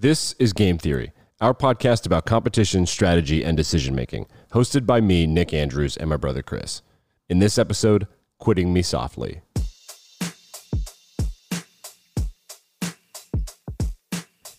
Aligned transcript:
This 0.00 0.34
is 0.34 0.52
Game 0.52 0.78
Theory, 0.78 1.10
our 1.40 1.52
podcast 1.52 2.06
about 2.06 2.24
competition, 2.24 2.86
strategy, 2.86 3.44
and 3.44 3.56
decision 3.56 3.96
making, 3.96 4.26
hosted 4.52 4.86
by 4.86 5.00
me, 5.00 5.26
Nick 5.26 5.52
Andrews, 5.52 5.96
and 5.96 6.08
my 6.08 6.16
brother 6.16 6.40
Chris. 6.40 6.82
In 7.28 7.40
this 7.40 7.58
episode, 7.58 8.06
Quitting 8.38 8.72
Me 8.72 8.80
Softly. 8.80 9.40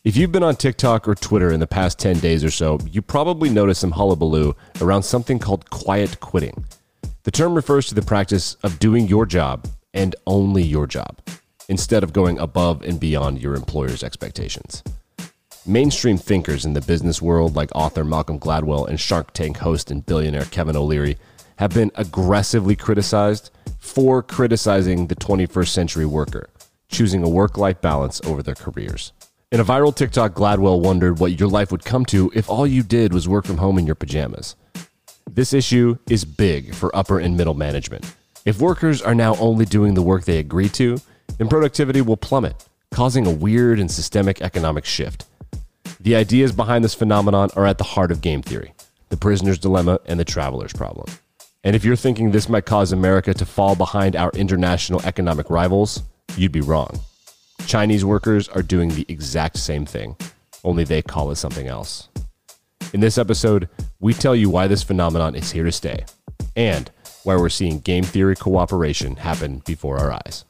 If 0.04 0.18
you've 0.18 0.34
been 0.34 0.44
on 0.44 0.58
TikTok 0.58 1.08
or 1.08 1.16
Twitter 1.16 1.54
in 1.54 1.62
the 1.62 1.68
past 1.68 2.00
10 2.00 2.20
days 2.20 2.44
or 2.44 2.52
so, 2.52 2.78
you 2.92 3.02
probably 3.02 3.50
noticed 3.50 3.80
some 3.80 3.92
hullabaloo 3.92 4.58
around 4.82 5.04
something 5.04 5.40
called 5.40 5.70
quiet 5.70 6.20
quitting. 6.20 6.66
The 7.24 7.32
term 7.32 7.56
refers 7.56 7.88
to 7.88 7.96
the 7.96 8.02
practice 8.02 8.56
of 8.56 8.78
doing 8.78 9.08
your 9.08 9.26
job 9.26 9.70
and 9.94 10.18
only 10.28 10.64
your 10.64 10.86
job, 10.86 11.22
instead 11.70 12.04
of 12.04 12.12
going 12.12 12.38
above 12.40 12.82
and 12.82 13.00
beyond 13.00 13.42
your 13.42 13.56
employer's 13.56 14.04
expectations. 14.04 14.84
Mainstream 15.70 16.18
thinkers 16.18 16.66
in 16.66 16.74
the 16.74 16.82
business 16.82 17.22
world, 17.22 17.56
like 17.56 17.70
author 17.76 18.04
Malcolm 18.04 18.40
Gladwell 18.40 18.88
and 18.88 19.00
Shark 19.00 19.34
Tank 19.34 19.58
host 19.58 19.92
and 19.92 20.04
billionaire 20.04 20.46
Kevin 20.46 20.76
O'Leary, 20.76 21.16
have 21.58 21.76
been 21.76 21.92
aggressively 21.94 22.76
criticized 22.76 23.52
for 23.78 24.24
criticizing 24.24 25.06
the 25.06 25.16
21st 25.16 25.68
century 25.68 26.08
worker, 26.08 26.50
choosing 26.88 27.22
a 27.22 27.30
work 27.30 27.56
life 27.56 27.80
balance 27.82 28.20
over 28.26 28.42
their 28.42 28.56
careers. 28.56 29.14
In 29.52 29.60
a 29.60 29.64
viral 29.64 29.96
TikTok, 29.96 30.34
Gladwell 30.34 30.82
wondered 30.82 31.20
what 31.20 31.40
your 31.40 31.48
life 31.48 31.72
would 31.72 31.86
come 31.86 32.04
to 32.06 32.32
if 32.34 32.50
all 32.50 32.66
you 32.66 32.82
did 32.82 33.14
was 33.14 33.30
work 33.30 33.46
from 33.46 33.58
home 33.58 33.78
in 33.78 33.86
your 33.86 33.94
pajamas. 33.94 34.56
This 35.30 35.54
issue 35.54 36.00
is 36.10 36.26
big 36.26 36.74
for 36.74 36.90
upper 36.96 37.20
and 37.20 37.38
middle 37.38 37.54
management. 37.54 38.12
If 38.44 38.60
workers 38.60 39.04
are 39.04 39.14
now 39.14 39.36
only 39.36 39.66
doing 39.66 39.94
the 39.94 40.02
work 40.02 40.26
they 40.26 40.40
agree 40.40 40.70
to, 40.70 40.98
then 41.38 41.48
productivity 41.48 42.02
will 42.02 42.18
plummet, 42.18 42.68
causing 42.90 43.28
a 43.28 43.32
weird 43.32 43.80
and 43.80 43.92
systemic 43.92 44.42
economic 44.42 44.86
shift. 44.86 45.28
The 46.02 46.16
ideas 46.16 46.54
behind 46.54 46.86
this 46.86 46.96
phenomenon 46.96 47.50
are 47.58 47.66
at 47.66 47.78
the 47.78 47.84
heart 47.84 48.12
of 48.12 48.22
game 48.22 48.42
theory 48.42 48.74
the 49.10 49.18
prisoner's 49.18 49.58
dilemma 49.58 50.00
and 50.06 50.20
the 50.20 50.26
traveler's 50.26 50.72
problem. 50.72 51.08
And 51.64 51.76
if 51.76 51.84
you're 51.84 51.96
thinking 51.96 52.30
this 52.30 52.48
might 52.48 52.66
cause 52.68 52.92
America 52.92 53.34
to 53.34 53.46
fall 53.46 53.76
behind 53.76 54.16
our 54.16 54.30
international 54.32 55.02
economic 55.02 55.50
rivals, 55.50 56.04
you'd 56.38 56.52
be 56.52 56.62
wrong. 56.62 57.00
Chinese 57.66 58.06
workers 58.06 58.48
are 58.50 58.62
doing 58.62 58.90
the 58.90 59.06
exact 59.10 59.58
same 59.58 59.86
thing, 59.86 60.16
only 60.64 60.84
they 60.84 61.02
call 61.02 61.32
it 61.32 61.38
something 61.38 61.68
else. 61.68 62.08
In 62.94 63.00
this 63.00 63.18
episode, 63.18 63.68
we 64.00 64.14
tell 64.14 64.36
you 64.36 64.50
why 64.50 64.68
this 64.68 64.84
phenomenon 64.84 65.34
is 65.34 65.52
here 65.52 65.64
to 65.64 65.72
stay 65.72 66.06
and 66.56 66.92
why 67.24 67.36
we're 67.36 67.50
seeing 67.50 67.80
game 67.80 68.04
theory 68.04 68.36
cooperation 68.36 69.16
happen 69.16 69.64
before 69.66 69.98
our 69.98 70.14
eyes. 70.14 70.46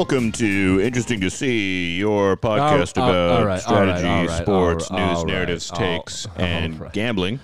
Welcome 0.00 0.32
to 0.32 0.80
Interesting 0.82 1.20
to 1.20 1.28
See, 1.28 1.98
your 1.98 2.34
podcast 2.34 2.92
about 2.92 3.40
all 3.40 3.44
right, 3.44 3.60
strategy, 3.60 4.28
right, 4.28 4.42
sports, 4.42 4.90
news, 4.90 5.24
narratives, 5.24 5.70
takes, 5.70 6.26
and 6.36 6.90
gambling. 6.94 7.38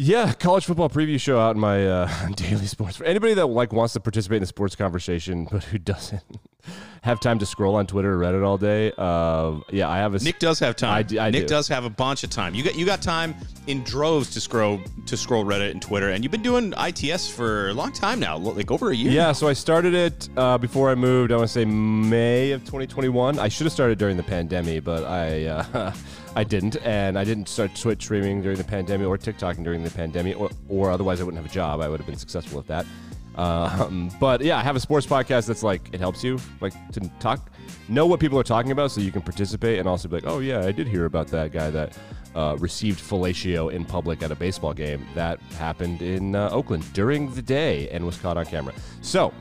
Yeah, 0.00 0.32
college 0.32 0.64
football 0.64 0.88
preview 0.88 1.20
show 1.20 1.40
out 1.40 1.56
in 1.56 1.60
my 1.60 1.84
uh, 1.84 2.28
daily 2.36 2.66
sports. 2.66 2.96
For 2.96 3.02
anybody 3.02 3.34
that 3.34 3.46
like 3.46 3.72
wants 3.72 3.94
to 3.94 4.00
participate 4.00 4.36
in 4.36 4.42
the 4.42 4.46
sports 4.46 4.76
conversation, 4.76 5.48
but 5.50 5.64
who 5.64 5.76
doesn't 5.78 6.22
have 7.02 7.18
time 7.18 7.40
to 7.40 7.46
scroll 7.46 7.74
on 7.74 7.88
Twitter 7.88 8.14
or 8.14 8.18
Reddit 8.18 8.46
all 8.46 8.58
day, 8.58 8.92
uh, 8.96 9.58
yeah, 9.72 9.88
I 9.88 9.96
have 9.96 10.14
a. 10.14 10.20
Nick 10.20 10.38
does 10.38 10.60
have 10.60 10.76
time. 10.76 11.04
I 11.18 11.26
I 11.26 11.30
Nick 11.30 11.42
do. 11.42 11.48
does 11.48 11.66
have 11.66 11.84
a 11.84 11.90
bunch 11.90 12.22
of 12.22 12.30
time. 12.30 12.54
You 12.54 12.62
got 12.62 12.76
you 12.76 12.86
got 12.86 13.02
time 13.02 13.34
in 13.66 13.82
droves 13.82 14.30
to 14.34 14.40
scroll 14.40 14.80
to 15.06 15.16
scroll 15.16 15.44
Reddit 15.44 15.72
and 15.72 15.82
Twitter, 15.82 16.10
and 16.10 16.22
you've 16.22 16.30
been 16.30 16.42
doing 16.42 16.74
ITS 16.78 17.28
for 17.28 17.70
a 17.70 17.74
long 17.74 17.90
time 17.90 18.20
now, 18.20 18.38
like 18.38 18.70
over 18.70 18.92
a 18.92 18.94
year. 18.94 19.10
Yeah, 19.10 19.32
so 19.32 19.48
I 19.48 19.52
started 19.52 19.94
it 19.94 20.28
uh, 20.36 20.58
before 20.58 20.90
I 20.90 20.94
moved. 20.94 21.32
I 21.32 21.36
want 21.38 21.48
to 21.48 21.52
say 21.52 21.64
May 21.64 22.52
of 22.52 22.60
2021. 22.60 23.40
I 23.40 23.48
should 23.48 23.64
have 23.66 23.72
started 23.72 23.98
during 23.98 24.16
the 24.16 24.22
pandemic, 24.22 24.84
but 24.84 25.02
I 25.02 25.46
uh, 25.46 25.92
I 26.38 26.44
didn't, 26.44 26.76
and 26.84 27.18
I 27.18 27.24
didn't 27.24 27.48
start 27.48 27.74
Twitch 27.74 28.04
streaming 28.04 28.42
during 28.42 28.58
the 28.58 28.62
pandemic 28.62 29.08
or 29.08 29.18
TikToking 29.18 29.64
during 29.64 29.82
the 29.82 29.90
pandemic, 29.90 30.38
or, 30.38 30.50
or 30.68 30.88
otherwise 30.88 31.20
I 31.20 31.24
wouldn't 31.24 31.42
have 31.42 31.50
a 31.50 31.52
job. 31.52 31.80
I 31.80 31.88
would 31.88 31.98
have 31.98 32.06
been 32.06 32.16
successful 32.16 32.60
at 32.60 32.68
that. 32.68 32.86
Um, 33.34 34.12
but 34.20 34.40
yeah, 34.40 34.56
I 34.56 34.62
have 34.62 34.76
a 34.76 34.80
sports 34.80 35.04
podcast 35.04 35.48
that's 35.48 35.64
like 35.64 35.88
it 35.92 35.98
helps 35.98 36.22
you 36.22 36.38
like 36.60 36.74
to 36.92 37.00
talk, 37.18 37.50
know 37.88 38.06
what 38.06 38.20
people 38.20 38.38
are 38.38 38.44
talking 38.44 38.70
about, 38.70 38.92
so 38.92 39.00
you 39.00 39.10
can 39.10 39.20
participate 39.20 39.80
and 39.80 39.88
also 39.88 40.06
be 40.06 40.14
like, 40.14 40.26
oh 40.28 40.38
yeah, 40.38 40.64
I 40.64 40.70
did 40.70 40.86
hear 40.86 41.06
about 41.06 41.26
that 41.28 41.50
guy 41.50 41.70
that 41.70 41.98
uh, 42.36 42.56
received 42.60 43.00
fellatio 43.00 43.72
in 43.72 43.84
public 43.84 44.22
at 44.22 44.30
a 44.30 44.36
baseball 44.36 44.74
game. 44.74 45.04
That 45.16 45.40
happened 45.58 46.02
in 46.02 46.36
uh, 46.36 46.50
Oakland 46.52 46.84
during 46.92 47.34
the 47.34 47.42
day 47.42 47.88
and 47.88 48.06
was 48.06 48.16
caught 48.16 48.36
on 48.36 48.46
camera. 48.46 48.74
So 49.02 49.34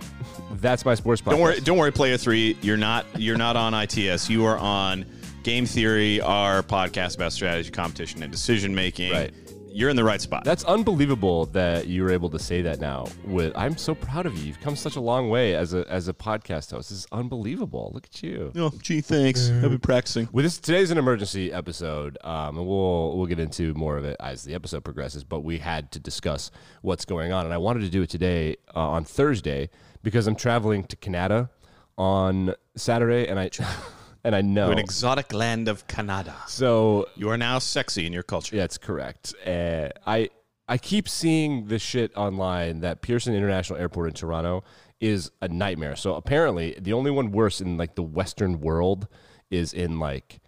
that's 0.53 0.83
my 0.83 0.95
sports 0.95 1.21
podcast. 1.21 1.29
Don't 1.29 1.41
worry, 1.41 1.59
don't 1.59 1.77
worry, 1.77 1.91
Player 1.91 2.17
Three. 2.17 2.57
You're 2.63 2.75
not 2.75 3.05
you're 3.15 3.37
not 3.37 3.55
on 3.55 3.75
ITS. 3.75 4.31
You 4.31 4.45
are 4.45 4.57
on 4.57 5.05
Game 5.47 5.65
Theory, 5.65 6.19
our 6.19 6.61
podcast 6.61 7.15
about 7.15 7.31
strategy, 7.31 7.71
competition, 7.71 8.21
and 8.21 8.29
decision 8.29 8.75
making. 8.75 9.13
Right. 9.13 9.33
You're 9.69 9.89
in 9.89 9.95
the 9.95 10.03
right 10.03 10.19
spot. 10.19 10.43
That's 10.43 10.65
unbelievable 10.65 11.45
that 11.45 11.87
you 11.87 12.03
were 12.03 12.11
able 12.11 12.29
to 12.31 12.37
say 12.37 12.61
that 12.63 12.81
now. 12.81 13.07
With 13.23 13.55
I'm 13.55 13.77
so 13.77 13.95
proud 13.95 14.25
of 14.25 14.37
you. 14.37 14.43
You've 14.43 14.59
come 14.59 14.75
such 14.75 14.97
a 14.97 14.99
long 14.99 15.29
way 15.29 15.55
as 15.55 15.73
a 15.73 15.89
as 15.89 16.09
a 16.09 16.13
podcast 16.13 16.71
host. 16.71 16.89
This 16.89 16.91
is 16.91 17.07
unbelievable. 17.13 17.91
Look 17.93 18.07
at 18.07 18.21
you. 18.21 18.51
oh, 18.57 18.73
gee, 18.81 18.99
thanks. 18.99 19.49
I've 19.49 19.61
been 19.61 19.79
practicing. 19.79 20.27
Well, 20.33 20.43
this 20.43 20.57
today's 20.57 20.91
an 20.91 20.97
emergency 20.97 21.53
episode, 21.53 22.17
um, 22.25 22.57
and 22.57 22.67
we'll 22.67 23.17
we'll 23.17 23.27
get 23.27 23.39
into 23.39 23.73
more 23.73 23.95
of 23.95 24.03
it 24.03 24.17
as 24.19 24.43
the 24.43 24.53
episode 24.53 24.83
progresses. 24.83 25.23
But 25.23 25.45
we 25.45 25.59
had 25.59 25.93
to 25.93 25.99
discuss 26.01 26.51
what's 26.81 27.05
going 27.05 27.31
on, 27.31 27.45
and 27.45 27.53
I 27.53 27.57
wanted 27.57 27.83
to 27.83 27.89
do 27.89 28.01
it 28.01 28.09
today 28.09 28.57
uh, 28.75 28.79
on 28.79 29.05
Thursday 29.05 29.69
because 30.03 30.27
I'm 30.27 30.35
traveling 30.35 30.83
to 30.87 30.97
Canada 30.97 31.49
on 31.97 32.53
Saturday, 32.75 33.29
and 33.29 33.39
I 33.39 33.49
and 34.27 34.35
I 34.35 34.41
know 34.41 34.71
An 34.71 34.77
exotic 34.77 35.31
land 35.33 35.69
of 35.69 35.87
Canada. 35.87 36.35
so 36.47 37.07
You 37.15 37.29
are 37.29 37.37
now 37.37 37.59
sexy 37.59 38.05
in 38.05 38.11
your 38.11 38.23
culture. 38.23 38.57
Yeah, 38.57 38.63
that's 38.63 38.77
correct. 38.77 39.33
Uh, 39.45 39.89
I 40.05 40.29
I 40.67 40.77
keep 40.77 41.07
seeing 41.07 41.67
this 41.67 41.81
shit 41.81 42.11
online 42.17 42.81
that 42.81 43.01
Pearson 43.01 43.33
International 43.33 43.79
Airport 43.79 44.09
in 44.09 44.13
Toronto 44.13 44.65
is 44.99 45.31
a 45.41 45.47
nightmare. 45.47 45.95
So 45.95 46.15
apparently, 46.15 46.75
the 46.77 46.91
only 46.91 47.09
one 47.09 47.31
worse 47.31 47.61
in 47.61 47.77
like 47.77 47.95
the 47.95 48.03
Western 48.03 48.59
world 48.59 49.07
is 49.49 49.71
in 49.71 49.97
like 49.97 50.41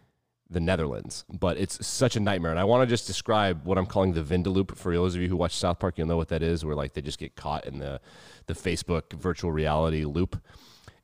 the 0.49 0.59
Netherlands, 0.59 1.23
but 1.31 1.57
it's 1.57 1.85
such 1.87 2.17
a 2.17 2.19
nightmare. 2.19 2.51
And 2.51 2.59
I 2.59 2.65
want 2.65 2.81
to 2.81 2.87
just 2.93 3.07
describe 3.07 3.65
what 3.65 3.77
I'm 3.77 3.85
calling 3.85 4.11
the 4.11 4.23
Vindaloop 4.23 4.75
for 4.75 4.93
those 4.93 5.15
of 5.15 5.21
you 5.21 5.29
who 5.29 5.37
watch 5.37 5.55
South 5.55 5.79
Park. 5.79 5.97
You'll 5.97 6.07
know 6.07 6.17
what 6.17 6.29
that 6.29 6.43
is, 6.43 6.65
where 6.65 6.75
like 6.75 6.95
they 6.95 7.01
just 7.01 7.19
get 7.19 7.35
caught 7.37 7.65
in 7.65 7.79
the 7.79 8.01
the 8.47 8.53
Facebook 8.53 9.13
virtual 9.13 9.53
reality 9.53 10.03
loop. 10.03 10.41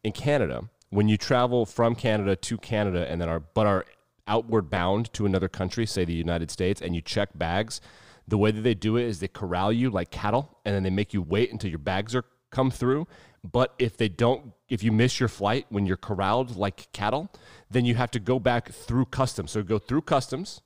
In 0.04 0.12
Canada, 0.12 0.70
when 0.96 1.10
you 1.10 1.18
travel 1.18 1.66
from 1.66 1.94
Canada 1.94 2.38
to 2.38 2.58
Canada 2.58 3.06
and 3.10 3.20
then 3.20 3.28
are 3.28 3.42
but 3.42 3.68
are 3.68 3.86
outward 4.28 4.70
bound 4.70 5.12
to 5.14 5.26
another 5.26 5.50
country, 5.50 5.86
say 5.86 6.06
the 6.06 6.14
United 6.14 6.50
States, 6.50 6.82
and 6.82 6.96
you 6.96 7.02
check 7.02 7.30
bags, 7.38 7.82
the 8.28 8.38
way 8.38 8.50
that 8.50 8.62
they 8.62 8.74
do 8.74 8.96
it 8.96 9.04
is 9.04 9.20
they 9.20 9.28
corral 9.28 9.74
you 9.74 9.90
like 9.90 10.10
cattle, 10.10 10.58
and 10.64 10.74
then 10.74 10.84
they 10.84 10.90
make 10.90 11.14
you 11.14 11.22
wait 11.22 11.52
until 11.52 11.70
your 11.70 11.80
bags 11.80 12.16
are 12.16 12.24
come 12.50 12.72
through. 12.72 13.06
But 13.44 13.74
if 13.78 13.98
they 13.98 14.08
don't, 14.08 14.54
if 14.70 14.84
you 14.84 14.92
miss 14.94 15.20
your 15.20 15.30
flight 15.30 15.66
when 15.70 15.86
you're 15.86 15.98
corralled 15.98 16.56
like 16.56 16.92
cattle, 16.94 17.30
then 17.70 17.84
you 17.84 17.96
have 17.96 18.10
to 18.12 18.20
go 18.20 18.40
back 18.40 18.72
through 18.72 19.06
customs. 19.06 19.52
So 19.52 19.62
go 19.64 19.78
through 19.78 20.04
customs 20.04 20.62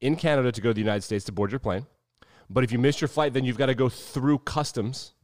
in 0.00 0.14
Canada 0.14 0.52
to 0.52 0.60
go 0.60 0.70
to 0.70 0.74
the 0.74 0.80
United 0.80 1.02
States 1.02 1.24
to 1.24 1.32
board 1.32 1.50
your 1.50 1.58
plane. 1.58 1.86
But 2.50 2.64
if 2.64 2.70
you 2.70 2.78
miss 2.78 3.00
your 3.00 3.08
flight, 3.08 3.32
then 3.32 3.44
you've 3.44 3.58
got 3.58 3.66
to 3.66 3.74
go 3.74 3.88
through 3.88 4.40
customs 4.40 5.14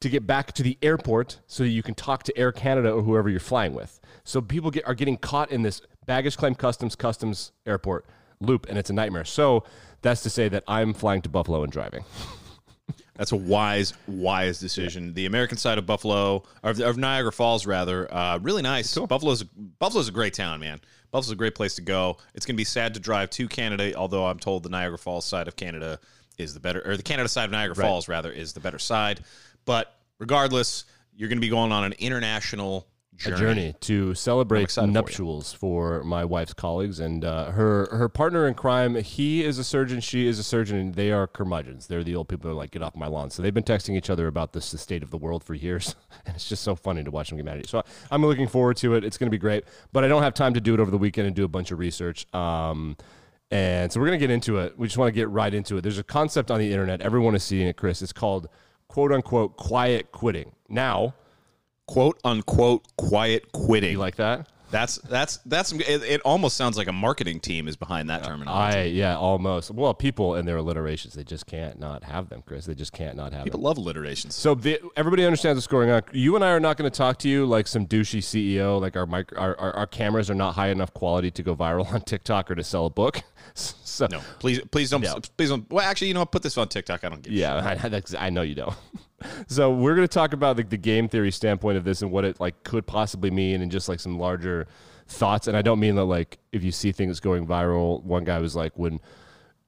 to 0.00 0.08
get 0.08 0.26
back 0.26 0.52
to 0.52 0.62
the 0.62 0.78
airport 0.82 1.40
so 1.46 1.62
that 1.62 1.68
you 1.68 1.82
can 1.82 1.94
talk 1.94 2.22
to 2.24 2.36
Air 2.36 2.52
Canada 2.52 2.90
or 2.90 3.02
whoever 3.02 3.28
you're 3.28 3.40
flying 3.40 3.74
with. 3.74 4.00
So 4.24 4.40
people 4.40 4.70
get, 4.70 4.86
are 4.86 4.94
getting 4.94 5.16
caught 5.16 5.50
in 5.50 5.62
this 5.62 5.82
baggage 6.06 6.36
claim 6.36 6.54
customs, 6.54 6.96
customs, 6.96 7.52
airport 7.66 8.06
loop, 8.40 8.66
and 8.68 8.78
it's 8.78 8.90
a 8.90 8.94
nightmare. 8.94 9.24
So 9.24 9.64
that's 10.02 10.22
to 10.22 10.30
say 10.30 10.48
that 10.48 10.64
I'm 10.66 10.94
flying 10.94 11.22
to 11.22 11.28
Buffalo 11.28 11.62
and 11.62 11.72
driving. 11.72 12.04
That's 13.16 13.32
a 13.32 13.36
wise, 13.36 13.92
wise 14.06 14.60
decision. 14.60 15.12
The 15.12 15.26
American 15.26 15.58
side 15.58 15.76
of 15.76 15.84
Buffalo, 15.84 16.42
of, 16.62 16.80
of 16.80 16.96
Niagara 16.96 17.30
Falls, 17.30 17.66
rather, 17.66 18.10
uh, 18.12 18.38
really 18.38 18.62
nice. 18.62 18.96
Buffalo's 18.96 19.42
Buffalo's 19.42 20.08
a 20.08 20.12
great 20.12 20.32
town, 20.32 20.58
man. 20.58 20.80
Buffalo's 21.10 21.32
a 21.32 21.36
great 21.36 21.54
place 21.54 21.74
to 21.74 21.82
go. 21.82 22.16
It's 22.34 22.46
gonna 22.46 22.56
be 22.56 22.64
sad 22.64 22.94
to 22.94 23.00
drive 23.00 23.28
to 23.30 23.46
Canada, 23.46 23.94
although 23.94 24.24
I'm 24.24 24.38
told 24.38 24.62
the 24.62 24.70
Niagara 24.70 24.96
Falls 24.96 25.26
side 25.26 25.48
of 25.48 25.56
Canada 25.56 26.00
is 26.38 26.54
the 26.54 26.60
better, 26.60 26.80
or 26.88 26.96
the 26.96 27.02
Canada 27.02 27.28
side 27.28 27.44
of 27.44 27.50
Niagara 27.50 27.74
Falls 27.74 28.08
rather 28.08 28.32
is 28.32 28.54
the 28.54 28.60
better 28.60 28.78
side. 28.78 29.20
But 29.64 29.94
regardless, 30.18 30.84
you're 31.14 31.28
gonna 31.28 31.40
be 31.40 31.48
going 31.48 31.72
on 31.72 31.84
an 31.84 31.94
international 31.98 32.86
journey. 33.20 33.34
a 33.34 33.38
journey 33.38 33.74
to 33.80 34.14
celebrate 34.14 34.62
excited 34.62 34.88
for 34.88 34.92
nuptials 34.92 35.52
for, 35.52 36.02
my 36.02 36.24
wife's 36.24 36.54
colleagues 36.54 37.00
and 37.00 37.24
uh, 37.24 37.50
her 37.50 37.88
her 37.92 38.08
partner 38.08 38.46
in 38.46 38.54
crime. 38.54 38.94
He 38.96 39.44
is 39.44 39.58
a 39.58 39.64
surgeon, 39.64 40.00
she 40.00 40.26
is 40.26 40.38
a 40.38 40.42
surgeon, 40.42 40.78
and 40.78 40.94
they 40.94 41.12
are 41.12 41.26
curmudgeons. 41.26 41.86
They're 41.86 42.02
the 42.02 42.16
old 42.16 42.28
people 42.28 42.48
who 42.48 42.56
are 42.56 42.58
like, 42.58 42.70
"Get 42.70 42.82
off 42.82 42.96
my 42.96 43.06
lawn." 43.06 43.30
So 43.30 43.42
they've 43.42 43.54
been 43.54 43.64
texting 43.64 43.96
each 43.96 44.10
other 44.10 44.26
about 44.26 44.52
this 44.52 44.70
the 44.70 44.78
state 44.78 45.02
of 45.02 45.10
the 45.10 45.18
world 45.18 45.44
for 45.44 45.54
years, 45.54 45.94
and 46.26 46.34
it's 46.34 46.48
just 46.48 46.62
so 46.62 46.74
funny 46.74 47.04
to 47.04 47.10
watch 47.10 47.28
them 47.28 47.36
get 47.36 47.44
mad 47.44 47.58
at 47.58 47.64
each. 47.64 47.70
So 47.70 47.82
I'm 48.10 48.24
looking 48.24 48.48
forward 48.48 48.76
to 48.78 48.94
it. 48.94 49.04
It's 49.04 49.18
going 49.18 49.28
to 49.28 49.30
be 49.30 49.38
great, 49.38 49.64
but 49.92 50.04
I 50.04 50.08
don't 50.08 50.22
have 50.22 50.34
time 50.34 50.54
to 50.54 50.60
do 50.60 50.74
it 50.74 50.80
over 50.80 50.90
the 50.90 50.98
weekend 50.98 51.26
and 51.26 51.36
do 51.36 51.44
a 51.44 51.48
bunch 51.48 51.70
of 51.70 51.78
research. 51.78 52.32
Um, 52.34 52.96
and 53.52 53.90
so 53.90 53.98
we're 53.98 54.06
going 54.06 54.18
to 54.18 54.26
get 54.26 54.32
into 54.32 54.58
it. 54.58 54.78
We 54.78 54.86
just 54.86 54.96
want 54.96 55.08
to 55.08 55.12
get 55.12 55.28
right 55.28 55.52
into 55.52 55.76
it. 55.76 55.80
There's 55.80 55.98
a 55.98 56.04
concept 56.04 56.52
on 56.52 56.60
the 56.60 56.70
internet. 56.70 57.00
Everyone 57.00 57.34
is 57.34 57.42
seeing 57.42 57.66
it, 57.66 57.76
Chris. 57.76 58.00
It's 58.00 58.12
called 58.12 58.48
quote 58.90 59.12
unquote 59.12 59.56
quiet 59.56 60.10
quitting. 60.10 60.50
Now, 60.68 61.14
Quote 61.86 62.20
unquote 62.24 62.86
quiet 62.96 63.50
quitting. 63.50 63.90
you 63.92 63.98
like 63.98 64.14
that? 64.16 64.48
That's 64.70 64.96
that's 64.98 65.38
that's 65.46 65.72
it, 65.72 66.02
it 66.02 66.20
almost 66.22 66.56
sounds 66.56 66.76
like 66.76 66.86
a 66.86 66.92
marketing 66.92 67.40
team 67.40 67.66
is 67.68 67.76
behind 67.76 68.08
that 68.10 68.24
terminology. 68.24 68.78
I 68.78 68.82
yeah, 68.84 69.16
almost. 69.16 69.70
Well, 69.70 69.94
people 69.94 70.34
and 70.34 70.46
their 70.46 70.58
alliterations, 70.58 71.14
they 71.14 71.24
just 71.24 71.46
can't 71.46 71.78
not 71.78 72.04
have 72.04 72.28
them, 72.28 72.42
Chris. 72.46 72.66
They 72.66 72.74
just 72.74 72.92
can't 72.92 73.16
not 73.16 73.32
have 73.32 73.40
them. 73.40 73.44
People 73.44 73.60
them. 73.60 73.64
love 73.64 73.78
alliterations. 73.78 74.34
So 74.34 74.54
the, 74.54 74.80
everybody 74.96 75.24
understands 75.24 75.56
what's 75.56 75.66
going 75.66 75.90
on. 75.90 76.02
You 76.12 76.36
and 76.36 76.44
I 76.44 76.50
are 76.50 76.60
not 76.60 76.76
going 76.76 76.90
to 76.90 76.96
talk 76.96 77.18
to 77.20 77.28
you 77.28 77.46
like 77.46 77.66
some 77.66 77.86
douchey 77.86 78.20
CEO. 78.20 78.80
Like 78.80 78.96
our, 78.96 79.06
mic, 79.06 79.36
our 79.36 79.58
our 79.58 79.72
our 79.74 79.86
cameras 79.86 80.30
are 80.30 80.34
not 80.34 80.54
high 80.54 80.68
enough 80.68 80.92
quality 80.94 81.30
to 81.32 81.42
go 81.42 81.56
viral 81.56 81.92
on 81.92 82.02
TikTok 82.02 82.50
or 82.50 82.54
to 82.54 82.64
sell 82.64 82.86
a 82.86 82.90
book. 82.90 83.22
So 83.54 84.06
No, 84.08 84.20
please 84.38 84.60
please 84.70 84.90
don't 84.90 85.02
Yeah. 85.02 85.14
please 85.36 85.48
don't 85.48 85.68
well 85.70 85.84
actually 85.84 86.08
you 86.08 86.14
know 86.14 86.20
what 86.20 86.30
put 86.30 86.42
this 86.42 86.56
on 86.56 86.68
TikTok. 86.68 87.02
I 87.02 87.08
don't 87.08 87.20
give 87.20 87.32
a 87.32 87.36
Yeah, 87.36 87.56
I, 87.56 88.26
I 88.26 88.30
know 88.30 88.42
you 88.42 88.54
don't. 88.54 88.74
so 89.46 89.72
we're 89.72 89.94
going 89.94 90.06
to 90.06 90.12
talk 90.12 90.32
about 90.32 90.56
the, 90.56 90.62
the 90.62 90.76
game 90.76 91.08
theory 91.08 91.30
standpoint 91.30 91.76
of 91.76 91.84
this 91.84 92.02
and 92.02 92.10
what 92.10 92.24
it 92.24 92.40
like 92.40 92.62
could 92.64 92.86
possibly 92.86 93.30
mean, 93.30 93.62
and 93.62 93.70
just 93.70 93.88
like 93.88 94.00
some 94.00 94.18
larger 94.18 94.66
thoughts. 95.06 95.46
And 95.46 95.56
I 95.56 95.62
don't 95.62 95.80
mean 95.80 95.96
that 95.96 96.04
like 96.04 96.38
if 96.52 96.62
you 96.62 96.72
see 96.72 96.92
things 96.92 97.20
going 97.20 97.46
viral. 97.46 98.02
One 98.02 98.24
guy 98.24 98.38
was 98.38 98.56
like, 98.56 98.72
when 98.76 99.00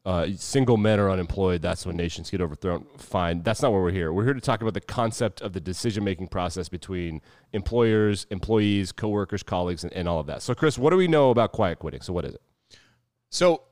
uh, 0.05 0.29
single 0.37 0.77
men 0.77 0.99
are 0.99 1.11
unemployed, 1.11 1.63
that's 1.63 1.87
when 1.87 1.97
nations 1.97 2.31
get 2.31 2.41
overthrown. 2.41 2.87
Fine, 2.97 3.43
that's 3.43 3.63
not 3.63 3.73
why 3.73 3.79
we're 3.79 3.93
here. 3.93 4.13
We're 4.13 4.25
here 4.25 4.35
to 4.35 4.41
talk 4.41 4.61
about 4.61 4.75
the 4.75 4.81
concept 4.81 5.41
of 5.41 5.53
the 5.53 5.61
decision 5.61 6.03
making 6.03 6.29
process 6.29 6.69
between 6.69 7.21
employers, 7.53 8.27
employees, 8.31 8.91
coworkers, 8.91 9.43
colleagues, 9.43 9.85
and, 9.85 9.93
and 9.93 10.09
all 10.09 10.19
of 10.19 10.27
that. 10.27 10.43
So, 10.43 10.55
Chris, 10.55 10.77
what 10.77 10.91
do 10.91 10.97
we 10.97 11.07
know 11.07 11.31
about 11.31 11.53
quiet 11.53 11.79
quitting? 11.79 12.01
So, 12.01 12.13
what 12.13 12.25
is 12.25 12.35
it? 12.35 12.43
So, 13.31 13.63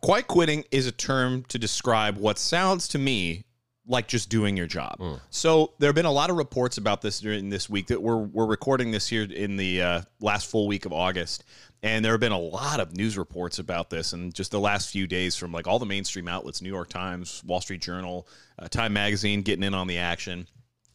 quiet 0.00 0.28
quitting 0.28 0.64
is 0.70 0.86
a 0.86 0.92
term 0.92 1.44
to 1.48 1.58
describe 1.58 2.16
what 2.16 2.38
sounds 2.38 2.86
to 2.88 2.98
me 2.98 3.44
like 3.86 4.06
just 4.06 4.28
doing 4.28 4.56
your 4.56 4.66
job. 4.66 4.96
So, 5.30 5.72
there 5.78 5.88
have 5.88 5.94
been 5.94 6.04
a 6.04 6.12
lot 6.12 6.30
of 6.30 6.36
reports 6.36 6.78
about 6.78 7.02
this 7.02 7.20
during 7.20 7.48
this 7.50 7.68
week 7.68 7.88
that 7.88 8.00
we're 8.00 8.16
we're 8.16 8.46
recording 8.46 8.90
this 8.90 9.08
here 9.08 9.22
in 9.22 9.56
the 9.56 9.82
uh, 9.82 10.02
last 10.20 10.50
full 10.50 10.66
week 10.68 10.86
of 10.86 10.92
August, 10.92 11.44
and 11.82 12.04
there 12.04 12.12
have 12.12 12.20
been 12.20 12.32
a 12.32 12.38
lot 12.38 12.78
of 12.78 12.94
news 12.94 13.16
reports 13.16 13.58
about 13.58 13.90
this, 13.90 14.12
and 14.12 14.34
just 14.34 14.50
the 14.50 14.60
last 14.60 14.90
few 14.90 15.06
days 15.06 15.36
from 15.36 15.52
like 15.52 15.66
all 15.66 15.78
the 15.78 15.86
mainstream 15.86 16.28
outlets, 16.28 16.60
New 16.60 16.68
York 16.68 16.88
Times, 16.88 17.42
Wall 17.44 17.60
Street 17.60 17.80
Journal, 17.80 18.28
uh, 18.58 18.68
Time 18.68 18.92
Magazine, 18.92 19.42
getting 19.42 19.64
in 19.64 19.74
on 19.74 19.86
the 19.86 19.98
action. 19.98 20.46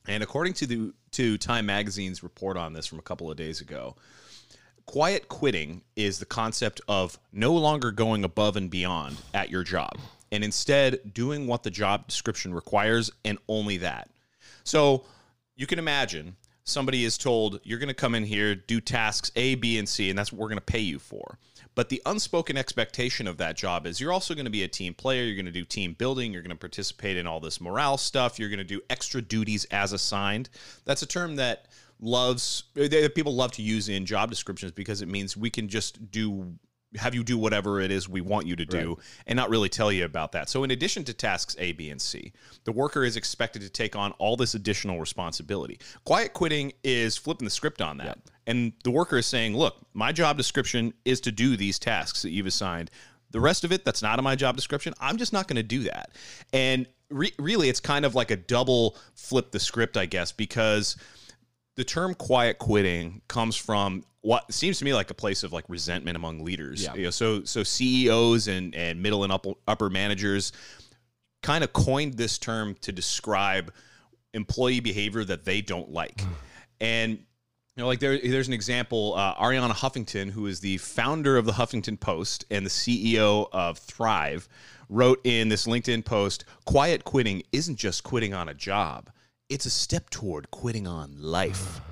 And 0.07 0.21
according 0.21 0.53
to 0.53 0.67
the 0.67 0.93
to 1.11 1.37
Time 1.37 1.65
Magazine's 1.65 2.21
report 2.21 2.57
on 2.57 2.73
this 2.73 2.85
from 2.85 2.99
a 2.99 3.03
couple 3.03 3.31
of 3.31 3.37
days 3.37 3.61
ago, 3.61 3.95
quiet 4.85 5.27
quitting 5.27 5.81
is 5.95 6.19
the 6.19 6.25
concept 6.25 6.81
of 6.87 7.17
no 7.33 7.53
longer 7.53 7.91
going 7.91 8.23
above 8.23 8.55
and 8.55 8.69
beyond 8.69 9.17
at 9.33 9.49
your 9.49 9.63
job 9.63 9.97
and 10.31 10.43
instead 10.43 11.13
doing 11.13 11.47
what 11.47 11.63
the 11.63 11.71
job 11.71 12.07
description 12.07 12.53
requires 12.53 13.11
and 13.23 13.37
only 13.47 13.77
that. 13.77 14.09
So 14.63 15.05
you 15.55 15.67
can 15.67 15.79
imagine 15.79 16.35
somebody 16.63 17.05
is 17.05 17.17
told 17.17 17.59
you're 17.63 17.79
going 17.79 17.87
to 17.87 17.93
come 17.93 18.15
in 18.15 18.23
here, 18.23 18.55
do 18.55 18.81
tasks 18.81 19.31
A, 19.35 19.55
B, 19.55 19.77
and 19.77 19.87
C, 19.87 20.09
and 20.09 20.17
that's 20.17 20.31
what 20.31 20.39
we're 20.39 20.49
going 20.49 20.57
to 20.57 20.65
pay 20.65 20.79
you 20.79 20.99
for. 20.99 21.37
But 21.75 21.89
the 21.89 22.01
unspoken 22.05 22.55
expectation 22.57 23.27
of 23.27 23.37
that 23.37 23.57
job 23.57 23.85
is 23.85 23.99
you're 23.99 24.13
also 24.13 24.33
going 24.33 24.45
to 24.45 24.51
be 24.51 24.63
a 24.63 24.67
team 24.67 24.93
player. 24.93 25.23
You're 25.23 25.35
going 25.35 25.45
to 25.45 25.51
do 25.51 25.65
team 25.65 25.93
building. 25.93 26.31
You're 26.31 26.41
going 26.41 26.51
to 26.51 26.55
participate 26.55 27.17
in 27.17 27.27
all 27.27 27.41
this 27.41 27.59
morale 27.59 27.97
stuff. 27.97 28.39
You're 28.39 28.49
going 28.49 28.59
to 28.59 28.63
do 28.63 28.81
extra 28.89 29.21
duties 29.21 29.65
as 29.65 29.91
assigned. 29.91 30.49
That's 30.85 31.01
a 31.01 31.05
term 31.05 31.35
that 31.35 31.67
loves 31.99 32.63
people 33.13 33.35
love 33.35 33.51
to 33.53 33.61
use 33.61 33.89
in 33.89 34.05
job 34.05 34.29
descriptions 34.29 34.71
because 34.71 35.01
it 35.01 35.07
means 35.07 35.35
we 35.35 35.49
can 35.49 35.67
just 35.67 36.11
do 36.11 36.55
have 36.97 37.15
you 37.15 37.23
do 37.23 37.37
whatever 37.37 37.79
it 37.79 37.91
is 37.91 38.07
we 38.07 38.21
want 38.21 38.47
you 38.47 38.55
to 38.55 38.65
do 38.65 38.97
and 39.27 39.37
not 39.37 39.49
really 39.49 39.69
tell 39.69 39.91
you 39.91 40.05
about 40.05 40.31
that. 40.33 40.49
So 40.49 40.63
in 40.63 40.71
addition 40.71 41.03
to 41.05 41.13
tasks 41.13 41.55
A, 41.59 41.71
B, 41.73 41.89
and 41.89 42.01
C, 42.01 42.33
the 42.63 42.71
worker 42.71 43.03
is 43.03 43.17
expected 43.17 43.61
to 43.61 43.69
take 43.69 43.95
on 43.95 44.11
all 44.13 44.35
this 44.35 44.55
additional 44.55 44.99
responsibility. 44.99 45.79
Quiet 46.03 46.33
quitting 46.33 46.73
is 46.83 47.17
flipping 47.17 47.45
the 47.45 47.51
script 47.51 47.81
on 47.81 47.97
that. 47.97 48.17
And 48.47 48.73
the 48.83 48.91
worker 48.91 49.17
is 49.17 49.25
saying, 49.25 49.57
"Look, 49.57 49.77
my 49.93 50.11
job 50.11 50.37
description 50.37 50.93
is 51.03 51.19
to 51.21 51.31
do 51.31 51.57
these 51.57 51.79
tasks 51.79 52.21
that 52.21 52.31
you've 52.31 52.45
assigned. 52.45 52.91
The 53.31 53.39
rest 53.39 53.63
of 53.63 53.71
it 53.71 53.83
that's 53.83 54.01
not 54.01 54.19
in 54.19 54.23
my 54.23 54.35
job 54.35 54.55
description, 54.55 54.93
I'm 54.99 55.17
just 55.17 55.33
not 55.33 55.47
going 55.47 55.57
to 55.57 55.63
do 55.63 55.83
that." 55.83 56.11
And 56.53 56.87
re- 57.09 57.33
really 57.39 57.69
it's 57.69 57.79
kind 57.79 58.05
of 58.05 58.15
like 58.15 58.31
a 58.31 58.37
double 58.37 58.97
flip 59.15 59.51
the 59.51 59.59
script, 59.59 59.97
I 59.97 60.05
guess, 60.05 60.31
because 60.31 60.95
the 61.75 61.83
term 61.83 62.13
quiet 62.13 62.57
quitting 62.57 63.21
comes 63.27 63.55
from 63.55 64.03
what 64.21 64.51
seems 64.51 64.79
to 64.79 64.85
me 64.85 64.93
like 64.93 65.11
a 65.11 65.13
place 65.13 65.43
of 65.43 65.53
like 65.53 65.65
resentment 65.67 66.15
among 66.15 66.43
leaders. 66.43 66.83
Yeah. 66.83 66.95
You 66.95 67.03
know, 67.03 67.09
so 67.11 67.43
so 67.43 67.63
CEOs 67.63 68.47
and 68.47 68.73
and 68.75 69.01
middle 69.01 69.23
and 69.23 69.31
upper, 69.31 69.51
upper 69.67 69.89
managers 69.89 70.51
kind 71.43 71.63
of 71.63 71.73
coined 71.73 72.15
this 72.15 72.37
term 72.37 72.75
to 72.81 72.91
describe 72.91 73.71
employee 74.33 74.79
behavior 74.79 75.23
that 75.23 75.45
they 75.45 75.61
don't 75.61 75.91
like. 75.91 76.21
and 76.81 77.11
you 77.75 77.83
know, 77.83 77.87
like 77.87 77.99
there, 77.99 78.17
there's 78.17 78.47
an 78.47 78.53
example. 78.53 79.13
Uh, 79.15 79.35
Arianna 79.35 79.73
Huffington, 79.73 80.31
who 80.31 80.47
is 80.47 80.61
the 80.61 80.77
founder 80.77 81.37
of 81.37 81.45
the 81.45 81.51
Huffington 81.51 81.99
Post 81.99 82.45
and 82.49 82.65
the 82.65 82.69
CEO 82.69 83.49
of 83.51 83.77
Thrive, 83.79 84.47
wrote 84.87 85.19
in 85.25 85.49
this 85.49 85.67
LinkedIn 85.67 86.05
post: 86.05 86.45
"Quiet 86.63 87.03
quitting 87.03 87.43
isn't 87.51 87.75
just 87.75 88.03
quitting 88.03 88.33
on 88.33 88.47
a 88.47 88.53
job; 88.53 89.09
it's 89.49 89.65
a 89.65 89.69
step 89.69 90.09
toward 90.09 90.51
quitting 90.51 90.87
on 90.87 91.15
life." 91.21 91.81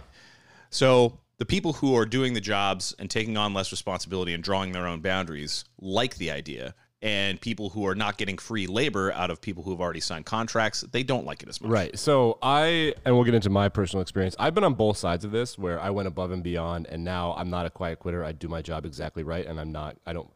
So 0.70 1.20
the 1.38 1.46
people 1.46 1.74
who 1.74 1.96
are 1.96 2.06
doing 2.06 2.34
the 2.34 2.42
jobs 2.42 2.96
and 3.00 3.10
taking 3.10 3.38
on 3.38 3.54
less 3.54 3.72
responsibility 3.72 4.34
and 4.34 4.44
drawing 4.44 4.72
their 4.72 4.88
own 4.88 5.02
boundaries 5.02 5.66
like 5.80 6.16
the 6.16 6.32
idea. 6.32 6.74
And 7.02 7.42
people 7.42 7.70
who 7.70 7.86
are 7.86 7.96
not 7.96 8.18
getting 8.18 8.38
free 8.38 8.66
labor 8.66 9.12
out 9.12 9.30
of 9.30 9.42
people 9.42 9.62
who 9.62 9.72
have 9.72 9.82
already 9.82 10.00
signed 10.00 10.26
contracts, 10.26 10.86
they 10.94 11.04
don't 11.04 11.26
like 11.26 11.44
it 11.44 11.50
as 11.50 11.60
much. 11.60 11.70
Right. 11.70 12.00
So 12.00 12.38
I, 12.42 12.94
and 13.04 13.14
we'll 13.14 13.26
get 13.26 13.34
into 13.34 13.50
my 13.50 13.68
personal 13.68 14.02
experience. 14.02 14.38
I've 14.40 14.56
been 14.56 14.64
on 14.64 14.74
both 14.76 14.96
sides 14.96 15.26
of 15.26 15.32
this 15.32 15.58
where 15.58 15.82
I 15.82 15.90
went 15.90 16.08
above 16.08 16.32
and 16.32 16.42
beyond, 16.42 16.88
and 16.88 17.04
now 17.04 17.34
I'm 17.38 17.50
not 17.50 17.66
a 17.66 17.70
quiet 17.70 18.00
quitter. 18.00 18.24
I 18.24 18.32
do 18.32 18.48
my 18.48 18.62
job 18.62 18.86
exactly 18.86 19.24
right, 19.24 19.46
and 19.46 19.60
I'm 19.60 19.74
not, 19.74 19.98
I 20.06 20.14
don't 20.14 20.30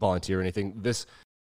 volunteer 0.00 0.38
or 0.38 0.40
anything. 0.40 0.80
This, 0.80 1.04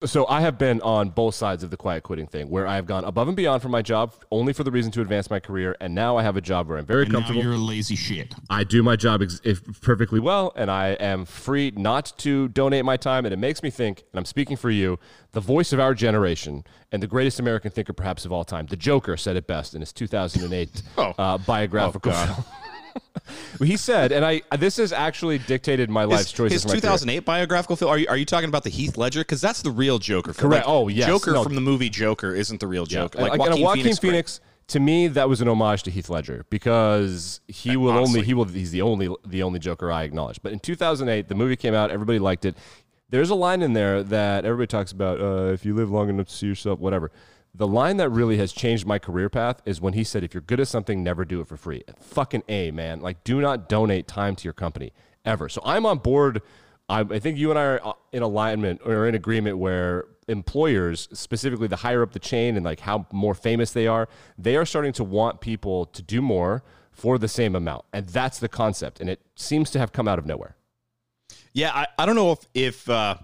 so 0.04 0.28
I 0.28 0.42
have 0.42 0.60
been 0.60 0.80
on 0.82 1.10
both 1.10 1.34
sides 1.34 1.64
of 1.64 1.72
the 1.72 1.78
quiet 1.78 2.04
quitting 2.04 2.28
thing 2.28 2.50
where 2.52 2.68
I 2.68 2.76
have 2.76 2.86
gone 2.86 3.04
above 3.04 3.28
and 3.28 3.36
beyond 3.36 3.64
for 3.64 3.70
my 3.70 3.82
job 3.82 4.14
only 4.30 4.54
for 4.54 4.64
the 4.64 4.70
reason 4.70 4.92
to 4.92 5.02
advance 5.02 5.32
my 5.32 5.40
career, 5.40 5.76
and 5.82 5.96
now 5.96 6.18
I 6.18 6.22
have 6.22 6.38
a 6.38 6.42
job 6.42 6.68
where 6.70 6.78
I'm 6.78 6.86
very 6.86 7.04
And 7.04 7.12
comfortable. 7.14 7.42
you're 7.42 7.54
a 7.54 7.58
lazy 7.58 7.96
shit. 7.96 8.36
I 8.48 8.64
do 8.64 8.84
my 8.84 8.96
job 8.96 9.24
ex- 9.24 9.42
if 9.44 9.82
perfectly 9.82 10.20
well, 10.20 10.54
and 10.56 10.70
I 10.70 10.90
am 11.00 11.26
free 11.26 11.72
not 11.76 12.14
to 12.20 12.48
donate 12.50 12.86
my 12.86 12.96
time. 12.96 13.26
And 13.26 13.34
it 13.34 13.38
makes 13.38 13.64
me 13.64 13.72
think, 13.72 14.04
and 14.12 14.20
I'm 14.20 14.26
speaking 14.26 14.56
for 14.56 14.70
you, 14.70 15.00
the 15.32 15.42
voice 15.42 15.74
of 15.74 15.80
our 15.80 15.96
generation 15.96 16.64
and 16.92 17.02
the 17.02 17.08
greatest 17.08 17.40
American 17.40 17.72
thinker 17.72 17.94
perhaps 17.94 18.24
of 18.24 18.32
all 18.32 18.44
time, 18.44 18.68
the 18.68 18.78
Joker, 18.78 19.18
said 19.18 19.36
it 19.36 19.48
best 19.48 19.74
in 19.74 19.82
his 19.82 19.92
2008 19.94 20.84
Oh. 21.00 21.14
uh, 21.18 21.38
biographical 21.40 22.12
Oh, 22.14 22.26
film. 22.26 22.46
he 23.64 23.78
said, 23.78 24.12
and 24.12 24.26
I 24.26 24.42
this 24.58 24.78
has 24.78 24.92
actually 24.94 25.38
dictated 25.38 25.90
my 25.90 26.04
life's 26.04 26.24
His, 26.26 26.32
choices. 26.34 26.54
his 26.54 26.64
for 26.64 26.68
my 26.70 26.72
career. 26.74 26.82
2008 26.82 27.20
biographical 27.26 27.76
film. 27.76 27.92
Are 27.92 27.98
you, 27.98 28.08
are 28.10 28.18
you 28.18 28.26
talking 28.26 28.50
about 28.50 28.64
the 28.64 28.70
Heath 28.70 28.98
Ledger? 28.98 29.22
Because 29.22 29.42
that's 29.42 29.62
the 29.62 29.72
real 29.72 30.00
Joker. 30.00 30.34
film. 30.34 30.52
Correct. 30.52 30.66
Oh, 30.68 30.88
yes. 30.88 31.08
Joker 31.08 31.32
No. 31.34 31.44
from 31.44 31.56
the 31.56 31.62
movie 31.62 31.90
Joker 31.90 32.34
isn't 32.36 32.60
the 32.60 32.68
real 32.68 32.86
Joker. 32.86 33.20
Like, 33.20 33.32
Like, 33.32 33.40
and 33.40 33.50
Joaquin, 33.50 33.64
Joaquin 33.64 33.84
Phoenix. 33.84 34.00
Phoenix, 34.00 34.42
to 34.68 34.80
me, 34.80 35.08
that 35.08 35.30
was 35.30 35.40
an 35.42 35.48
homage 35.48 35.84
to 35.84 35.92
Heath 35.92 36.10
Ledger 36.10 36.46
because 36.50 37.40
he 37.48 37.78
will 37.78 37.92
honestly. 37.92 38.20
only 38.20 38.26
he 38.28 38.34
will 38.34 38.46
he's 38.46 38.72
the 38.72 38.82
only 38.82 39.10
the 39.26 39.44
only 39.44 39.60
Joker 39.60 39.92
I 39.92 40.04
acknowledge. 40.04 40.42
But 40.42 40.52
in 40.54 40.60
2008, 40.60 41.28
the 41.28 41.36
movie 41.36 41.56
came 41.56 41.74
out, 41.74 41.90
everybody 41.92 42.20
liked 42.20 42.46
it. 42.46 42.56
There's 43.10 43.30
a 43.30 43.36
line 43.36 43.62
in 43.62 43.72
there 43.72 44.04
that 44.04 44.44
everybody 44.44 44.68
talks 44.68 44.92
about. 44.92 45.22
Uh, 45.22 45.54
if 45.54 45.66
you 45.66 45.74
live 45.74 45.90
long 45.90 46.10
enough 46.10 46.28
to 46.28 46.34
see 46.34 46.48
yourself, 46.48 46.80
whatever. 46.80 47.12
The 47.58 47.68
line 47.68 47.98
that 47.98 48.10
really 48.10 48.38
has 48.38 48.54
changed 48.54 48.86
my 48.86 49.00
career 49.00 49.30
path 49.30 49.64
is 49.66 49.82
when 49.82 49.94
he 49.94 50.04
said, 50.04 50.24
"If 50.24 50.36
you're 50.36 50.42
good 50.42 50.60
at 50.60 50.68
something, 50.68 51.04
never 51.04 51.26
do 51.26 51.42
it 51.42 51.48
for 51.48 51.58
free." 51.58 51.84
Fucking 52.00 52.44
a 52.48 52.70
man. 52.70 53.02
Like, 53.02 53.24
do 53.24 53.42
not 53.42 53.68
donate 53.68 54.08
time 54.08 54.36
to 54.36 54.44
your 54.44 54.54
company 54.54 54.94
ever. 55.26 55.50
So 55.50 55.62
I'm 55.66 55.84
on 55.86 55.98
board. 55.98 56.44
I, 56.88 57.00
I 57.00 57.18
think 57.20 57.40
you 57.40 57.50
and 57.50 57.58
I 57.58 57.64
are 57.64 57.82
uh, 57.84 57.94
in 58.12 58.22
alignment 58.22 58.82
or 58.86 59.08
in 59.08 59.16
agreement 59.16 59.58
where 59.58 60.06
employers, 60.28 61.10
specifically 61.14 61.68
the 61.68 61.78
higher 61.78 62.04
up 62.04 62.12
the 62.12 62.20
chain 62.20 62.58
and 62.58 62.64
like 62.64 62.82
how 62.82 63.08
more 63.12 63.34
famous 63.34 63.72
they 63.72 63.88
are, 63.88 64.08
they 64.38 64.56
are 64.56 64.66
starting 64.66 64.94
to 64.94 65.04
want 65.04 65.42
people 65.42 65.86
to 65.88 66.04
do 66.04 66.22
more 66.22 66.64
for 66.92 67.18
the 67.18 67.28
same 67.28 67.56
amount. 67.56 67.86
And 67.92 68.08
that's 68.08 68.38
the 68.38 68.50
concept. 68.50 69.00
And 69.00 69.10
it 69.10 69.22
seems 69.36 69.72
to 69.72 69.80
have 69.80 69.92
come 69.92 70.08
out 70.08 70.20
of 70.20 70.28
nowhere. 70.28 70.56
Yeah, 71.54 71.72
I, 71.74 71.88
I 71.98 72.06
don't 72.06 72.16
know 72.16 72.34
if 72.34 72.48
if 72.54 72.90
uh, 72.90 73.16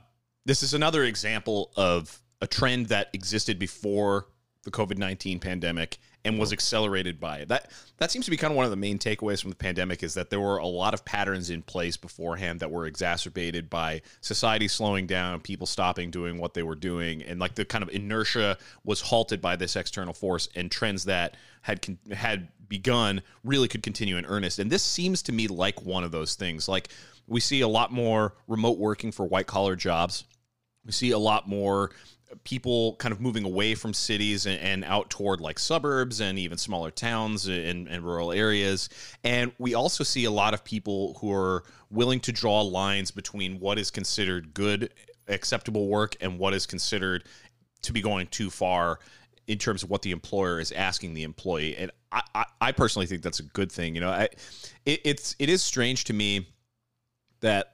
this 0.43 0.63
is 0.63 0.73
another 0.73 1.03
example 1.03 1.71
of 1.75 2.19
a 2.43 2.47
trend 2.47 2.87
that 2.87 3.09
existed 3.13 3.57
before 3.57 4.27
the 4.63 4.71
COVID 4.71 4.97
nineteen 4.97 5.39
pandemic 5.39 5.97
and 6.25 6.39
was 6.39 6.53
accelerated 6.53 7.19
by 7.19 7.39
it. 7.39 7.47
That 7.47 7.71
that 7.97 8.11
seems 8.11 8.25
to 8.25 8.31
be 8.31 8.37
kind 8.37 8.51
of 8.51 8.57
one 8.57 8.65
of 8.65 8.71
the 8.71 8.77
main 8.77 8.99
takeaways 8.99 9.41
from 9.41 9.49
the 9.49 9.55
pandemic 9.55 10.03
is 10.03 10.13
that 10.13 10.29
there 10.29 10.39
were 10.39 10.57
a 10.57 10.65
lot 10.65 10.93
of 10.93 11.03
patterns 11.05 11.49
in 11.49 11.61
place 11.61 11.97
beforehand 11.97 12.59
that 12.59 12.69
were 12.69 12.85
exacerbated 12.85 13.69
by 13.69 14.01
society 14.21 14.67
slowing 14.67 15.07
down, 15.07 15.39
people 15.39 15.65
stopping 15.65 16.11
doing 16.11 16.37
what 16.37 16.53
they 16.53 16.63
were 16.63 16.75
doing, 16.75 17.23
and 17.23 17.39
like 17.39 17.55
the 17.55 17.65
kind 17.65 17.81
of 17.81 17.89
inertia 17.89 18.57
was 18.83 18.99
halted 19.01 19.41
by 19.41 19.55
this 19.55 19.75
external 19.75 20.13
force, 20.13 20.49
and 20.55 20.69
trends 20.69 21.05
that 21.05 21.35
had 21.61 21.97
had 22.13 22.49
begun 22.67 23.21
really 23.43 23.69
could 23.69 23.83
continue 23.83 24.17
in 24.17 24.25
earnest. 24.25 24.59
And 24.59 24.69
this 24.69 24.83
seems 24.83 25.21
to 25.23 25.31
me 25.31 25.47
like 25.47 25.81
one 25.81 26.03
of 26.03 26.11
those 26.11 26.35
things. 26.35 26.67
Like 26.67 26.89
we 27.25 27.39
see 27.39 27.61
a 27.61 27.67
lot 27.69 27.91
more 27.91 28.33
remote 28.47 28.77
working 28.77 29.13
for 29.13 29.25
white 29.25 29.47
collar 29.47 29.77
jobs. 29.77 30.25
We 30.85 30.91
see 30.91 31.11
a 31.11 31.17
lot 31.17 31.47
more 31.47 31.91
people 32.43 32.95
kind 32.95 33.11
of 33.11 33.21
moving 33.21 33.45
away 33.45 33.75
from 33.75 33.93
cities 33.93 34.45
and, 34.45 34.59
and, 34.59 34.83
out 34.83 35.09
toward 35.09 35.39
like 35.39 35.59
suburbs 35.59 36.21
and 36.21 36.37
even 36.37 36.57
smaller 36.57 36.91
towns 36.91 37.47
and, 37.47 37.87
and, 37.87 38.03
rural 38.03 38.31
areas. 38.31 38.89
And 39.23 39.51
we 39.57 39.73
also 39.73 40.03
see 40.03 40.25
a 40.25 40.31
lot 40.31 40.53
of 40.53 40.63
people 40.63 41.17
who 41.19 41.31
are 41.31 41.63
willing 41.89 42.19
to 42.21 42.31
draw 42.31 42.61
lines 42.61 43.11
between 43.11 43.59
what 43.59 43.77
is 43.79 43.91
considered 43.91 44.53
good, 44.53 44.93
acceptable 45.27 45.87
work 45.87 46.15
and 46.21 46.39
what 46.39 46.53
is 46.53 46.65
considered 46.65 47.23
to 47.83 47.93
be 47.93 48.01
going 48.01 48.27
too 48.27 48.49
far 48.49 48.99
in 49.47 49.57
terms 49.57 49.83
of 49.83 49.89
what 49.89 50.01
the 50.01 50.11
employer 50.11 50.59
is 50.59 50.71
asking 50.71 51.13
the 51.13 51.23
employee. 51.23 51.75
And 51.77 51.91
I, 52.11 52.21
I, 52.33 52.45
I 52.61 52.71
personally 52.71 53.05
think 53.05 53.21
that's 53.21 53.39
a 53.39 53.43
good 53.43 53.71
thing. 53.71 53.95
You 53.95 54.01
know, 54.01 54.09
I, 54.09 54.29
it, 54.85 55.01
it's 55.03 55.35
it 55.39 55.49
is 55.49 55.63
strange 55.63 56.05
to 56.05 56.13
me 56.13 56.47
that 57.41 57.72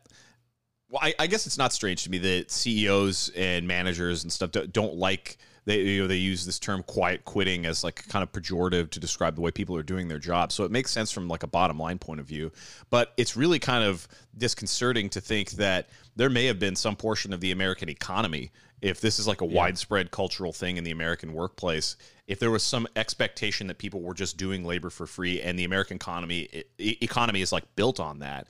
well, 0.89 1.00
I, 1.03 1.13
I, 1.19 1.27
guess 1.27 1.46
it's 1.46 1.58
not 1.58 1.72
strange 1.72 2.03
to 2.03 2.10
me 2.10 2.17
that 2.17 2.51
CEOs 2.51 3.31
and 3.36 3.67
managers 3.67 4.24
and 4.24 4.31
stuff 4.31 4.51
don't, 4.51 4.96
like 4.96 5.38
they 5.65 5.81
you 5.81 6.01
know 6.01 6.08
they 6.08 6.15
use 6.15 6.46
this 6.46 6.58
term 6.58 6.81
quiet 6.84 7.25
quitting 7.25 7.65
as 7.65 7.84
like 7.84 8.08
kind 8.08 8.24
of 8.24 8.31
pejorative 8.31 8.89
to 8.91 9.00
describe 9.00 9.36
the 9.36 9.41
way 9.41 9.51
people 9.51 9.75
are 9.75 9.84
doing 9.84 10.08
their 10.08 10.19
job. 10.19 10.51
So 10.51 10.63
it 10.63 10.72
makes 10.72 10.91
sense 10.91 11.12
from 11.12 11.27
like 11.27 11.43
a 11.43 11.48
bottom 11.48 11.77
line 11.77 12.00
point 12.00 12.19
of 12.19 12.25
view, 12.25 12.51
but 12.89 13.13
it's 13.17 13.38
really 13.38 13.60
kind 13.60 13.84
of 13.84 14.08
disconcerting 14.38 15.10
to 15.10 15.22
think 15.22 15.51
that 15.51 15.89
there 16.15 16.29
may 16.29 16.46
have 16.46 16.60
been 16.60 16.75
some 16.75 16.96
portion 16.96 17.34
of 17.34 17.39
the 17.39 17.51
American 17.51 17.89
economy 17.89 18.51
if 18.81 19.01
this 19.01 19.19
is 19.19 19.27
like 19.27 19.41
a 19.41 19.46
yeah. 19.46 19.58
widespread 19.58 20.12
cultural 20.12 20.53
thing 20.53 20.77
in 20.77 20.84
the 20.84 20.91
American 20.91 21.34
workplace, 21.34 21.98
if 22.27 22.39
there 22.39 22.51
was 22.51 22.63
some 22.63 22.88
expectation 22.96 23.67
that 23.67 23.77
people 23.77 24.01
were 24.01 24.13
just 24.13 24.38
doing 24.38 24.63
labor 24.63 24.89
for 24.89 25.05
free 25.05 25.41
and 25.41 25.60
the 25.60 25.65
American 25.65 25.96
economy 25.96 26.63
economy 26.77 27.41
is 27.41 27.51
like 27.51 27.63
built 27.75 28.00
on 28.00 28.19
that, 28.19 28.48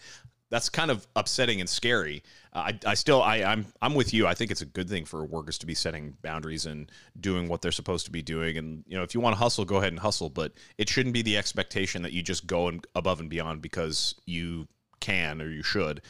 that's 0.50 0.70
kind 0.70 0.90
of 0.90 1.08
upsetting 1.16 1.60
and 1.60 1.70
scary. 1.70 2.24
Uh, 2.54 2.72
I, 2.72 2.80
I 2.88 2.94
still, 2.96 3.22
I, 3.22 3.44
I'm, 3.44 3.68
I'm 3.82 3.94
with 3.94 4.14
you. 4.14 4.26
I 4.26 4.34
think 4.34 4.50
it's 4.50 4.62
a 4.62 4.66
good 4.66 4.90
thing 4.90 5.06
for 5.06 5.24
workers 5.24 5.58
to 5.60 5.68
be 5.68 5.76
setting 5.76 6.18
boundaries 6.22 6.66
and 6.66 6.92
doing 7.20 7.48
what 7.48 7.62
they're 7.62 7.72
supposed 7.72 8.06
to 8.06 8.12
be 8.12 8.22
doing. 8.22 8.58
And 8.58 8.84
you 8.88 8.98
know, 8.98 9.04
if 9.04 9.14
you 9.14 9.22
want 9.22 9.36
to 9.36 9.40
hustle, 9.40 9.66
go 9.66 9.78
ahead 9.78 9.94
and 9.94 10.00
hustle. 10.00 10.30
But 10.30 10.54
it 10.78 10.90
shouldn't 10.90 11.14
be 11.14 11.22
the 11.22 11.38
expectation 11.38 12.02
that 12.02 12.14
you 12.14 12.24
just 12.24 12.48
go 12.48 12.68
and 12.68 12.86
above 12.96 13.20
and 13.20 13.30
beyond 13.30 13.62
because 13.62 14.16
you 14.26 14.68
can 15.00 15.42
or 15.42 15.50
you 15.50 15.64
should. 15.64 16.02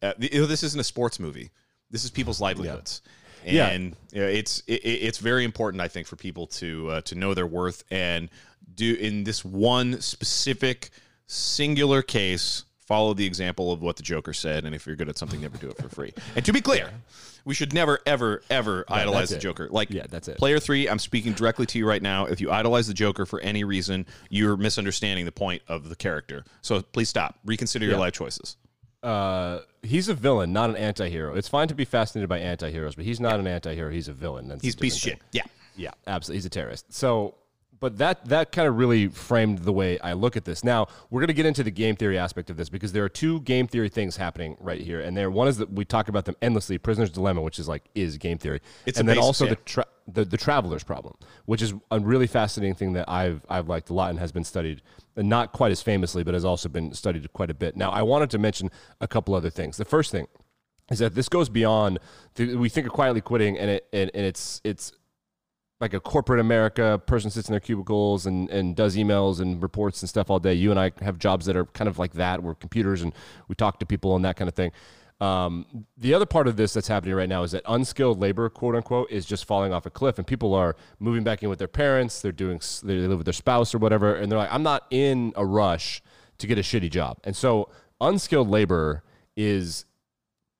Uh, 0.00 0.12
you 0.18 0.40
know, 0.40 0.46
this 0.46 0.62
isn't 0.62 0.80
a 0.80 0.84
sports 0.84 1.18
movie. 1.18 1.50
This 1.90 2.04
is 2.04 2.10
people's 2.10 2.40
livelihoods. 2.40 3.02
Yeah. 3.44 3.68
And 3.68 3.96
yeah. 4.12 4.20
You 4.20 4.20
know, 4.22 4.28
it's 4.28 4.62
it, 4.66 4.84
it's 4.84 5.18
very 5.18 5.44
important, 5.44 5.80
I 5.80 5.88
think, 5.88 6.06
for 6.06 6.16
people 6.16 6.46
to 6.46 6.90
uh, 6.90 7.00
to 7.02 7.14
know 7.14 7.34
their 7.34 7.46
worth 7.46 7.82
and 7.90 8.30
do 8.74 8.94
in 8.94 9.24
this 9.24 9.44
one 9.44 10.00
specific 10.00 10.90
singular 11.26 12.02
case 12.02 12.64
follow 12.88 13.12
the 13.12 13.26
example 13.26 13.70
of 13.70 13.82
what 13.82 13.96
the 13.96 14.02
Joker 14.02 14.32
said, 14.32 14.64
and 14.64 14.74
if 14.74 14.86
you're 14.86 14.96
good 14.96 15.10
at 15.10 15.18
something, 15.18 15.42
never 15.42 15.58
do 15.58 15.68
it 15.68 15.76
for 15.76 15.90
free. 15.90 16.14
And 16.34 16.44
to 16.46 16.54
be 16.54 16.62
clear, 16.62 16.90
we 17.44 17.52
should 17.52 17.74
never, 17.74 17.98
ever, 18.06 18.42
ever 18.48 18.86
yeah, 18.88 18.96
idolize 18.96 19.28
the 19.28 19.36
Joker. 19.36 19.68
Like, 19.70 19.90
yeah, 19.90 20.06
that's 20.08 20.26
it. 20.26 20.38
Player 20.38 20.58
three, 20.58 20.88
I'm 20.88 20.98
speaking 20.98 21.34
directly 21.34 21.66
to 21.66 21.78
you 21.78 21.86
right 21.86 22.00
now. 22.00 22.24
If 22.24 22.40
you 22.40 22.50
idolize 22.50 22.86
the 22.86 22.94
Joker 22.94 23.26
for 23.26 23.40
any 23.40 23.62
reason, 23.62 24.06
you're 24.30 24.56
misunderstanding 24.56 25.26
the 25.26 25.32
point 25.32 25.60
of 25.68 25.90
the 25.90 25.96
character. 25.96 26.44
So 26.62 26.80
please 26.80 27.10
stop. 27.10 27.38
Reconsider 27.44 27.84
yeah. 27.84 27.90
your 27.90 28.00
life 28.00 28.14
choices. 28.14 28.56
Uh, 29.02 29.60
he's 29.82 30.08
a 30.08 30.14
villain, 30.14 30.54
not 30.54 30.70
an 30.70 30.76
anti-hero. 30.76 31.36
It's 31.36 31.46
fine 31.46 31.68
to 31.68 31.74
be 31.74 31.84
fascinated 31.84 32.30
by 32.30 32.38
anti-heroes, 32.38 32.94
but 32.94 33.04
he's 33.04 33.20
not 33.20 33.34
yeah. 33.34 33.40
an 33.40 33.46
anti-hero. 33.48 33.90
He's 33.90 34.08
a 34.08 34.14
villain. 34.14 34.48
That's 34.48 34.62
he's 34.62 34.74
a 34.74 34.78
piece 34.78 34.96
of 34.96 35.00
shit. 35.02 35.20
Yeah, 35.32 35.44
yeah, 35.76 35.90
absolutely. 36.06 36.38
He's 36.38 36.46
a 36.46 36.50
terrorist. 36.50 36.92
So 36.92 37.34
but 37.80 37.98
that 37.98 38.24
that 38.26 38.52
kind 38.52 38.68
of 38.68 38.76
really 38.76 39.08
framed 39.08 39.60
the 39.60 39.72
way 39.72 39.98
I 40.00 40.12
look 40.12 40.36
at 40.36 40.44
this. 40.44 40.64
Now 40.64 40.88
we're 41.10 41.20
going 41.20 41.28
to 41.28 41.34
get 41.34 41.46
into 41.46 41.62
the 41.62 41.70
game 41.70 41.96
theory 41.96 42.18
aspect 42.18 42.50
of 42.50 42.56
this 42.56 42.68
because 42.68 42.92
there 42.92 43.04
are 43.04 43.08
two 43.08 43.40
game 43.40 43.66
theory 43.66 43.88
things 43.88 44.16
happening 44.16 44.56
right 44.60 44.80
here, 44.80 45.00
and 45.00 45.16
there 45.16 45.30
one 45.30 45.48
is 45.48 45.58
that 45.58 45.72
we 45.72 45.84
talk 45.84 46.08
about 46.08 46.24
them 46.24 46.36
endlessly. 46.42 46.78
Prisoner's 46.78 47.10
dilemma, 47.10 47.40
which 47.40 47.58
is 47.58 47.68
like 47.68 47.84
is 47.94 48.16
game 48.16 48.38
theory, 48.38 48.60
it's 48.86 48.98
and 48.98 49.08
then 49.08 49.16
basis, 49.16 49.26
also 49.26 49.44
yeah. 49.44 49.50
the, 49.50 49.56
tra- 49.56 49.86
the 50.06 50.24
the 50.24 50.36
traveler's 50.36 50.84
problem, 50.84 51.14
which 51.46 51.62
is 51.62 51.74
a 51.90 52.00
really 52.00 52.26
fascinating 52.26 52.74
thing 52.74 52.92
that 52.94 53.08
I've 53.08 53.44
I've 53.48 53.68
liked 53.68 53.90
a 53.90 53.94
lot 53.94 54.10
and 54.10 54.18
has 54.18 54.32
been 54.32 54.44
studied, 54.44 54.82
and 55.16 55.28
not 55.28 55.52
quite 55.52 55.72
as 55.72 55.82
famously, 55.82 56.24
but 56.24 56.34
has 56.34 56.44
also 56.44 56.68
been 56.68 56.92
studied 56.94 57.32
quite 57.32 57.50
a 57.50 57.54
bit. 57.54 57.76
Now 57.76 57.90
I 57.90 58.02
wanted 58.02 58.30
to 58.30 58.38
mention 58.38 58.70
a 59.00 59.08
couple 59.08 59.34
other 59.34 59.50
things. 59.50 59.76
The 59.76 59.84
first 59.84 60.10
thing 60.10 60.26
is 60.90 60.98
that 61.00 61.14
this 61.14 61.28
goes 61.28 61.48
beyond 61.48 61.98
the, 62.34 62.56
we 62.56 62.68
think 62.68 62.86
of 62.86 62.92
quietly 62.92 63.20
quitting 63.20 63.58
and 63.58 63.70
it 63.70 63.86
and, 63.92 64.10
and 64.14 64.24
it's 64.24 64.60
it's 64.64 64.92
like 65.80 65.94
a 65.94 66.00
corporate 66.00 66.40
America 66.40 67.00
person 67.06 67.30
sits 67.30 67.48
in 67.48 67.52
their 67.52 67.60
cubicles 67.60 68.26
and, 68.26 68.50
and 68.50 68.74
does 68.74 68.96
emails 68.96 69.40
and 69.40 69.62
reports 69.62 70.02
and 70.02 70.08
stuff 70.08 70.28
all 70.28 70.40
day. 70.40 70.54
You 70.54 70.70
and 70.70 70.80
I 70.80 70.90
have 71.02 71.18
jobs 71.18 71.46
that 71.46 71.56
are 71.56 71.66
kind 71.66 71.88
of 71.88 71.98
like 71.98 72.14
that. 72.14 72.42
We're 72.42 72.54
computers 72.54 73.02
and 73.02 73.12
we 73.46 73.54
talk 73.54 73.78
to 73.80 73.86
people 73.86 74.16
and 74.16 74.24
that 74.24 74.36
kind 74.36 74.48
of 74.48 74.54
thing. 74.54 74.72
Um, 75.20 75.86
the 75.96 76.14
other 76.14 76.26
part 76.26 76.46
of 76.46 76.56
this 76.56 76.72
that's 76.72 76.86
happening 76.86 77.14
right 77.14 77.28
now 77.28 77.42
is 77.42 77.50
that 77.52 77.62
unskilled 77.66 78.20
labor, 78.20 78.48
quote 78.48 78.76
unquote, 78.76 79.10
is 79.10 79.26
just 79.26 79.46
falling 79.46 79.72
off 79.72 79.84
a 79.84 79.90
cliff, 79.90 80.16
and 80.18 80.26
people 80.26 80.54
are 80.54 80.76
moving 81.00 81.24
back 81.24 81.42
in 81.42 81.48
with 81.48 81.58
their 81.58 81.66
parents. 81.66 82.22
They're 82.22 82.30
doing 82.30 82.60
they 82.84 82.94
live 82.98 83.18
with 83.18 83.26
their 83.26 83.32
spouse 83.32 83.74
or 83.74 83.78
whatever, 83.78 84.14
and 84.14 84.30
they're 84.30 84.38
like, 84.38 84.52
I'm 84.52 84.62
not 84.62 84.86
in 84.90 85.32
a 85.34 85.44
rush 85.44 86.02
to 86.38 86.46
get 86.46 86.56
a 86.56 86.62
shitty 86.62 86.90
job. 86.90 87.18
And 87.24 87.34
so 87.34 87.68
unskilled 88.00 88.48
labor 88.48 89.02
is 89.36 89.86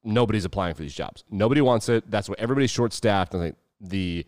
nobody's 0.02 0.44
applying 0.44 0.75
for 0.75 0.82
these 0.82 0.94
jobs. 0.94 1.22
Nobody 1.30 1.60
wants 1.60 1.88
it. 1.88 2.10
That's 2.10 2.28
what 2.28 2.40
everybody's 2.40 2.70
short 2.70 2.92
staffed. 2.92 3.34
And 3.34 3.54
the 3.80 4.26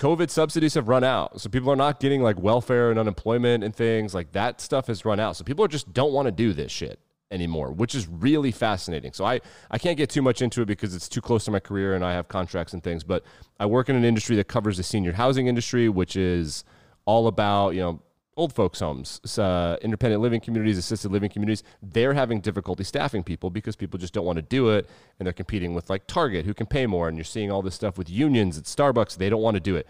COVID 0.00 0.30
subsidies 0.30 0.74
have 0.74 0.88
run 0.88 1.04
out. 1.04 1.42
So 1.42 1.50
people 1.50 1.70
are 1.70 1.76
not 1.76 2.00
getting 2.00 2.22
like 2.22 2.40
welfare 2.40 2.90
and 2.90 2.98
unemployment 2.98 3.62
and 3.62 3.76
things 3.76 4.14
like 4.14 4.32
that 4.32 4.58
stuff 4.58 4.86
has 4.86 5.04
run 5.04 5.20
out. 5.20 5.36
So 5.36 5.44
people 5.44 5.68
just 5.68 5.92
don't 5.92 6.12
want 6.14 6.24
to 6.24 6.32
do 6.32 6.54
this 6.54 6.72
shit 6.72 6.98
anymore, 7.30 7.70
which 7.70 7.94
is 7.94 8.08
really 8.08 8.50
fascinating. 8.50 9.12
So 9.12 9.26
I, 9.26 9.40
I 9.70 9.76
can't 9.76 9.98
get 9.98 10.08
too 10.08 10.22
much 10.22 10.40
into 10.40 10.62
it 10.62 10.66
because 10.66 10.94
it's 10.94 11.06
too 11.06 11.20
close 11.20 11.44
to 11.44 11.50
my 11.50 11.60
career 11.60 11.94
and 11.94 12.02
I 12.02 12.14
have 12.14 12.28
contracts 12.28 12.72
and 12.72 12.82
things, 12.82 13.04
but 13.04 13.24
I 13.60 13.66
work 13.66 13.90
in 13.90 13.94
an 13.94 14.04
industry 14.04 14.36
that 14.36 14.48
covers 14.48 14.78
the 14.78 14.82
senior 14.82 15.12
housing 15.12 15.48
industry, 15.48 15.90
which 15.90 16.16
is 16.16 16.64
all 17.04 17.26
about, 17.26 17.74
you 17.74 17.82
know, 17.82 18.00
old 18.40 18.54
folks' 18.54 18.80
homes, 18.80 19.20
uh, 19.38 19.76
independent 19.82 20.22
living 20.22 20.40
communities, 20.40 20.78
assisted 20.78 21.12
living 21.12 21.28
communities, 21.28 21.62
they're 21.82 22.14
having 22.14 22.40
difficulty 22.40 22.82
staffing 22.82 23.22
people 23.22 23.50
because 23.50 23.76
people 23.76 23.98
just 23.98 24.14
don't 24.14 24.24
want 24.24 24.36
to 24.36 24.42
do 24.42 24.70
it. 24.70 24.88
And 25.18 25.26
they're 25.26 25.34
competing 25.34 25.74
with 25.74 25.90
like 25.90 26.06
Target, 26.06 26.46
who 26.46 26.54
can 26.54 26.66
pay 26.66 26.86
more. 26.86 27.06
And 27.06 27.18
you're 27.18 27.24
seeing 27.24 27.50
all 27.50 27.60
this 27.60 27.74
stuff 27.74 27.98
with 27.98 28.08
unions 28.08 28.56
at 28.56 28.64
Starbucks. 28.64 29.18
They 29.18 29.28
don't 29.28 29.42
want 29.42 29.56
to 29.56 29.60
do 29.60 29.76
it. 29.76 29.86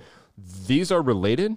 These 0.66 0.90
are 0.90 1.00
related. 1.00 1.57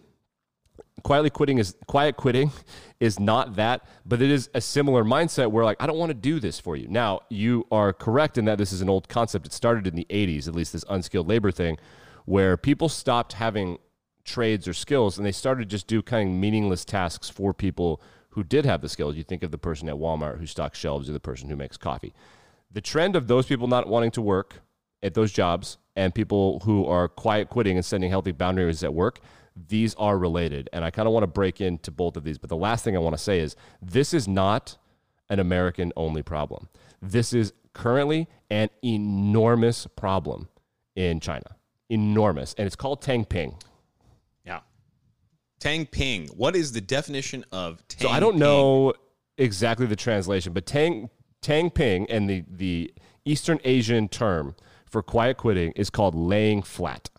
Quietly 1.02 1.32
quitting 1.32 1.58
is 1.58 1.76
quiet 1.88 2.16
quitting 2.16 2.52
is 3.00 3.20
not 3.20 3.56
that, 3.56 3.86
but 4.06 4.22
it 4.22 4.30
is 4.30 4.50
a 4.54 4.62
similar 4.62 5.04
mindset 5.04 5.52
where 5.52 5.66
like 5.66 5.78
I 5.80 5.88
don't 5.88 5.98
want 5.98 6.12
to 6.12 6.16
do 6.16 6.40
this 6.40 6.60
for 6.60 6.76
you. 6.76 6.88
Now 6.88 7.22
you 7.30 7.66
are 7.72 7.92
correct 7.92 8.38
in 8.38 8.46
that 8.46 8.60
this 8.60 8.72
is 8.72 8.82
an 8.82 8.90
old 8.90 9.10
concept. 9.10 9.48
It 9.48 9.54
started 9.54 9.88
in 9.88 9.96
the 9.96 10.06
80s, 10.12 10.48
at 10.48 10.54
least 10.54 10.74
this 10.74 10.86
unskilled 10.88 11.28
labor 11.28 11.52
thing, 11.52 11.78
where 12.26 12.56
people 12.56 12.88
stopped 12.88 13.34
having 13.34 13.80
trades 14.24 14.68
or 14.68 14.74
skills 14.74 15.18
and 15.18 15.26
they 15.26 15.32
started 15.32 15.70
just 15.70 15.88
do 15.88 16.02
kind 16.02 16.30
of 16.30 16.36
meaningless 16.36 16.86
tasks 16.86 17.30
for 17.30 17.54
people 17.54 18.02
who 18.30 18.44
did 18.44 18.66
have 18.66 18.82
the 18.82 18.90
skills. 18.90 19.16
You 19.16 19.24
think 19.24 19.44
of 19.44 19.52
the 19.52 19.58
person 19.58 19.90
at 19.90 19.96
Walmart 19.96 20.40
who 20.40 20.46
stocks 20.46 20.80
shelves 20.80 21.10
or 21.10 21.14
the 21.14 21.20
person 21.20 21.50
who 21.50 21.56
makes 21.56 21.78
coffee. 21.78 22.14
The 22.72 22.82
trend 22.82 23.16
of 23.16 23.28
those 23.28 23.46
people 23.46 23.68
not 23.68 23.88
wanting 23.88 24.12
to 24.12 24.22
work 24.22 24.62
at 25.04 25.14
those 25.14 25.32
jobs 25.32 25.78
and 25.96 26.16
people 26.16 26.60
who 26.60 26.86
are 26.86 27.08
quiet 27.08 27.50
quitting 27.50 27.78
and 27.78 27.86
setting 27.86 28.10
healthy 28.10 28.32
boundaries 28.32 28.84
at 28.84 28.94
work, 28.94 29.20
these 29.56 29.94
are 29.96 30.18
related. 30.18 30.70
And 30.74 30.84
I 30.84 30.90
kind 30.90 31.08
of 31.08 31.14
want 31.14 31.24
to 31.24 31.28
break 31.28 31.62
into 31.62 31.92
both 31.92 32.18
of 32.18 32.24
these. 32.24 32.38
But 32.38 32.50
the 32.50 32.58
last 32.58 32.84
thing 32.84 32.96
I 32.96 33.00
want 33.00 33.16
to 33.16 33.22
say 33.22 33.40
is 33.40 33.56
this 33.82 34.14
is 34.14 34.28
not 34.28 34.78
an 35.30 35.40
American 35.40 35.94
only 35.96 36.24
problem. 36.24 36.70
This 37.02 37.34
is 37.34 37.54
currently 37.74 38.28
an 38.50 38.70
enormous 38.84 39.88
problem 39.96 40.48
in 40.96 41.20
China. 41.20 41.56
Enormous. 41.90 42.56
And 42.58 42.66
it's 42.66 42.76
called 42.76 43.02
Tang 43.02 43.26
Ping. 43.26 43.56
Tang 45.64 45.86
Ping. 45.86 46.28
What 46.36 46.58
is 46.58 46.74
the 46.74 46.82
definition 46.82 47.46
of 47.54 47.88
Tang 47.88 48.02
So 48.02 48.14
I 48.14 48.20
don't 48.20 48.36
know 48.36 48.94
exactly 49.38 49.86
the 49.86 49.96
translation, 49.96 50.52
but 50.52 50.66
Tang 50.66 51.10
Tang 51.42 51.70
Ping 51.70 52.06
and 52.10 52.30
the 52.30 52.44
the 52.50 52.94
Eastern 53.24 53.62
Asian 53.64 54.10
term 54.10 54.56
for 54.86 55.02
quiet 55.02 55.38
quitting 55.38 55.72
is 55.78 55.90
called 55.90 56.16
laying 56.16 56.64
flat. 56.64 57.10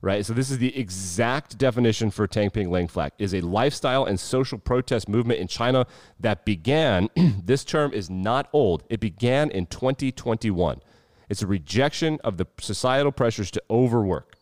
Right? 0.00 0.24
So 0.24 0.32
this 0.32 0.50
is 0.50 0.56
the 0.56 0.74
exact 0.74 1.58
definition 1.58 2.10
for 2.10 2.26
Tang 2.26 2.48
Ping 2.48 2.70
laying 2.70 2.88
flat 2.88 3.12
is 3.18 3.34
a 3.34 3.42
lifestyle 3.42 4.06
and 4.06 4.18
social 4.18 4.56
protest 4.56 5.06
movement 5.06 5.38
in 5.38 5.46
China 5.46 5.86
that 6.18 6.46
began 6.46 7.10
this 7.44 7.62
term 7.62 7.92
is 7.92 8.08
not 8.08 8.48
old. 8.54 8.84
It 8.88 9.00
began 9.00 9.50
in 9.50 9.66
2021. 9.66 10.80
It's 11.28 11.42
a 11.42 11.46
rejection 11.46 12.18
of 12.24 12.38
the 12.38 12.46
societal 12.58 13.12
pressures 13.12 13.50
to 13.50 13.62
overwork 13.68 14.39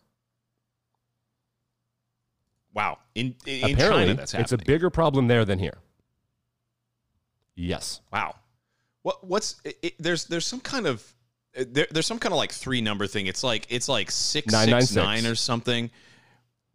Wow. 2.79 2.97
In, 3.13 3.35
in 3.45 3.73
Apparently, 3.73 4.03
China, 4.03 4.13
that's 4.13 4.31
happening. 4.31 4.43
it's 4.43 4.51
a 4.53 4.57
bigger 4.57 4.89
problem 4.89 5.27
there 5.27 5.43
than 5.43 5.59
here. 5.59 5.79
Yes. 7.53 7.99
Wow. 8.13 8.35
What 9.01 9.27
what's 9.27 9.59
it, 9.65 9.77
it, 9.81 9.93
there's 9.99 10.23
there's 10.25 10.45
some 10.45 10.61
kind 10.61 10.87
of 10.87 11.05
uh, 11.59 11.65
there, 11.67 11.87
there's 11.91 12.07
some 12.07 12.19
kind 12.19 12.31
of 12.31 12.37
like 12.37 12.53
three 12.53 12.79
number 12.79 13.05
thing. 13.05 13.27
It's 13.27 13.43
like 13.43 13.67
it's 13.69 13.89
like 13.89 14.09
six 14.11 14.45
six 14.45 14.53
996. 14.53 14.95
nine 14.95 15.25
or 15.25 15.35
something. 15.35 15.91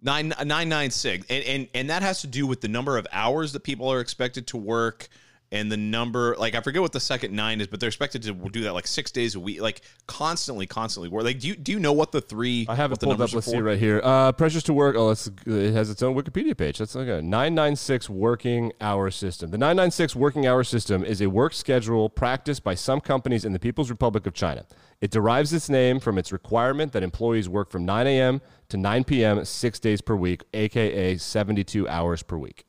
Nine 0.02 0.34
nine 0.44 0.68
nine 0.68 0.90
six, 0.90 1.24
and, 1.30 1.42
and 1.44 1.68
and 1.72 1.88
that 1.88 2.02
has 2.02 2.20
to 2.20 2.26
do 2.26 2.46
with 2.46 2.60
the 2.60 2.68
number 2.68 2.98
of 2.98 3.06
hours 3.10 3.54
that 3.54 3.60
people 3.60 3.90
are 3.90 4.00
expected 4.00 4.46
to 4.48 4.58
work, 4.58 5.08
and 5.52 5.70
the 5.70 5.76
number 5.76 6.34
like 6.38 6.54
I 6.54 6.60
forget 6.60 6.82
what 6.82 6.92
the 6.92 7.00
second 7.00 7.34
nine 7.34 7.60
is, 7.60 7.66
but 7.66 7.78
they're 7.80 7.88
expected 7.88 8.22
to 8.22 8.32
do 8.32 8.62
that 8.62 8.74
like 8.74 8.86
six 8.86 9.10
days 9.10 9.34
a 9.34 9.40
week, 9.40 9.60
like 9.60 9.82
constantly, 10.06 10.66
constantly. 10.66 11.08
Work. 11.08 11.24
Like, 11.24 11.40
do 11.40 11.48
you 11.48 11.56
do 11.56 11.72
you 11.72 11.78
know 11.78 11.92
what 11.92 12.12
the 12.12 12.20
three? 12.20 12.66
I 12.68 12.74
have 12.74 12.92
it 12.92 12.98
the 12.98 13.06
pulled 13.06 13.20
up. 13.20 13.32
Let's 13.32 13.46
see 13.46 13.58
right 13.58 13.78
here. 13.78 14.00
Uh, 14.02 14.32
pressures 14.32 14.62
to 14.64 14.72
work. 14.72 14.96
Oh, 14.96 15.10
it 15.10 15.72
has 15.72 15.90
its 15.90 16.02
own 16.02 16.14
Wikipedia 16.14 16.56
page. 16.56 16.78
That's 16.78 16.94
like 16.94 17.08
a 17.08 17.22
996 17.22 18.10
working 18.10 18.72
hour 18.80 19.10
system. 19.10 19.50
The 19.50 19.58
996 19.58 20.16
working 20.16 20.46
hour 20.46 20.64
system 20.64 21.04
is 21.04 21.20
a 21.20 21.28
work 21.28 21.52
schedule 21.52 22.08
practiced 22.08 22.64
by 22.64 22.74
some 22.74 23.00
companies 23.00 23.44
in 23.44 23.52
the 23.52 23.60
People's 23.60 23.90
Republic 23.90 24.26
of 24.26 24.34
China. 24.34 24.66
It 25.00 25.10
derives 25.10 25.52
its 25.52 25.68
name 25.68 26.00
from 26.00 26.18
its 26.18 26.32
requirement 26.32 26.92
that 26.92 27.02
employees 27.02 27.48
work 27.48 27.70
from 27.70 27.84
9 27.84 28.06
a.m. 28.06 28.40
to 28.70 28.76
9 28.76 29.04
p.m. 29.04 29.44
six 29.44 29.78
days 29.78 30.00
per 30.00 30.16
week, 30.16 30.42
aka 30.52 31.16
72 31.16 31.88
hours 31.88 32.22
per 32.22 32.36
week. 32.36 32.64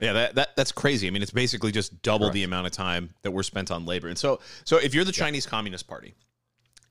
Yeah, 0.00 0.12
that, 0.12 0.34
that 0.34 0.56
that's 0.56 0.72
crazy. 0.72 1.06
I 1.06 1.10
mean, 1.10 1.22
it's 1.22 1.30
basically 1.30 1.72
just 1.72 2.02
double 2.02 2.26
Correct. 2.26 2.34
the 2.34 2.44
amount 2.44 2.66
of 2.66 2.72
time 2.72 3.10
that 3.22 3.30
we're 3.30 3.42
spent 3.42 3.70
on 3.70 3.86
labor. 3.86 4.08
And 4.08 4.18
so, 4.18 4.40
so 4.64 4.76
if 4.76 4.94
you're 4.94 5.04
the 5.04 5.12
Chinese 5.12 5.46
Communist 5.46 5.86
Party 5.88 6.14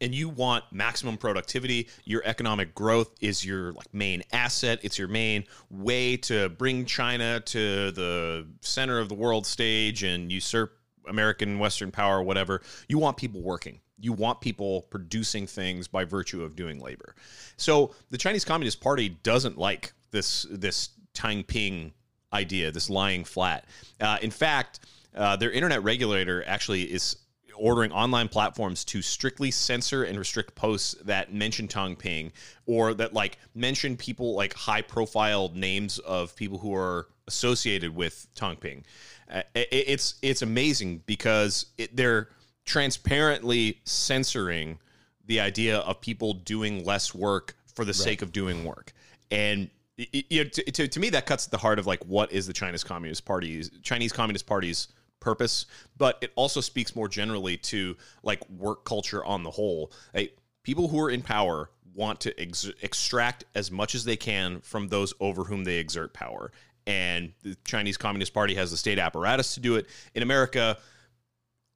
and 0.02 0.14
you 0.14 0.28
want 0.28 0.64
maximum 0.72 1.18
productivity, 1.18 1.88
your 2.04 2.22
economic 2.26 2.74
growth 2.74 3.12
is 3.22 3.46
your 3.46 3.74
like 3.74 3.94
main 3.94 4.24
asset. 4.32 4.80
It's 4.82 4.98
your 4.98 5.08
main 5.08 5.46
way 5.70 6.18
to 6.18 6.50
bring 6.50 6.86
China 6.86 7.40
to 7.42 7.92
the 7.92 8.48
center 8.62 9.00
of 9.00 9.10
the 9.10 9.16
world 9.16 9.46
stage 9.46 10.04
and 10.04 10.32
usurp 10.32 10.74
American 11.08 11.60
Western 11.60 11.92
power, 11.92 12.24
whatever. 12.24 12.62
You 12.88 12.98
want 12.98 13.18
people 13.18 13.42
working. 13.42 13.82
You 14.00 14.14
want 14.14 14.42
people 14.42 14.82
producing 14.90 15.48
things 15.48 15.88
by 15.88 16.04
virtue 16.04 16.44
of 16.44 16.56
doing 16.56 16.80
labor. 16.80 17.16
So 17.56 17.94
the 18.10 18.18
Chinese 18.18 18.44
Communist 18.44 18.82
Party 18.82 19.10
doesn't 19.10 19.58
like 19.58 19.94
this 20.12 20.46
this 20.50 20.90
Tangping 21.14 21.94
idea, 22.34 22.72
this 22.72 22.90
lying 22.90 23.24
flat. 23.24 23.66
Uh, 24.00 24.18
in 24.22 24.32
fact, 24.32 24.82
uh, 25.16 25.36
their 25.36 25.52
internet 25.52 25.84
regulator 25.84 26.44
actually 26.46 26.84
is 26.84 27.18
ordering 27.58 27.92
online 27.92 28.28
platforms 28.28 28.84
to 28.86 29.02
strictly 29.02 29.52
censor 29.52 30.04
and 30.04 30.18
restrict 30.18 30.56
posts 30.56 30.96
that 31.06 31.34
mention 31.34 31.68
Tangping 31.68 32.32
or 32.66 32.94
that 32.94 33.14
like 33.14 33.38
mention 33.54 33.96
people 33.96 34.36
like 34.36 34.54
high 34.54 34.82
profile 34.82 35.52
names 35.54 36.00
of 36.00 36.36
people 36.36 36.58
who 36.58 36.74
are 36.76 37.08
associated 37.28 37.96
with 37.96 38.28
Tangping. 38.36 38.84
Uh, 39.32 39.42
it, 39.54 39.68
it's 39.72 40.16
it's 40.22 40.42
amazing 40.42 41.02
because 41.06 41.68
it, 41.78 41.96
they're 41.96 42.30
transparently 42.66 43.80
censoring 43.86 44.80
the 45.26 45.40
idea 45.40 45.80
of 45.80 46.02
people 46.02 46.34
doing 46.34 46.84
less 46.84 47.14
work 47.16 47.56
for 47.74 47.86
the 47.86 47.94
sake 47.94 48.22
of 48.22 48.32
doing 48.32 48.64
work 48.64 48.94
and 49.32 49.70
you 49.98 50.44
know, 50.44 50.50
to, 50.50 50.72
to, 50.72 50.88
to 50.88 51.00
me 51.00 51.10
that 51.10 51.26
cuts 51.26 51.46
at 51.46 51.52
the 51.52 51.58
heart 51.58 51.80
of 51.80 51.88
like 51.88 52.04
what 52.06 52.32
is 52.32 52.48
the 52.48 52.54
chinese 52.54 52.84
communist 52.84 53.24
party's 53.26 53.72
chinese 53.82 54.12
communist 54.12 54.46
party's 54.46 54.90
purpose 55.22 55.66
but 55.98 56.18
it 56.22 56.32
also 56.36 56.62
speaks 56.62 56.96
more 56.96 57.08
generally 57.08 57.58
to 57.58 57.96
like 58.24 58.48
work 58.50 58.86
culture 58.86 59.24
on 59.26 59.44
the 59.44 59.52
whole. 59.52 59.92
Like 60.14 60.38
people 60.64 60.88
who 60.88 61.00
are 61.00 61.10
in 61.10 61.22
power 61.22 61.70
want 61.94 62.20
to 62.22 62.40
ex- 62.40 62.72
extract 62.82 63.46
as 63.56 63.72
much 63.72 63.96
as 63.96 64.04
they 64.04 64.18
can 64.18 64.60
from 64.62 64.90
those 64.90 65.14
over 65.20 65.44
whom 65.44 65.64
they 65.64 65.78
exert 65.78 66.14
power. 66.14 66.52
And 66.88 67.34
the 67.42 67.58
chinese 67.66 67.98
communist 67.98 68.34
party 68.34 68.56
has 68.56 68.72
the 68.72 68.78
state 68.78 69.00
apparatus 69.00 69.56
to 69.56 69.60
do 69.60 69.76
it. 69.76 69.88
In 70.14 70.22
america 70.22 70.78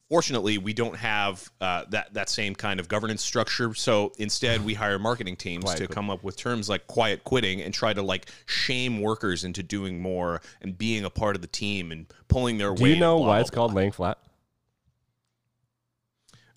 fortunately 0.10 0.58
we 0.58 0.74
don't 0.74 0.96
have 0.98 1.50
uh, 1.62 1.86
that 1.89 2.13
that 2.13 2.30
same 2.30 2.56
kind 2.56 2.80
of 2.80 2.88
governance 2.88 3.24
structure 3.24 3.74
so 3.75 4.12
instead 4.18 4.66
we 4.66 4.74
hire 4.74 4.98
marketing 5.00 5.36
teams 5.36 5.63
Quiet 5.66 5.78
to 5.78 5.84
quitting. 5.86 5.94
come 5.96 6.10
up 6.10 6.24
with 6.24 6.36
terms 6.36 6.68
like 6.68 6.88
quiet 6.88 7.24
quitting 7.24 7.62
and 7.62 7.74
try 7.74 7.94
to 7.94 8.01
like 8.01 8.25
shame 8.48 9.01
workers 9.01 9.44
into 9.44 9.62
doing 9.64 10.01
more 10.01 10.42
and 10.62 10.77
being 10.77 11.05
a 11.05 11.10
part 11.10 11.36
of 11.36 11.42
the 11.42 11.48
team 11.48 11.92
and 11.92 12.07
pulling 12.27 12.57
their 12.57 12.74
Do 12.74 12.81
weight 12.83 12.90
Do 12.90 12.94
you 12.96 13.00
know 13.00 13.18
blah, 13.18 13.27
why 13.27 13.33
blah, 13.36 13.42
it's 13.42 13.50
called 13.51 13.74
laying 13.74 13.92
flat? 13.92 14.18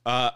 blah. 0.04 0.12
uh 0.12 0.30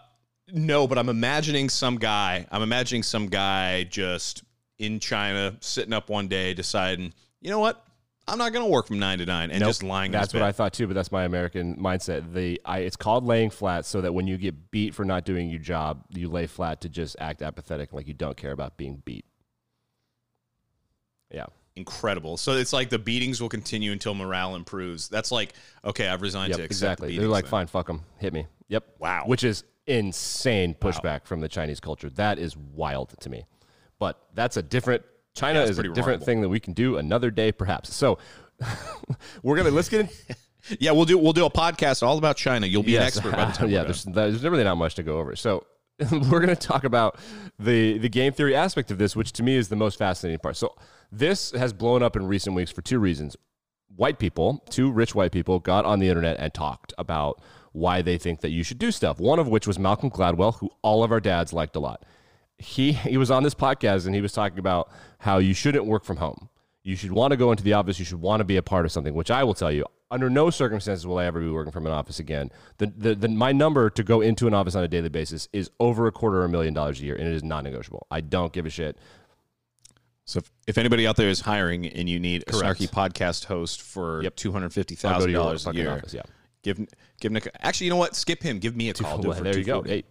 no 0.53 0.87
but 0.87 0.99
i'm 0.99 1.09
imagining 1.09 1.69
some 1.69 1.97
guy 1.97 2.47
i'm 2.51 2.62
imagining 2.62 3.03
some 3.03 3.27
guy 3.27 3.83
just 3.85 4.45
in 4.79 5.01
china 5.01 5.57
sitting 5.61 5.93
up 5.93 6.09
one 6.11 6.29
day 6.29 6.55
deciding 6.55 7.12
you 7.40 7.51
know 7.51 7.59
what 7.59 7.83
i'm 8.29 8.39
not 8.39 8.53
going 8.53 8.65
to 8.65 8.71
work 8.71 8.87
from 8.87 8.99
9 8.99 9.19
to 9.19 9.27
9 9.27 9.51
and 9.51 9.61
Nope. 9.61 9.69
just 9.69 9.83
lying 9.83 10.07
in 10.07 10.12
That's 10.12 10.35
what. 10.35 10.43
I 10.43 10.53
thought 10.53 10.73
too, 10.73 10.87
but 10.87 10.95
that's 10.95 11.12
my 11.12 11.25
American 11.25 11.77
mindset. 11.77 12.33
The 12.33 12.61
I, 12.65 12.81
it's 12.81 12.97
called 12.97 13.25
laying 13.25 13.51
flat 13.51 13.85
so 13.87 14.01
that 14.01 14.12
when 14.12 14.27
you 14.27 14.37
get 14.37 14.71
beat 14.71 14.95
for 14.95 15.05
not 15.05 15.25
doing 15.25 15.49
your 15.49 15.61
job, 15.61 16.05
you 16.11 16.29
lay 16.29 16.47
flat 16.47 16.81
to 16.83 16.89
just 16.89 17.17
act 17.21 17.41
apathetic, 17.43 17.93
like 17.93 18.09
you 18.09 18.15
don't 18.15 18.37
care 18.37 18.53
about 18.53 18.77
being 18.77 19.03
beat. 19.05 19.25
Yeah. 21.31 21.47
incredible. 21.75 22.37
So 22.37 22.53
it's 22.53 22.73
like 22.73 22.89
the 22.89 22.99
beatings 22.99 23.41
will 23.41 23.49
continue 23.51 23.93
until 23.93 24.15
morale 24.15 24.55
improves. 24.57 25.09
That's 25.09 25.31
like, 25.31 25.53
okay, 25.85 26.09
I've 26.09 26.23
resigned 26.23 26.51
Yep. 26.51 26.59
to 26.59 26.65
accept 26.65 26.73
Exactly. 27.01 27.09
the 27.11 27.19
They're 27.19 27.29
like, 27.29 27.45
then. 27.45 27.51
fine, 27.51 27.67
fuck 27.67 27.87
them, 27.87 28.03
hit 28.19 28.33
me. 28.33 28.47
Yep. 28.69 28.85
Wow. 28.99 29.25
Which 29.27 29.45
is 29.45 29.65
insane 29.87 30.75
pushback 30.75 31.27
from 31.27 31.41
the 31.41 31.49
Chinese 31.49 31.79
culture. 31.81 32.09
That 32.11 32.39
is 32.39 32.57
wild 32.57 33.15
to 33.21 33.29
me. 33.31 33.47
But 33.99 34.21
that's 34.35 34.57
a 34.57 34.62
different. 34.62 35.03
China 35.37 35.61
Yeah, 35.61 35.66
is 35.66 35.79
a 35.79 35.83
different 35.85 35.96
remarkable. 35.99 36.27
thing 36.27 36.40
that 36.40 36.49
we 36.49 36.59
can 36.59 36.72
do 36.72 36.96
another 36.96 37.31
day, 37.31 37.53
perhaps. 37.53 37.94
So 37.94 38.18
we're 39.42 39.57
gonna 39.57 39.70
let's 39.70 39.88
get 39.88 40.01
in. 40.01 40.09
Yeah, 40.81 40.90
we'll 40.90 41.05
do 41.05 41.16
we'll 41.16 41.33
do 41.33 41.46
a 41.46 41.51
podcast 41.51 42.03
all 42.03 42.18
about 42.18 42.37
China. 42.37 42.66
You'll 42.66 42.83
be 42.83 42.96
an 42.96 43.03
expert 43.05 43.31
by 43.37 43.44
the 43.44 43.53
time. 43.57 43.70
yeah, 43.70 43.85
there's, 43.85 44.03
there's 44.03 44.42
really 44.42 44.64
not 44.64 44.77
much 44.77 44.96
to 44.96 45.05
go 45.05 45.18
over. 45.20 45.37
So 45.37 45.64
we're 46.11 46.40
going 46.40 46.49
to 46.49 46.57
talk 46.57 46.83
about 46.83 47.20
the 47.57 47.99
the 47.99 48.09
game 48.09 48.33
theory 48.33 48.57
aspect 48.57 48.90
of 48.90 48.99
this, 48.99 49.14
which 49.14 49.31
to 49.35 49.44
me 49.44 49.55
is 49.55 49.68
the 49.68 49.77
most 49.77 49.96
fascinating 49.96 50.40
part. 50.40 50.57
So 50.57 50.75
this 51.12 51.53
has 51.53 51.72
blown 51.72 52.03
up 52.03 52.16
in 52.16 52.27
recent 52.27 52.57
weeks 52.57 52.72
for 52.72 52.83
two 52.83 52.99
reasons. 52.99 53.37
White 53.94 54.18
people, 54.18 54.61
two 54.68 54.90
rich 54.90 55.14
white 55.14 55.31
people, 55.31 55.61
got 55.61 55.85
on 55.85 56.01
the 56.01 56.09
internet 56.09 56.37
and 56.40 56.53
talked 56.53 56.92
about 56.99 57.40
why 57.70 58.03
they 58.03 58.18
think 58.18 58.40
that 58.40 58.51
you 58.51 58.64
should 58.64 58.81
do 58.81 58.90
stuff. 58.90 59.20
One 59.20 59.38
of 59.38 59.46
which 59.46 59.68
was 59.68 59.79
Malcolm 59.79 60.11
Gladwell, 60.11 60.59
who 60.59 60.68
all 60.83 61.05
of 61.05 61.12
our 61.12 61.20
dads 61.20 61.53
liked 61.53 61.77
a 61.77 61.81
lot. 61.81 62.05
He 62.59 62.92
he 63.12 63.16
was 63.16 63.31
on 63.31 63.42
this 63.42 63.55
podcast 63.55 64.07
and 64.07 64.14
he 64.14 64.21
was 64.21 64.33
talking 64.33 64.59
about 64.59 64.90
how 65.19 65.38
you 65.38 65.55
shouldn't 65.55 65.87
work 65.87 66.05
from 66.05 66.16
home. 66.19 66.49
You 66.83 66.95
should 66.95 67.11
want 67.12 67.33
to 67.33 67.37
go 67.37 67.51
into 67.51 67.64
the 67.64 67.73
office. 67.73 67.99
You 67.99 68.05
should 68.05 68.21
want 68.21 68.40
to 68.40 68.45
be 68.45 68.57
a 68.57 68.62
part 68.62 68.85
of 68.87 68.92
something, 68.92 69.12
which 69.12 69.31
I 69.31 69.42
will 69.42 69.55
tell 69.55 69.73
you, 69.73 69.85
under 70.09 70.31
no 70.31 70.51
circumstances 70.51 71.05
will 71.05 71.19
I 71.19 71.25
ever 71.25 71.40
be 71.40 71.51
working 71.51 71.73
from 71.73 71.85
an 71.85 71.90
office 71.90 72.21
again. 72.21 72.53
The, 72.79 72.87
the, 72.97 73.14
the, 73.16 73.29
my 73.29 73.51
number 73.51 73.90
to 73.90 74.05
go 74.05 74.21
into 74.21 74.47
an 74.47 74.55
office 74.55 74.77
on 74.77 74.85
a 74.85 74.88
daily 74.88 75.09
basis 75.09 75.49
is 75.53 75.69
over 75.81 76.07
a 76.07 76.12
quarter 76.12 76.38
of 76.38 76.45
a 76.45 76.49
million 76.49 76.75
dollars 76.75 77.01
a 77.01 77.05
year, 77.05 77.16
and 77.16 77.27
it 77.27 77.35
is 77.35 77.42
non 77.42 77.64
negotiable. 77.64 78.07
I 78.09 78.21
don't 78.21 78.53
give 78.53 78.66
a 78.66 78.71
shit. 78.71 78.97
So 80.27 80.38
if, 80.38 80.53
if 80.69 80.79
anybody 80.79 81.07
out 81.09 81.16
there 81.16 81.29
is 81.29 81.40
hiring 81.40 81.87
and 81.87 82.09
you 82.09 82.21
need 82.21 82.42
a 82.49 82.53
snarky 82.53 82.88
podcast 82.88 83.45
host 83.47 83.83
for 83.83 84.23
Yep. 84.23 84.37
two 84.37 84.53
hundred 84.53 84.73
fifty 84.73 84.95
thousand 84.95 85.35
I'll 85.35 85.42
go 85.42 85.51
thousand 85.51 85.73
to 85.73 85.79
your 85.79 85.87
dollars 85.87 85.95
a 85.95 85.95
year, 85.95 85.99
office. 85.99 86.14
Yeah. 86.14 86.23
give 86.62 86.87
give 87.21 87.33
Nick. 87.33 87.49
Actually, 87.61 87.87
you 87.87 87.90
know 87.90 87.97
what? 87.97 88.14
Skip 88.16 88.42
him. 88.42 88.59
Give 88.61 88.77
me 88.77 88.90
a 88.90 88.95
call. 88.95 89.19
Well, 89.23 89.40
there 89.42 89.57
you 89.59 89.64
go. 89.64 89.83
Hey, 89.83 90.05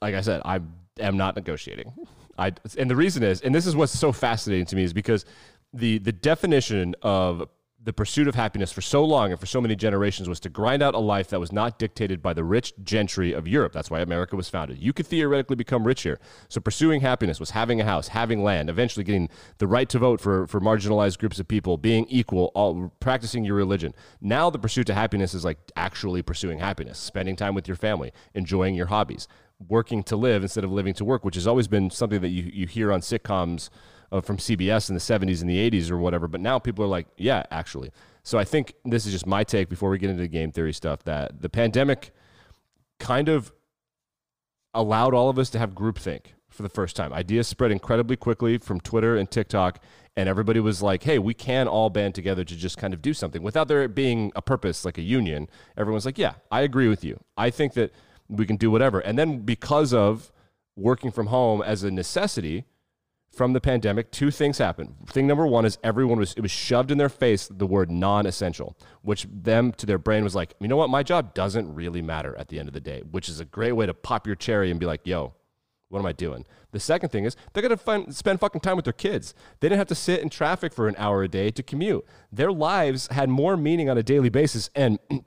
like 0.00 0.14
I 0.14 0.20
said, 0.22 0.40
I 0.44 0.60
am 1.00 1.16
not 1.16 1.36
negotiating. 1.36 1.92
I 2.38 2.52
and 2.78 2.90
the 2.90 2.96
reason 2.96 3.22
is, 3.22 3.40
and 3.40 3.54
this 3.54 3.66
is 3.66 3.76
what's 3.76 3.96
so 3.96 4.12
fascinating 4.12 4.66
to 4.66 4.76
me, 4.76 4.82
is 4.82 4.92
because 4.92 5.24
the 5.72 5.98
the 5.98 6.12
definition 6.12 6.94
of 7.02 7.48
the 7.84 7.92
pursuit 7.92 8.26
of 8.26 8.34
happiness 8.34 8.72
for 8.72 8.80
so 8.80 9.04
long 9.04 9.30
and 9.30 9.38
for 9.38 9.44
so 9.44 9.60
many 9.60 9.76
generations 9.76 10.26
was 10.26 10.40
to 10.40 10.48
grind 10.48 10.82
out 10.82 10.94
a 10.94 10.98
life 10.98 11.28
that 11.28 11.38
was 11.38 11.52
not 11.52 11.78
dictated 11.78 12.22
by 12.22 12.32
the 12.32 12.42
rich 12.42 12.72
gentry 12.82 13.34
of 13.34 13.46
Europe. 13.46 13.74
That's 13.74 13.90
why 13.90 14.00
America 14.00 14.36
was 14.36 14.48
founded. 14.48 14.78
You 14.78 14.94
could 14.94 15.06
theoretically 15.06 15.56
become 15.56 15.86
rich 15.86 16.02
here. 16.02 16.18
So 16.48 16.62
pursuing 16.62 17.02
happiness 17.02 17.38
was 17.38 17.50
having 17.50 17.82
a 17.82 17.84
house, 17.84 18.08
having 18.08 18.42
land, 18.42 18.70
eventually 18.70 19.04
getting 19.04 19.28
the 19.58 19.66
right 19.66 19.88
to 19.90 19.98
vote 19.98 20.18
for, 20.22 20.46
for 20.46 20.60
marginalized 20.60 21.18
groups 21.18 21.38
of 21.38 21.46
people, 21.46 21.76
being 21.76 22.06
equal, 22.08 22.50
all, 22.54 22.90
practicing 23.00 23.44
your 23.44 23.56
religion. 23.56 23.94
Now 24.18 24.48
the 24.48 24.58
pursuit 24.58 24.86
to 24.86 24.94
happiness 24.94 25.34
is 25.34 25.44
like 25.44 25.58
actually 25.76 26.22
pursuing 26.22 26.60
happiness, 26.60 26.98
spending 26.98 27.36
time 27.36 27.54
with 27.54 27.68
your 27.68 27.76
family, 27.76 28.12
enjoying 28.32 28.74
your 28.74 28.86
hobbies, 28.86 29.28
working 29.68 30.02
to 30.04 30.16
live 30.16 30.42
instead 30.42 30.64
of 30.64 30.72
living 30.72 30.94
to 30.94 31.04
work, 31.04 31.24
which 31.24 31.34
has 31.34 31.46
always 31.46 31.68
been 31.68 31.90
something 31.90 32.20
that 32.20 32.28
you, 32.28 32.50
you 32.52 32.66
hear 32.66 32.92
on 32.92 33.00
sitcoms 33.00 33.70
uh, 34.12 34.20
from 34.20 34.36
CBS 34.36 34.88
in 34.88 34.94
the 34.94 35.00
70s 35.00 35.40
and 35.40 35.50
the 35.50 35.70
80s 35.70 35.90
or 35.90 35.98
whatever. 35.98 36.28
But 36.28 36.40
now 36.40 36.58
people 36.58 36.84
are 36.84 36.88
like, 36.88 37.06
yeah, 37.16 37.44
actually. 37.50 37.90
So 38.22 38.38
I 38.38 38.44
think 38.44 38.74
this 38.84 39.06
is 39.06 39.12
just 39.12 39.26
my 39.26 39.44
take 39.44 39.68
before 39.68 39.90
we 39.90 39.98
get 39.98 40.10
into 40.10 40.22
the 40.22 40.28
game 40.28 40.50
theory 40.50 40.72
stuff 40.72 41.04
that 41.04 41.42
the 41.42 41.48
pandemic 41.48 42.12
kind 42.98 43.28
of 43.28 43.52
allowed 44.72 45.14
all 45.14 45.28
of 45.28 45.38
us 45.38 45.50
to 45.50 45.58
have 45.58 45.72
groupthink 45.72 46.26
for 46.48 46.62
the 46.62 46.68
first 46.68 46.96
time. 46.96 47.12
Ideas 47.12 47.48
spread 47.48 47.70
incredibly 47.70 48.16
quickly 48.16 48.58
from 48.58 48.80
Twitter 48.80 49.16
and 49.16 49.30
TikTok, 49.30 49.82
and 50.16 50.28
everybody 50.28 50.60
was 50.60 50.82
like, 50.82 51.02
hey, 51.02 51.18
we 51.18 51.34
can 51.34 51.66
all 51.66 51.90
band 51.90 52.14
together 52.14 52.44
to 52.44 52.56
just 52.56 52.78
kind 52.78 52.94
of 52.94 53.02
do 53.02 53.12
something 53.12 53.42
without 53.42 53.68
there 53.68 53.86
being 53.88 54.32
a 54.36 54.42
purpose 54.42 54.84
like 54.84 54.96
a 54.96 55.02
union. 55.02 55.48
Everyone's 55.76 56.06
like, 56.06 56.18
yeah, 56.18 56.34
I 56.50 56.60
agree 56.62 56.88
with 56.88 57.04
you. 57.04 57.18
I 57.36 57.50
think 57.50 57.74
that 57.74 57.92
we 58.28 58.46
can 58.46 58.56
do 58.56 58.70
whatever. 58.70 59.00
And 59.00 59.18
then 59.18 59.40
because 59.40 59.92
of 59.92 60.32
working 60.76 61.10
from 61.10 61.28
home 61.28 61.62
as 61.62 61.82
a 61.84 61.90
necessity, 61.90 62.64
from 63.34 63.52
the 63.52 63.60
pandemic, 63.60 64.10
two 64.10 64.30
things 64.30 64.58
happened. 64.58 64.94
Thing 65.08 65.26
number 65.26 65.46
one 65.46 65.64
is 65.64 65.78
everyone 65.82 66.18
was 66.18 66.34
it 66.34 66.40
was 66.40 66.50
shoved 66.50 66.90
in 66.90 66.98
their 66.98 67.08
face 67.08 67.48
the 67.50 67.66
word 67.66 67.90
non-essential, 67.90 68.76
which 69.02 69.26
them 69.30 69.72
to 69.72 69.86
their 69.86 69.98
brain 69.98 70.24
was 70.24 70.34
like, 70.34 70.54
you 70.60 70.68
know 70.68 70.76
what, 70.76 70.90
my 70.90 71.02
job 71.02 71.34
doesn't 71.34 71.74
really 71.74 72.00
matter 72.00 72.36
at 72.38 72.48
the 72.48 72.58
end 72.58 72.68
of 72.68 72.74
the 72.74 72.80
day, 72.80 73.02
which 73.10 73.28
is 73.28 73.40
a 73.40 73.44
great 73.44 73.72
way 73.72 73.86
to 73.86 73.94
pop 73.94 74.26
your 74.26 74.36
cherry 74.36 74.70
and 74.70 74.78
be 74.78 74.86
like, 74.86 75.00
yo, 75.04 75.34
what 75.88 75.98
am 75.98 76.06
I 76.06 76.12
doing? 76.12 76.46
The 76.72 76.80
second 76.80 77.10
thing 77.10 77.24
is 77.24 77.36
they're 77.52 77.62
gonna 77.62 77.76
find, 77.76 78.14
spend 78.14 78.40
fucking 78.40 78.60
time 78.60 78.76
with 78.76 78.84
their 78.84 78.92
kids. 78.92 79.34
They 79.60 79.68
didn't 79.68 79.78
have 79.78 79.88
to 79.88 79.94
sit 79.94 80.20
in 80.20 80.30
traffic 80.30 80.72
for 80.72 80.88
an 80.88 80.94
hour 80.96 81.22
a 81.22 81.28
day 81.28 81.50
to 81.50 81.62
commute. 81.62 82.04
Their 82.32 82.52
lives 82.52 83.08
had 83.08 83.28
more 83.28 83.56
meaning 83.56 83.90
on 83.90 83.98
a 83.98 84.02
daily 84.02 84.28
basis, 84.28 84.70
and 84.74 84.98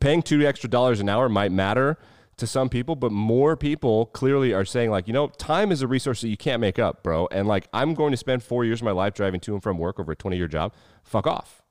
paying 0.00 0.22
two 0.22 0.46
extra 0.46 0.70
dollars 0.70 1.00
an 1.00 1.08
hour 1.08 1.28
might 1.28 1.52
matter 1.52 1.98
to 2.38 2.46
some 2.46 2.68
people, 2.68 2.96
but 2.96 3.12
more 3.12 3.56
people 3.56 4.06
clearly 4.06 4.52
are 4.52 4.64
saying 4.64 4.90
like, 4.90 5.06
you 5.06 5.12
know, 5.12 5.28
time 5.28 5.70
is 5.70 5.82
a 5.82 5.86
resource 5.86 6.20
that 6.22 6.28
you 6.28 6.36
can't 6.36 6.60
make 6.60 6.78
up, 6.78 7.02
bro. 7.02 7.28
And 7.30 7.46
like, 7.46 7.68
I'm 7.72 7.94
going 7.94 8.12
to 8.12 8.16
spend 8.16 8.42
four 8.42 8.64
years 8.64 8.80
of 8.80 8.84
my 8.84 8.92
life 8.92 9.14
driving 9.14 9.40
to 9.40 9.54
and 9.54 9.62
from 9.62 9.78
work 9.78 10.00
over 10.00 10.12
a 10.12 10.16
20 10.16 10.36
year 10.36 10.48
job. 10.48 10.72
Fuck 11.02 11.26
off. 11.26 11.62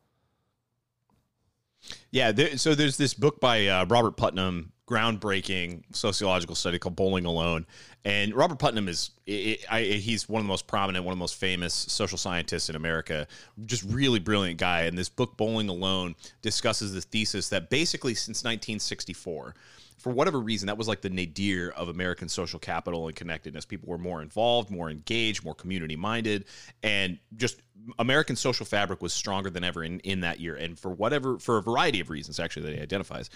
Yeah. 2.11 2.31
There, 2.31 2.57
so 2.57 2.75
there's 2.75 2.97
this 2.97 3.13
book 3.13 3.39
by 3.39 3.67
uh, 3.67 3.85
Robert 3.85 4.17
Putnam, 4.17 4.73
groundbreaking 4.87 5.83
sociological 5.91 6.55
study 6.55 6.79
called 6.79 6.95
Bowling 6.95 7.25
Alone. 7.25 7.65
And 8.05 8.33
Robert 8.33 8.57
Putnam 8.57 8.87
is, 8.87 9.11
it, 9.25 9.65
I, 9.69 9.81
he's 9.81 10.29
one 10.29 10.39
of 10.39 10.45
the 10.45 10.49
most 10.49 10.65
prominent, 10.65 11.03
one 11.03 11.11
of 11.11 11.17
the 11.17 11.21
most 11.21 11.35
famous 11.35 11.73
social 11.73 12.17
scientists 12.17 12.69
in 12.69 12.75
America. 12.75 13.27
Just 13.65 13.83
really 13.83 14.19
brilliant 14.19 14.59
guy. 14.59 14.83
And 14.83 14.97
this 14.97 15.09
book, 15.09 15.35
Bowling 15.35 15.67
Alone, 15.67 16.15
discusses 16.41 16.93
the 16.93 17.01
thesis 17.01 17.49
that 17.49 17.69
basically 17.69 18.13
since 18.13 18.43
1964, 18.43 19.55
for 19.97 20.13
whatever 20.13 20.39
reason, 20.39 20.67
that 20.67 20.77
was 20.77 20.87
like 20.87 21.01
the 21.01 21.09
nadir 21.09 21.71
of 21.75 21.89
American 21.89 22.29
social 22.29 22.59
capital 22.59 23.07
and 23.07 23.15
connectedness. 23.15 23.65
People 23.65 23.89
were 23.89 23.97
more 23.97 24.21
involved, 24.21 24.69
more 24.69 24.89
engaged, 24.89 25.43
more 25.43 25.55
community 25.55 25.95
minded, 25.95 26.45
and 26.83 27.17
just 27.35 27.61
American 27.99 28.35
social 28.35 28.65
fabric 28.65 29.01
was 29.01 29.13
stronger 29.13 29.49
than 29.49 29.63
ever 29.63 29.83
in, 29.83 29.99
in 30.01 30.21
that 30.21 30.39
year. 30.39 30.55
And 30.55 30.77
for 30.77 30.91
whatever, 30.91 31.39
for 31.39 31.57
a 31.57 31.61
variety 31.61 31.99
of 31.99 32.09
reasons, 32.09 32.39
actually, 32.39 32.67
that 32.67 32.75
he 32.75 32.81
identifies, 32.81 33.29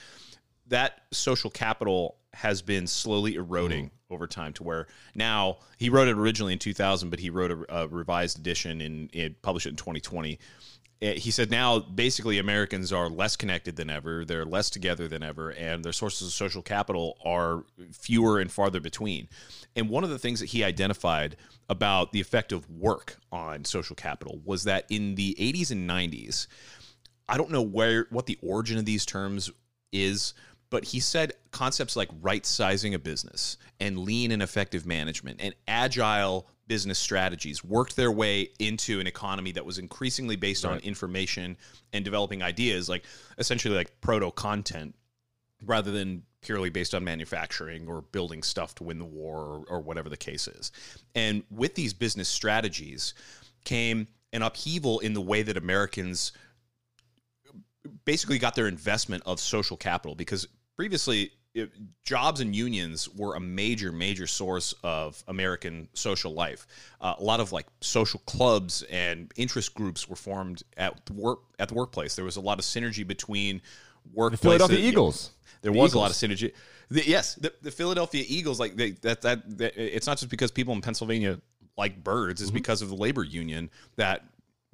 that 0.72 1.02
social 1.12 1.50
capital 1.50 2.18
has 2.34 2.62
been 2.62 2.88
slowly 2.88 3.36
eroding 3.36 3.86
mm. 3.86 3.92
over 4.10 4.28
time 4.28 4.54
to 4.54 4.64
where 4.64 4.88
now 5.16 5.58
he 5.78 5.90
wrote 5.90 6.08
it 6.08 6.18
originally 6.18 6.54
in 6.54 6.60
2000, 6.60 7.10
but 7.10 7.20
he 7.20 7.30
wrote 7.30 7.52
a, 7.52 7.82
a 7.84 7.88
revised 7.88 8.40
edition 8.40 8.82
and 8.82 9.42
published 9.42 9.68
it 9.68 9.72
in 9.72 9.76
2020 9.76 10.40
Eh, 11.02 11.16
he 11.16 11.32
said 11.32 11.50
now 11.50 11.80
basically 11.80 12.38
Americans 12.38 12.94
are 12.94 13.10
less 13.10 13.36
connected 13.36 13.76
than 13.76 13.90
ever. 13.90 14.24
They're 14.24 14.46
less 14.46 14.70
together 14.70 15.08
than 15.08 15.24
ever, 15.24 15.50
and 15.50 15.84
their 15.84 15.94
sources 15.94 16.28
of 16.28 16.34
social 16.34 16.62
capital 16.62 17.18
are 17.26 17.64
fewer 17.92 18.40
and 18.40 18.52
farther 18.52 18.80
between. 18.80 19.28
And 19.76 19.90
one 19.90 20.04
of 20.04 20.10
the 20.10 20.20
things 20.20 20.40
that 20.42 20.48
he 20.48 20.64
identified 20.64 21.38
about 21.70 22.12
the 22.12 22.22
effect 22.22 22.52
of 22.52 22.70
work 22.70 23.18
on 23.32 23.66
social 23.66 23.96
capital 23.96 24.42
was 24.46 24.66
that 24.66 24.86
in 24.90 25.16
the 25.16 25.36
80s 25.40 25.72
and 25.72 25.90
90s, 25.90 26.48
I 27.28 27.38
don't 27.38 27.52
know 27.52 27.62
where 27.62 28.08
what 28.10 28.26
the 28.26 28.38
origin 28.44 28.78
of 28.78 28.86
these 28.86 29.06
terms 29.06 29.50
is, 29.92 30.34
but 30.72 30.86
he 30.86 31.00
said 31.00 31.34
concepts 31.52 31.96
like 31.96 32.10
right 32.22 32.44
sizing 32.44 32.96
a 32.96 33.00
business 33.00 33.58
and 33.80 34.00
lean 34.00 34.32
and 34.32 34.42
effective 34.42 34.88
management 34.88 35.40
and 35.40 35.54
agile 35.68 36.48
business 36.68 36.98
strategies 36.98 37.64
worked 37.64 37.96
their 37.96 38.12
way 38.12 38.50
into 38.58 39.00
an 39.00 39.06
economy 39.06 39.52
that 39.52 39.66
was 39.66 39.78
increasingly 39.78 40.38
based 40.38 40.64
right. 40.64 40.74
on 40.74 40.80
information 40.80 41.56
and 41.94 42.04
developing 42.04 42.42
ideas 42.42 42.90
like 42.90 43.04
essentially 43.38 43.76
like 43.76 44.02
proto 44.02 44.32
content 44.32 44.96
rather 45.64 45.92
than 45.92 46.24
purely 46.42 46.72
based 46.72 46.96
on 46.96 47.04
manufacturing 47.04 47.88
or 47.88 48.02
building 48.02 48.42
stuff 48.42 48.74
to 48.74 48.84
win 48.84 48.98
the 48.98 49.06
war 49.06 49.38
or, 49.38 49.66
or 49.68 49.80
whatever 49.82 50.10
the 50.10 50.18
case 50.18 50.48
is 50.48 50.72
and 51.14 51.44
with 51.52 51.76
these 51.76 51.94
business 51.94 52.30
strategies 52.30 53.14
came 53.66 54.08
an 54.34 54.42
upheaval 54.42 55.00
in 55.00 55.14
the 55.14 55.22
way 55.22 55.44
that 55.44 55.58
americans 55.58 56.32
basically 58.06 58.40
got 58.40 58.56
their 58.56 58.68
investment 58.68 59.22
of 59.26 59.40
social 59.40 59.76
capital 59.76 60.16
because 60.16 60.48
previously 60.82 61.32
it, 61.54 61.70
jobs 62.04 62.42
and 62.42 62.56
unions 62.56 63.08
were 63.08 63.36
a 63.36 63.40
major, 63.40 63.92
major 63.92 64.26
source 64.26 64.74
of 64.84 65.24
American 65.28 65.88
social 65.94 66.34
life. 66.34 66.66
Uh, 67.00 67.14
a 67.20 67.24
lot 67.24 67.40
of 67.40 67.52
like 67.52 67.68
social 67.82 68.20
clubs 68.26 68.82
and 68.90 69.32
interest 69.36 69.76
groups 69.76 70.10
were 70.10 70.16
formed 70.16 70.64
at 70.78 71.08
work 71.12 71.42
at 71.60 71.68
the 71.68 71.76
workplace. 71.76 72.16
There 72.16 72.26
was 72.26 72.38
a 72.38 72.42
lot 72.42 72.58
of 72.58 72.66
synergy 72.66 73.06
between 73.06 73.62
workplace. 74.12 74.40
The 74.40 74.48
Philadelphia 74.48 74.80
Eagles. 74.80 75.30
there 75.62 75.72
the 75.72 75.78
was 75.78 75.92
Eagles. 75.92 75.94
a 75.94 76.00
lot 76.00 76.10
of 76.10 76.18
synergy. 76.18 76.52
The, 76.90 77.08
yes, 77.08 77.36
the, 77.36 77.54
the, 77.62 77.70
Philadelphia 77.70 78.24
Eagles. 78.28 78.60
Like 78.60 78.76
they, 78.76 78.92
that, 79.04 79.22
that, 79.22 79.58
that, 79.60 79.78
it's 79.78 80.08
not 80.08 80.18
just 80.18 80.32
because 80.32 80.50
people 80.50 80.74
in 80.74 80.82
Pennsylvania 80.82 81.40
like 81.78 82.04
birds. 82.04 82.42
It's 82.42 82.50
mm-hmm. 82.50 82.58
because 82.58 82.82
of 82.82 82.90
the 82.90 82.96
labor 82.96 83.24
union 83.24 83.70
that 83.98 84.24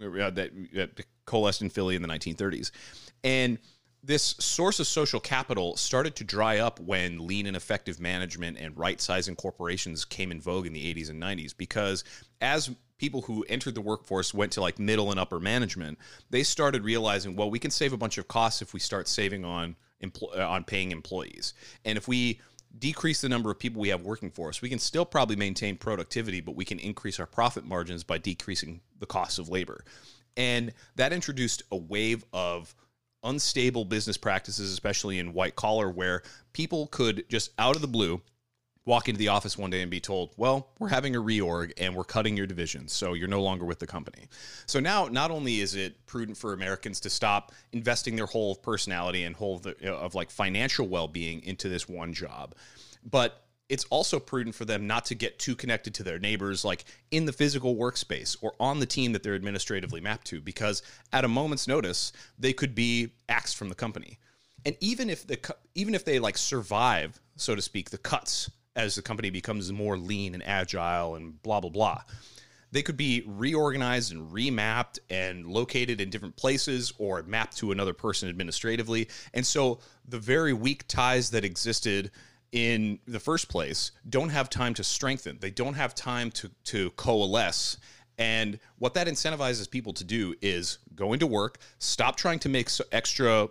uh, 0.02 0.30
that, 0.30 0.52
that 0.74 1.06
coalesced 1.26 1.62
in 1.62 1.70
Philly 1.70 1.98
in 1.98 2.02
the 2.02 2.08
1930s, 2.08 2.72
and 3.26 3.58
this 4.08 4.36
source 4.39 4.80
of 4.80 4.88
social 4.88 5.20
capital 5.20 5.76
started 5.76 6.15
to 6.15 6.24
dry 6.24 6.60
up 6.60 6.80
when 6.80 7.28
lean 7.28 7.46
and 7.46 7.58
effective 7.58 8.00
management 8.00 8.58
and 8.58 8.76
right 8.78 9.02
sizing 9.02 9.36
corporations 9.36 10.06
came 10.06 10.32
in 10.32 10.39
vogue 10.39 10.65
in 10.65 10.72
the 10.72 10.93
80s 10.93 11.10
and 11.10 11.22
90s 11.22 11.56
because 11.56 12.06
as 12.39 12.72
people 12.98 13.22
who 13.22 13.46
entered 13.50 13.76
the 13.76 13.82
workforce 13.82 14.34
went 14.34 14.54
to 14.54 14.62
like 14.62 14.80
middle 14.80 15.12
and 15.12 15.20
upper 15.20 15.41
management 15.41 16.00
they 16.30 16.41
started 16.41 16.86
realizing 16.86 17.36
well 17.36 17.50
we 17.50 17.60
can 17.60 17.70
save 17.70 17.91
a 17.91 17.98
bunch 17.98 18.17
of 18.17 18.30
costs 18.30 18.62
if 18.62 18.74
we 18.74 18.80
start 18.80 19.10
saving 19.10 19.43
on 19.43 19.76
empl- 20.02 20.36
uh, 20.38 20.48
on 20.48 20.63
paying 20.63 20.91
employees. 20.91 21.54
And 21.84 21.98
if 21.98 22.08
we 22.08 22.39
decrease 22.80 23.20
the 23.20 23.30
number 23.30 23.52
of 23.52 23.60
people 23.60 23.82
we 23.82 23.89
have 23.89 24.04
working 24.04 24.32
for 24.32 24.48
us 24.48 24.62
we 24.62 24.70
can 24.70 24.80
still 24.80 25.06
probably 25.06 25.36
maintain 25.36 25.76
productivity 25.76 26.39
but 26.39 26.56
we 26.56 26.63
can 26.63 26.80
increase 26.80 27.20
our 27.20 27.26
profit 27.26 27.65
margins 27.65 28.06
by 28.06 28.17
decreasing 28.17 28.80
the 29.00 29.06
cost 29.06 29.38
of 29.38 29.50
labor. 29.50 29.84
And 30.38 30.72
that 30.96 31.12
introduced 31.12 31.63
a 31.72 31.78
wave 31.78 32.24
of 32.32 32.74
unstable 33.23 33.86
business 33.86 34.17
practices, 34.17 34.71
especially 34.71 35.19
in 35.19 35.34
white 35.34 35.56
collar, 35.56 35.89
where 35.89 36.23
people 36.53 36.88
could 36.88 37.25
just 37.30 37.51
out 37.58 37.75
of 37.75 37.82
the 37.82 37.88
blue 37.88 38.21
walk 38.88 39.10
into 39.10 39.19
the 39.19 39.27
office 39.27 39.58
one 39.58 39.69
day 39.69 39.82
and 39.82 39.91
be 39.91 39.99
told, 39.99 40.34
well, 40.38 40.69
we're 40.80 40.88
having 40.88 41.13
a 41.15 41.21
reorg 41.21 41.73
and 41.77 41.93
we're 41.93 42.06
cutting 42.06 42.38
your 42.38 42.47
division. 42.47 42.88
So 42.88 43.13
you're 43.13 43.27
no 43.27 43.43
longer 43.43 43.65
with 43.65 43.80
the 43.80 43.86
company. 43.86 44.27
So 44.65 44.80
now, 44.80 45.08
not 45.08 45.30
only 45.30 45.60
is 45.60 45.75
it 45.75 46.06
prudent 46.06 46.38
for 46.38 46.53
Americans 46.53 47.01
to 47.01 47.10
stop 47.10 47.51
investing 47.73 48.15
their 48.15 48.25
whole 48.25 48.56
personality 48.56 49.23
and 49.23 49.36
whole 49.36 49.58
of, 49.58 49.63
the, 49.63 49.93
of 49.93 50.15
like 50.15 50.32
financial 50.32 50.88
well 50.88 51.10
being 51.10 51.43
into 51.43 51.67
this 51.67 51.89
one 51.89 52.13
job, 52.13 52.56
but 53.03 53.46
it's 53.69 53.86
also 53.86 54.19
prudent 54.19 54.56
for 54.56 54.65
them 54.65 54.88
not 54.88 55.06
to 55.06 55.15
get 55.15 55.39
too 55.39 55.56
connected 55.56 55.93
to 55.95 56.03
their 56.03 56.19
neighbors, 56.19 56.63
like 56.63 56.86
in 57.12 57.25
the 57.25 57.34
physical 57.34 57.75
workspace 57.75 58.38
or 58.41 58.53
on 58.60 58.80
the 58.80 58.86
team 58.86 59.12
that 59.12 59.23
they're 59.23 59.36
administratively 59.36 59.99
mapped 59.99 60.27
to, 60.27 60.39
because 60.39 60.82
at 61.12 61.25
a 61.25 61.27
moment's 61.27 61.67
notice, 61.67 62.13
they 62.39 62.53
could 62.53 62.73
be 62.73 63.12
axed 63.27 63.58
from 63.58 63.69
the 63.69 63.75
company. 63.75 64.19
And 64.65 64.75
even 64.80 65.10
if 65.10 65.27
the 65.27 65.56
even 65.75 65.95
if 65.95 66.06
they 66.06 66.19
like 66.19 66.38
survive, 66.38 67.19
so 67.36 67.56
to 67.56 67.62
speak, 67.62 67.89
the 67.89 67.97
cuts 67.97 68.49
as 68.75 68.95
the 68.95 69.01
company 69.01 69.30
becomes 69.30 69.71
more 69.71 69.97
lean 69.97 70.34
and 70.34 70.45
agile 70.45 71.15
and 71.15 71.41
blah 71.41 71.60
blah 71.60 71.69
blah, 71.69 72.01
they 72.71 72.82
could 72.82 72.97
be 72.97 73.23
reorganized 73.25 74.12
and 74.12 74.32
remapped 74.32 74.99
and 75.10 75.45
located 75.45 76.01
in 76.01 76.10
different 76.10 76.36
places 76.36 76.93
or 76.97 77.21
mapped 77.23 77.58
to 77.58 77.71
another 77.71 77.93
person 77.93 78.30
administratively. 78.30 79.08
And 79.34 79.45
so 79.45 79.80
the 80.08 80.19
very 80.19 80.53
weak 80.53 80.88
ties 80.88 81.30
that 81.32 81.45
existed 81.45 82.12
in 82.51 82.99
the 83.05 83.19
first 83.19 83.49
place 83.49 83.91
don't 84.10 84.29
have 84.29 84.49
time 84.49 84.73
to 84.75 84.83
strengthen. 84.83 85.38
They 85.39 85.51
don't 85.51 85.73
have 85.73 85.95
time 85.95 86.31
to 86.31 86.51
to 86.65 86.91
coalesce. 86.91 87.77
And 88.17 88.60
what 88.79 88.95
that 88.95 89.07
incentivizes 89.07 89.69
people 89.69 89.93
to 89.93 90.03
do 90.03 90.33
is 90.41 90.79
go 90.95 91.13
into 91.13 91.27
work, 91.27 91.60
stop 91.77 92.15
trying 92.15 92.39
to 92.39 92.49
make 92.49 92.69
extra 92.91 93.49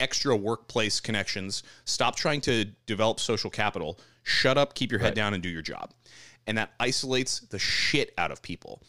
extra 0.00 0.36
workplace 0.36 1.00
connections, 1.00 1.62
stop 1.84 2.16
trying 2.16 2.40
to 2.42 2.64
develop 2.86 3.20
social 3.20 3.50
capital, 3.50 3.98
shut 4.22 4.58
up, 4.58 4.74
keep 4.74 4.90
your 4.90 5.00
head 5.00 5.08
right. 5.08 5.14
down 5.14 5.34
and 5.34 5.42
do 5.42 5.48
your 5.48 5.62
job. 5.62 5.92
And 6.46 6.56
that 6.58 6.72
isolates 6.78 7.40
the 7.40 7.58
shit 7.58 8.12
out 8.16 8.30
of 8.30 8.40
people. 8.42 8.82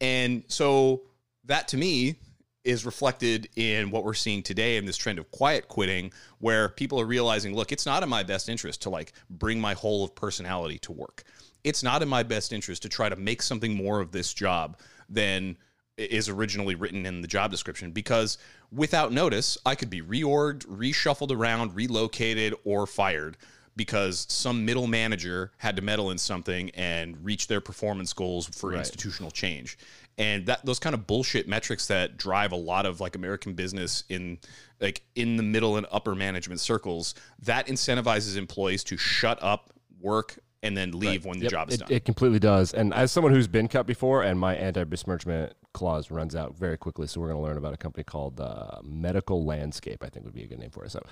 And 0.00 0.44
so 0.48 1.02
that 1.44 1.68
to 1.68 1.76
me 1.76 2.16
is 2.64 2.86
reflected 2.86 3.48
in 3.56 3.90
what 3.90 4.04
we're 4.04 4.14
seeing 4.14 4.42
today 4.42 4.76
in 4.76 4.84
this 4.84 4.96
trend 4.96 5.18
of 5.18 5.30
quiet 5.30 5.68
quitting 5.68 6.12
where 6.38 6.68
people 6.68 7.00
are 7.00 7.06
realizing 7.06 7.54
look 7.54 7.72
it's 7.72 7.86
not 7.86 8.02
in 8.02 8.08
my 8.08 8.22
best 8.22 8.48
interest 8.48 8.82
to 8.82 8.90
like 8.90 9.12
bring 9.30 9.60
my 9.60 9.74
whole 9.74 10.04
of 10.04 10.14
personality 10.14 10.78
to 10.78 10.92
work 10.92 11.24
it's 11.64 11.82
not 11.82 12.02
in 12.02 12.08
my 12.08 12.22
best 12.22 12.52
interest 12.52 12.82
to 12.82 12.88
try 12.88 13.08
to 13.08 13.16
make 13.16 13.42
something 13.42 13.74
more 13.74 14.00
of 14.00 14.12
this 14.12 14.32
job 14.32 14.78
than 15.08 15.56
is 15.96 16.28
originally 16.28 16.74
written 16.74 17.04
in 17.04 17.20
the 17.20 17.28
job 17.28 17.50
description 17.50 17.90
because 17.90 18.38
without 18.70 19.12
notice 19.12 19.58
i 19.66 19.74
could 19.74 19.90
be 19.90 20.00
reorged 20.00 20.64
reshuffled 20.66 21.32
around 21.32 21.74
relocated 21.74 22.54
or 22.64 22.86
fired 22.86 23.36
because 23.74 24.26
some 24.28 24.64
middle 24.64 24.86
manager 24.86 25.50
had 25.56 25.76
to 25.76 25.82
meddle 25.82 26.10
in 26.10 26.18
something 26.18 26.70
and 26.70 27.22
reach 27.24 27.46
their 27.46 27.60
performance 27.60 28.12
goals 28.12 28.46
for 28.46 28.70
right. 28.70 28.78
institutional 28.78 29.30
change 29.30 29.78
and 30.18 30.46
that 30.46 30.64
those 30.64 30.78
kind 30.78 30.94
of 30.94 31.06
bullshit 31.06 31.48
metrics 31.48 31.86
that 31.86 32.16
drive 32.16 32.52
a 32.52 32.56
lot 32.56 32.86
of 32.86 33.00
like 33.00 33.16
American 33.16 33.54
business 33.54 34.04
in 34.08 34.38
like 34.80 35.02
in 35.14 35.36
the 35.36 35.42
middle 35.42 35.76
and 35.76 35.86
upper 35.90 36.14
management 36.14 36.60
circles 36.60 37.14
that 37.40 37.66
incentivizes 37.66 38.36
employees 38.36 38.84
to 38.84 38.96
shut 38.96 39.38
up, 39.42 39.70
work, 40.00 40.38
and 40.62 40.76
then 40.76 40.92
leave 40.92 41.24
when 41.24 41.38
the 41.38 41.44
Yep, 41.44 41.50
job 41.50 41.68
is 41.68 41.74
it, 41.74 41.80
done. 41.80 41.88
It 41.90 42.04
completely 42.04 42.38
does. 42.38 42.72
And 42.72 42.92
as 42.94 43.10
someone 43.10 43.32
who's 43.32 43.48
been 43.48 43.68
cut 43.68 43.86
before, 43.86 44.22
and 44.22 44.38
my 44.38 44.54
anti-besmirchment 44.54 45.54
clause 45.72 46.10
runs 46.10 46.36
out 46.36 46.56
very 46.56 46.76
quickly, 46.76 47.06
so 47.06 47.20
we're 47.20 47.28
going 47.28 47.38
to 47.38 47.42
learn 47.42 47.56
about 47.56 47.74
a 47.74 47.78
company 47.78 48.04
called 48.04 48.40
uh, 48.40 48.78
Medical 48.84 49.44
Landscape. 49.44 50.04
I 50.04 50.08
think 50.08 50.24
would 50.24 50.34
be 50.34 50.44
a 50.44 50.46
good 50.46 50.58
name 50.58 50.70
for 50.70 50.84
it. 50.84 50.90
So 50.90 51.02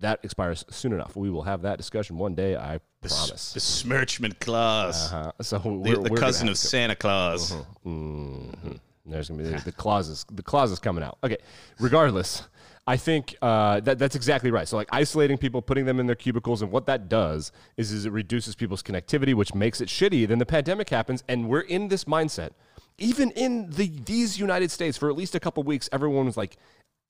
that 0.00 0.20
expires 0.22 0.64
soon 0.70 0.92
enough. 0.92 1.16
We 1.16 1.30
will 1.30 1.42
have 1.42 1.62
that 1.62 1.78
discussion 1.78 2.18
one 2.18 2.34
day. 2.34 2.56
I 2.56 2.80
promise. 3.00 3.52
Besmirchment 3.54 4.40
clause. 4.40 5.12
Uh, 5.12 5.32
so 5.40 5.58
the, 5.58 5.68
we're, 5.68 5.96
the 5.96 6.10
we're 6.10 6.16
cousin 6.16 6.48
of 6.48 6.58
Santa 6.58 6.96
Claus. 6.96 7.54
Mhm. 7.86 8.80
There's 9.06 9.28
gonna 9.28 9.42
be 9.42 9.48
the, 9.48 9.58
the 9.64 9.72
clauses. 9.72 10.24
The 10.30 10.42
clauses 10.42 10.78
coming 10.78 11.02
out. 11.02 11.18
Okay. 11.24 11.38
Regardless, 11.78 12.44
I 12.86 12.96
think 12.96 13.36
uh, 13.42 13.80
that 13.80 13.98
that's 13.98 14.16
exactly 14.16 14.50
right. 14.50 14.68
So 14.68 14.76
like 14.76 14.88
isolating 14.92 15.38
people, 15.38 15.62
putting 15.62 15.84
them 15.84 16.00
in 16.00 16.06
their 16.06 16.16
cubicles, 16.16 16.62
and 16.62 16.70
what 16.70 16.86
that 16.86 17.08
does 17.08 17.52
is 17.76 17.92
is 17.92 18.06
it 18.06 18.12
reduces 18.12 18.54
people's 18.54 18.82
connectivity, 18.82 19.34
which 19.34 19.54
makes 19.54 19.80
it 19.80 19.88
shitty. 19.88 20.26
Then 20.28 20.38
the 20.38 20.46
pandemic 20.46 20.90
happens, 20.90 21.24
and 21.28 21.48
we're 21.48 21.60
in 21.60 21.88
this 21.88 22.04
mindset. 22.04 22.50
Even 22.98 23.30
in 23.32 23.70
the 23.70 23.88
these 24.04 24.38
United 24.38 24.70
States, 24.70 24.96
for 24.98 25.08
at 25.08 25.16
least 25.16 25.34
a 25.34 25.40
couple 25.40 25.62
weeks, 25.62 25.88
everyone 25.92 26.26
was 26.26 26.36
like 26.36 26.56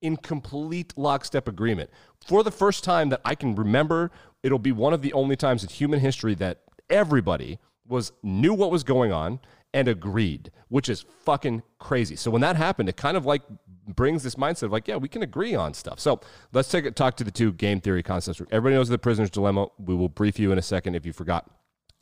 in 0.03 0.17
complete 0.17 0.93
lockstep 0.97 1.49
agreement. 1.49 1.91
For 2.27 2.43
the 2.43 2.51
first 2.51 2.85
time 2.85 3.09
that 3.11 3.21
I 3.25 3.35
can 3.35 3.55
remember, 3.55 4.11
it'll 4.43 4.59
be 4.59 4.73
one 4.73 4.93
of 4.93 5.03
the 5.03 5.13
only 5.13 5.37
times 5.37 5.63
in 5.63 5.69
human 5.69 6.01
history 6.01 6.35
that 6.37 6.61
everybody 6.89 7.59
was 7.87 8.13
knew 8.23 8.55
what 8.55 8.71
was 8.71 8.85
going 8.85 9.13
on 9.13 9.41
and 9.73 9.89
agreed, 9.89 10.51
which 10.69 10.89
is 10.89 11.05
fucking 11.25 11.63
crazy. 11.79 12.17
So 12.17 12.31
when 12.31 12.41
that 12.41 12.57
happened, 12.57 12.89
it 12.89 12.97
kind 12.97 13.17
of 13.17 13.25
like 13.25 13.43
brings 13.87 14.23
this 14.23 14.35
mindset 14.35 14.65
of 14.65 14.73
like, 14.73 14.89
yeah, 14.89 14.97
we 14.97 15.09
can 15.09 15.23
agree 15.23 15.55
on 15.55 15.75
stuff. 15.75 16.01
So 16.01 16.21
let's 16.53 16.69
take 16.69 16.85
a 16.85 16.91
talk 16.91 17.17
to 17.17 17.25
the 17.25 17.31
two 17.31 17.53
game 17.53 17.81
theory 17.81 18.03
concepts. 18.03 18.41
Everybody 18.51 18.75
knows 18.75 18.89
the 18.89 18.99
prisoner's 18.99 19.31
dilemma. 19.31 19.69
We 19.79 19.95
will 19.95 20.09
brief 20.09 20.39
you 20.39 20.53
in 20.53 20.59
a 20.59 20.63
second 20.63 20.95
if 20.95 21.07
you 21.07 21.13
forgot. 21.13 21.49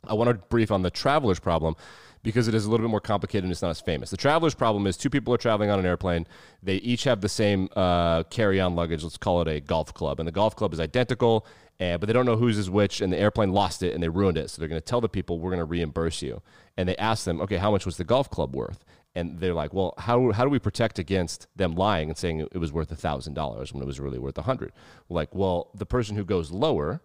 I 0.07 0.13
want 0.13 0.29
to 0.29 0.35
brief 0.35 0.71
on 0.71 0.81
the 0.81 0.89
traveler's 0.89 1.39
problem 1.39 1.75
because 2.23 2.47
it 2.47 2.55
is 2.55 2.65
a 2.65 2.69
little 2.69 2.85
bit 2.85 2.91
more 2.91 2.99
complicated 2.99 3.43
and 3.43 3.51
it's 3.51 3.61
not 3.61 3.69
as 3.69 3.81
famous. 3.81 4.09
The 4.09 4.17
traveler's 4.17 4.55
problem 4.55 4.87
is 4.87 4.97
two 4.97 5.09
people 5.09 5.33
are 5.33 5.37
traveling 5.37 5.69
on 5.69 5.79
an 5.79 5.85
airplane. 5.85 6.27
They 6.61 6.75
each 6.75 7.03
have 7.05 7.21
the 7.21 7.29
same 7.29 7.69
uh, 7.75 8.23
carry-on 8.23 8.75
luggage. 8.75 9.03
Let's 9.03 9.17
call 9.17 9.41
it 9.41 9.47
a 9.47 9.59
golf 9.59 9.93
club, 9.93 10.19
and 10.19 10.27
the 10.27 10.31
golf 10.31 10.55
club 10.55 10.73
is 10.73 10.79
identical, 10.79 11.45
but 11.79 12.01
they 12.01 12.13
don't 12.13 12.25
know 12.25 12.35
whose 12.35 12.57
is 12.57 12.69
which. 12.69 13.01
And 13.01 13.11
the 13.11 13.17
airplane 13.17 13.53
lost 13.53 13.83
it 13.83 13.93
and 13.93 14.03
they 14.03 14.09
ruined 14.09 14.37
it, 14.37 14.49
so 14.49 14.59
they're 14.59 14.69
going 14.69 14.81
to 14.81 14.85
tell 14.85 15.01
the 15.01 15.09
people 15.09 15.39
we're 15.39 15.51
going 15.51 15.59
to 15.59 15.65
reimburse 15.65 16.21
you. 16.21 16.41
And 16.77 16.87
they 16.87 16.97
ask 16.97 17.25
them, 17.25 17.41
okay, 17.41 17.57
how 17.57 17.71
much 17.71 17.85
was 17.85 17.97
the 17.97 18.03
golf 18.03 18.29
club 18.29 18.55
worth? 18.55 18.83
And 19.15 19.39
they're 19.39 19.55
like, 19.55 19.73
well, 19.73 19.95
how, 19.97 20.31
how 20.31 20.43
do 20.43 20.49
we 20.49 20.59
protect 20.59 20.99
against 20.99 21.47
them 21.55 21.75
lying 21.75 22.09
and 22.09 22.17
saying 22.17 22.41
it 22.51 22.57
was 22.57 22.71
worth 22.71 22.91
a 22.91 22.95
thousand 22.95 23.33
dollars 23.33 23.73
when 23.73 23.81
it 23.81 23.85
was 23.85 23.99
really 23.99 24.19
worth 24.19 24.37
a 24.37 24.43
hundred? 24.43 24.71
Like, 25.09 25.33
well, 25.33 25.71
the 25.73 25.85
person 25.85 26.15
who 26.15 26.23
goes 26.23 26.51
lower 26.51 27.01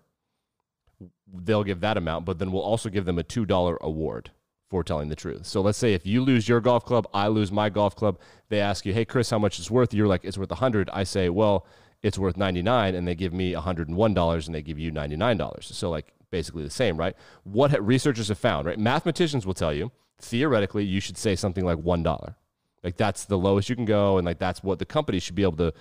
they'll 1.32 1.64
give 1.64 1.80
that 1.80 1.96
amount, 1.96 2.24
but 2.24 2.38
then 2.38 2.52
we'll 2.52 2.62
also 2.62 2.88
give 2.88 3.04
them 3.04 3.18
a 3.18 3.24
$2 3.24 3.78
award 3.80 4.30
for 4.68 4.82
telling 4.82 5.08
the 5.08 5.16
truth. 5.16 5.46
So 5.46 5.60
let's 5.60 5.78
say 5.78 5.94
if 5.94 6.06
you 6.06 6.22
lose 6.22 6.48
your 6.48 6.60
golf 6.60 6.84
club, 6.84 7.06
I 7.14 7.28
lose 7.28 7.52
my 7.52 7.68
golf 7.68 7.94
club, 7.94 8.18
they 8.48 8.60
ask 8.60 8.86
you, 8.86 8.92
"Hey 8.92 9.04
Chris, 9.04 9.30
how 9.30 9.38
much 9.38 9.58
is 9.58 9.70
worth?" 9.70 9.94
You're 9.94 10.08
like, 10.08 10.24
"It's 10.24 10.38
worth 10.38 10.50
100." 10.50 10.90
I 10.92 11.04
say, 11.04 11.28
"Well, 11.28 11.66
it's 12.02 12.18
worth 12.18 12.36
99." 12.36 12.94
And 12.94 13.06
they 13.06 13.14
give 13.14 13.32
me 13.32 13.54
$101 13.54 14.46
and 14.46 14.54
they 14.54 14.62
give 14.62 14.78
you 14.78 14.90
$99. 14.90 15.66
So 15.74 15.90
like 15.90 16.12
basically 16.30 16.64
the 16.64 16.70
same, 16.70 16.96
right? 16.96 17.14
What 17.44 17.70
researchers 17.84 18.28
have 18.28 18.38
found, 18.38 18.66
right? 18.66 18.78
Mathematicians 18.78 19.46
will 19.46 19.54
tell 19.54 19.72
you, 19.72 19.92
theoretically, 20.18 20.84
you 20.84 21.00
should 21.00 21.16
say 21.16 21.36
something 21.36 21.64
like 21.64 21.78
$1. 21.78 22.34
Like 22.82 22.96
that's 22.96 23.24
the 23.24 23.38
lowest 23.38 23.70
you 23.70 23.76
can 23.76 23.86
go 23.86 24.18
and 24.18 24.26
like 24.26 24.38
that's 24.38 24.62
what 24.62 24.78
the 24.78 24.84
company 24.84 25.18
should 25.18 25.34
be 25.34 25.42
able 25.42 25.56
to 25.56 25.72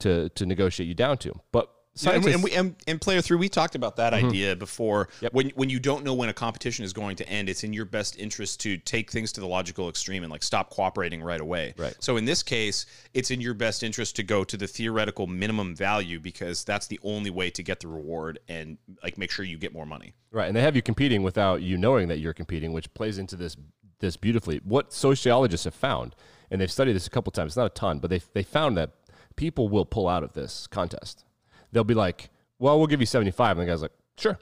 to 0.00 0.28
to 0.30 0.46
negotiate 0.46 0.88
you 0.88 0.94
down 0.94 1.18
to. 1.18 1.32
But 1.52 1.70
Yeah, 2.02 2.12
and, 2.12 2.42
we- 2.42 2.52
and, 2.52 2.76
and, 2.86 3.00
player 3.00 3.20
three, 3.20 3.36
we 3.36 3.48
talked 3.48 3.74
about 3.74 3.96
that 3.96 4.12
Mm-hmm. 4.12 4.28
idea 4.28 4.56
before. 4.56 5.08
When 5.32 5.50
when 5.50 5.68
you 5.70 5.80
don't 5.80 6.04
know 6.04 6.14
when 6.14 6.28
a 6.28 6.32
competition 6.32 6.84
is 6.84 6.92
going 6.92 7.16
to 7.16 7.28
end, 7.28 7.48
it's 7.48 7.64
in 7.64 7.72
your 7.72 7.84
best 7.84 8.16
interest 8.18 8.60
to 8.60 8.76
take 8.78 9.10
things 9.10 9.32
to 9.32 9.40
the 9.40 9.46
logical 9.46 9.88
extreme 9.88 10.22
and 10.22 10.30
like 10.30 10.42
stop 10.42 10.70
cooperating 10.70 11.22
right 11.22 11.40
away. 11.40 11.74
Right. 11.76 11.94
So 11.98 12.16
in 12.16 12.24
this 12.24 12.42
case, 12.42 12.86
it's 13.12 13.30
in 13.30 13.40
your 13.40 13.54
best 13.54 13.82
interest 13.82 14.16
to 14.16 14.22
go 14.22 14.44
to 14.44 14.56
the 14.56 14.66
theoretical 14.66 15.26
minimum 15.26 15.74
value 15.74 16.20
because 16.20 16.64
that's 16.64 16.86
the 16.86 17.00
only 17.02 17.30
way 17.30 17.50
to 17.50 17.62
get 17.62 17.80
the 17.80 17.88
reward 17.88 18.38
and 18.48 18.78
like 19.02 19.18
make 19.18 19.30
sure 19.30 19.44
you 19.44 19.58
get 19.58 19.72
more 19.72 19.86
money. 19.86 20.14
Right, 20.32 20.46
and 20.46 20.56
they 20.56 20.62
have 20.62 20.76
you 20.76 20.82
competing 20.82 21.22
without 21.24 21.60
you 21.60 21.76
knowing 21.76 22.06
that 22.08 22.18
you're 22.18 22.34
competing, 22.34 22.72
which 22.72 22.92
plays 22.94 23.18
into 23.18 23.36
this 23.36 23.56
this 23.98 24.16
beautifully. 24.16 24.60
What 24.64 24.92
sociologists 24.92 25.64
have 25.64 25.74
found, 25.74 26.14
and 26.50 26.60
they've 26.60 26.70
studied 26.72 26.94
this 26.94 27.06
a 27.06 27.10
couple 27.10 27.32
times, 27.32 27.56
not 27.56 27.66
a 27.66 27.70
ton, 27.70 27.98
but 27.98 28.10
they 28.10 28.22
they 28.32 28.42
found 28.44 28.76
that 28.76 28.90
people 29.36 29.68
will 29.68 29.84
pull 29.84 30.08
out 30.08 30.22
of 30.22 30.32
this 30.34 30.66
contest. 30.68 31.24
They'll 31.72 31.84
be 31.84 31.94
like, 31.94 32.30
"Well, 32.58 32.78
we'll 32.78 32.86
give 32.86 33.00
you 33.00 33.06
75," 33.06 33.58
and 33.58 33.66
the 33.66 33.70
guy's 33.72 33.82
like, 33.82 33.92
"Sure, 34.16 34.38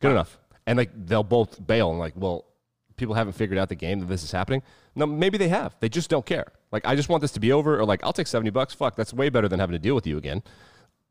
good 0.00 0.10
enough," 0.10 0.38
and 0.66 0.76
like 0.76 0.90
they'll 1.06 1.22
both 1.22 1.64
bail 1.66 1.90
and 1.90 1.98
like, 1.98 2.14
"Well, 2.16 2.44
people 2.96 3.14
haven't 3.14 3.34
figured 3.34 3.58
out 3.58 3.68
the 3.68 3.74
game 3.74 4.00
that 4.00 4.06
this 4.06 4.22
is 4.22 4.32
happening." 4.32 4.62
No, 4.94 5.06
maybe 5.06 5.36
they 5.36 5.48
have. 5.48 5.76
They 5.80 5.90
just 5.90 6.08
don't 6.08 6.24
care. 6.24 6.46
Like, 6.72 6.86
I 6.86 6.96
just 6.96 7.08
want 7.08 7.20
this 7.20 7.32
to 7.32 7.40
be 7.40 7.52
over, 7.52 7.78
or 7.78 7.84
like, 7.84 8.02
I'll 8.02 8.14
take 8.14 8.26
70 8.26 8.50
bucks. 8.50 8.72
Fuck, 8.74 8.96
that's 8.96 9.12
way 9.12 9.28
better 9.28 9.46
than 9.46 9.60
having 9.60 9.74
to 9.74 9.78
deal 9.78 9.94
with 9.94 10.06
you 10.06 10.16
again. 10.16 10.42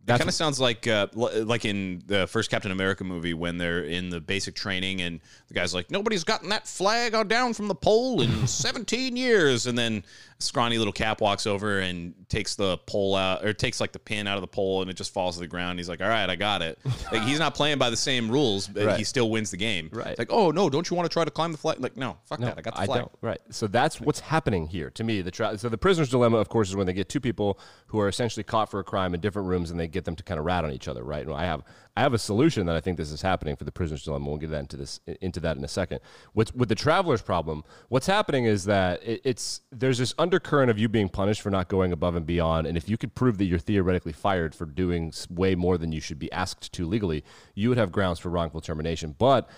That 0.06 0.20
kind 0.20 0.28
of 0.28 0.36
sounds 0.36 0.60
like 0.60 0.86
uh, 0.86 1.08
like 1.16 1.66
in 1.66 2.04
the 2.06 2.28
first 2.28 2.52
Captain 2.52 2.72
America 2.72 3.04
movie 3.04 3.34
when 3.34 3.58
they're 3.58 3.84
in 3.84 4.10
the 4.10 4.22
basic 4.22 4.54
training 4.54 5.02
and 5.02 5.20
the 5.48 5.56
guy's 5.56 5.74
like 5.74 5.90
nobody's 5.90 6.24
gotten 6.24 6.50
that 6.50 6.68
flag 6.68 7.28
down 7.28 7.56
from 7.56 7.68
the 7.68 7.74
pole 7.74 8.22
in 8.22 8.46
17 8.48 9.16
years 9.16 9.66
and 9.66 9.76
then 9.76 10.04
scrawny 10.40 10.78
little 10.78 10.92
cap 10.94 11.22
walks 11.22 11.48
over 11.48 11.80
and 11.80 12.14
takes 12.28 12.56
the 12.56 12.78
pole 12.80 13.16
out 13.16 13.46
or 13.46 13.54
takes 13.54 13.80
like 13.80 13.94
the 13.94 14.00
pin 14.00 14.28
out 14.28 14.36
of 14.36 14.42
the 14.42 14.48
pole 14.48 14.82
and 14.82 14.92
it 14.92 14.96
just 14.96 15.14
falls 15.14 15.36
to 15.36 15.40
the 15.40 15.48
ground 15.48 15.80
he's 15.80 15.88
like 15.88 16.02
all 16.02 16.10
right 16.10 16.30
I 16.30 16.36
got 16.36 16.62
it 16.62 16.78
like 17.12 17.22
he's 17.24 17.40
not 17.40 17.56
playing 17.56 17.78
by 17.78 17.90
the 17.90 17.96
same 17.98 18.30
rules 18.30 18.68
but 18.68 18.86
Right. 18.86 18.98
he 18.98 19.06
still 19.06 19.30
wins 19.30 19.52
the 19.52 19.58
game 19.58 19.90
Right. 19.94 20.08
It's 20.08 20.20
like 20.20 20.32
oh 20.32 20.52
no 20.52 20.70
don't 20.70 20.90
you 20.90 20.96
want 20.98 21.10
to 21.10 21.14
try 21.14 21.24
to 21.24 21.32
climb 21.32 21.54
the 21.54 21.58
flag 21.58 21.80
like 21.80 21.96
no 21.96 22.18
fuck 22.26 22.40
that 22.42 22.58
I 22.58 22.62
got 22.62 22.76
the 22.76 22.86
flag. 22.86 23.06
Right. 23.22 23.40
So 23.50 23.68
that's 23.68 24.02
what's 24.02 24.20
happening 24.20 24.68
here 24.68 24.90
to 24.92 25.04
me. 25.04 25.22
The 25.22 25.32
tra- 25.32 25.58
so 25.58 25.70
the 25.70 25.78
prisoner's 25.78 26.10
dilemma, 26.10 26.38
of 26.38 26.50
course, 26.50 26.70
is 26.70 26.76
when 26.76 26.86
they 26.86 26.94
get 26.94 27.08
two 27.10 27.20
people 27.22 27.60
who 27.88 28.00
are 28.00 28.08
essentially 28.10 28.44
caught 28.44 28.70
for 28.70 28.80
a 28.80 28.84
crime 28.84 29.14
in 29.14 29.22
different 29.22 29.48
rooms, 29.48 29.72
and 29.72 29.80
they 29.80 29.88
get 29.88 30.04
them 30.06 30.16
to 30.18 30.24
kind 30.24 30.40
of 30.40 30.46
rat 30.46 30.66
on 30.66 30.72
each 30.72 30.88
other. 30.88 31.04
Right. 31.04 31.26
And 31.26 31.34
I 31.34 31.46
have 31.46 31.64
I 31.98 32.02
have 32.02 32.14
a 32.14 32.18
solution 32.18 32.66
that 32.66 32.76
I 32.76 32.82
think 32.82 32.98
this 32.98 33.12
is 33.12 33.22
happening 33.22 33.56
for 33.56 33.64
the 33.64 33.72
prisoner's 33.72 34.04
dilemma. 34.04 34.28
We'll 34.28 34.38
get 34.38 34.50
that 34.52 34.60
into 34.60 34.76
this 34.76 35.00
into 35.22 35.40
that 35.40 35.56
in 35.56 35.64
a 35.64 35.68
second. 35.68 36.02
With 36.34 36.54
with 36.54 36.68
the 36.68 36.76
traveler's 36.76 37.22
problem, 37.22 37.64
what's 37.88 38.08
happening 38.08 38.46
is 38.46 38.66
that 38.66 39.02
it, 39.02 39.22
it's 39.24 39.62
there's 39.72 39.98
this 39.98 40.14
undercurrent 40.18 40.70
of 40.70 40.78
you 40.78 40.90
being 40.90 41.08
punished 41.08 41.42
for 41.42 41.50
not 41.50 41.70
going 41.70 41.94
above 41.94 42.16
and 42.16 42.26
beyond, 42.26 42.68
and 42.68 42.78
if 42.78 42.90
you 42.90 42.98
could 42.98 43.16
prove 43.16 43.38
that 43.38 43.46
you're 43.46 43.60
theoretically 43.60 44.12
fired 44.12 44.54
for 44.54 44.66
doing 44.66 45.14
way 45.30 45.56
more 45.56 45.78
than 45.78 45.94
you 45.94 46.02
should 46.02 46.20
be 46.20 46.30
asked 46.34 46.74
to 46.74 46.86
legally, 46.86 47.24
you 47.54 47.70
would 47.70 47.78
have 47.78 47.94
grounds 47.94 48.20
for 48.20 48.30
wrongful 48.30 48.60
termination. 48.60 49.16
But 49.18 49.50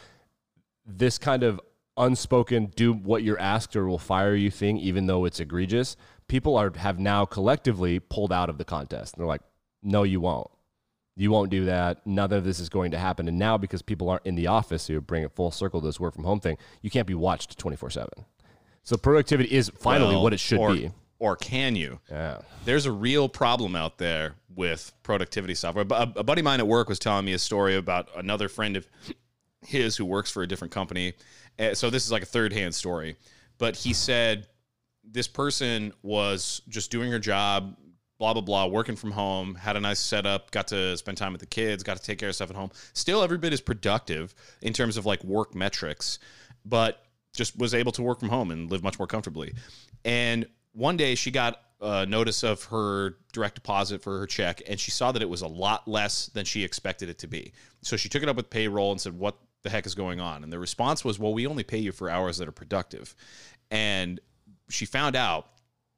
this 0.86 1.18
kind 1.18 1.42
of 1.42 1.60
unspoken 1.98 2.68
do 2.76 2.94
what 2.94 3.24
you're 3.24 3.40
asked 3.40 3.76
or 3.76 3.88
we'll 3.88 3.98
fire 3.98 4.36
you 4.36 4.52
thing 4.52 4.78
even 4.78 5.08
though 5.08 5.26
it's 5.26 5.40
egregious 5.40 5.98
people 6.28 6.56
are 6.56 6.72
have 6.78 7.00
now 7.00 7.26
collectively 7.26 8.00
pulled 8.00 8.32
out 8.32 8.52
of 8.52 8.60
the 8.60 8.64
contest 8.64 9.18
they're 9.18 9.26
like 9.26 9.42
no 9.82 10.04
you 10.04 10.22
won't 10.22 10.48
you 11.20 11.32
won't 11.32 11.50
do 11.50 11.66
that. 11.66 12.06
None 12.06 12.32
of 12.32 12.44
this 12.46 12.60
is 12.60 12.70
going 12.70 12.92
to 12.92 12.98
happen. 13.00 13.28
And 13.28 13.38
now 13.40 13.58
because 13.58 13.82
people 13.82 14.08
aren't 14.10 14.26
in 14.26 14.36
the 14.36 14.48
office 14.48 14.84
so 14.84 14.94
you 14.94 15.02
bring 15.02 15.24
it 15.24 15.32
full 15.34 15.50
circle 15.52 15.82
to 15.82 15.88
this 15.88 16.00
work 16.00 16.14
from 16.16 16.24
home 16.24 16.40
thing 16.40 16.58
you 16.82 16.90
can't 16.92 17.08
be 17.08 17.16
watched 17.16 17.58
24-7 17.58 18.08
so 18.84 18.96
productivity 18.96 19.52
is 19.54 19.70
finally 19.80 20.14
Well, 20.16 20.24
what 20.24 20.34
it 20.34 20.40
should 20.40 20.60
or, 20.60 20.74
be. 20.74 20.92
or 21.20 21.36
can 21.36 21.76
you? 21.76 22.00
Yeah. 22.10 22.40
There's 22.64 22.86
a 22.86 22.92
real 22.92 23.28
problem 23.28 23.76
out 23.76 23.98
there 23.98 24.36
with 24.56 24.94
productivity 25.04 25.56
software. 25.56 25.86
A, 25.92 26.14
a 26.18 26.24
buddy 26.24 26.40
of 26.42 26.46
mine 26.46 26.60
at 26.62 26.68
work 26.68 26.88
was 26.88 26.98
telling 27.00 27.26
me 27.26 27.34
a 27.34 27.40
story 27.40 27.76
about 27.76 28.08
another 28.16 28.48
friend 28.48 28.78
of 28.78 28.88
his 29.66 29.98
who 29.98 30.06
works 30.06 30.32
for 30.32 30.42
a 30.44 30.48
different 30.48 30.72
company. 30.74 31.14
Uh, 31.60 31.74
So 31.74 31.90
this 31.90 32.06
is 32.06 32.12
like 32.14 32.24
a 32.24 32.28
third 32.28 32.54
hand 32.54 32.74
story, 32.76 33.18
but 33.58 33.76
he 33.76 33.92
said 33.94 34.48
this 35.04 35.28
person 35.28 35.92
was 36.02 36.62
just 36.70 36.90
doing 36.92 37.12
her 37.12 37.20
job, 37.20 37.76
blah 38.20 38.34
blah 38.34 38.42
blah, 38.42 38.66
working 38.66 38.96
from 38.96 39.12
home, 39.12 39.56
had 39.56 39.76
a 39.76 39.80
nice 39.80 40.00
setup, 40.00 40.52
got 40.52 40.68
to 40.70 40.98
spend 40.98 41.18
time 41.18 41.32
with 41.32 41.42
the 41.42 41.48
kids, 41.48 41.84
got 41.84 41.98
to 41.98 42.04
take 42.04 42.20
care 42.20 42.30
of 42.30 42.36
stuff 42.36 42.50
at 42.50 42.56
home. 42.56 42.72
Still, 42.94 43.24
every 43.24 43.38
bit 43.38 43.54
is 43.54 43.62
productive 43.62 44.34
in 44.62 44.74
terms 44.74 44.98
of 44.98 45.06
like 45.06 45.24
work 45.24 45.56
metrics, 45.56 46.20
but 46.66 47.04
just 47.34 47.58
was 47.58 47.74
able 47.74 47.92
to 47.94 48.02
work 48.02 48.20
from 48.20 48.30
home 48.30 48.52
and 48.52 48.72
live 48.72 48.84
much 48.84 48.98
more 49.00 49.08
comfortably. 49.08 49.54
And 50.04 50.48
one 50.74 50.98
day 50.98 51.16
she 51.16 51.32
got 51.32 51.62
a 51.80 52.06
notice 52.06 52.44
of 52.44 52.64
her 52.66 53.18
direct 53.34 53.56
deposit 53.56 54.02
for 54.02 54.20
her 54.20 54.26
check 54.26 54.62
and 54.68 54.80
she 54.80 54.90
saw 54.90 55.12
that 55.12 55.22
it 55.22 55.30
was 55.30 55.42
a 55.42 55.48
lot 55.48 55.88
less 55.88 56.28
than 56.28 56.44
she 56.44 56.64
expected 56.64 57.08
it 57.10 57.20
to 57.20 57.28
be. 57.28 57.54
So 57.84 57.98
she 57.98 58.10
took 58.10 58.24
it 58.24 58.30
up 58.30 58.36
with 58.36 58.50
payroll 58.50 58.92
and 58.92 59.00
said, 59.00 59.18
What 59.18 59.38
the 59.64 59.70
heck 59.70 59.86
is 59.86 59.96
going 59.96 60.20
on? 60.20 60.44
And 60.44 60.52
the 60.52 60.60
response 60.60 61.06
was, 61.06 61.20
Well, 61.20 61.34
we 61.34 61.46
only 61.46 61.64
pay 61.64 61.78
you 61.78 61.92
for 61.92 62.10
hours 62.10 62.38
that 62.40 62.48
are 62.48 62.54
productive. 62.54 63.16
And 63.70 64.20
she 64.70 64.86
found 64.86 65.16
out 65.16 65.50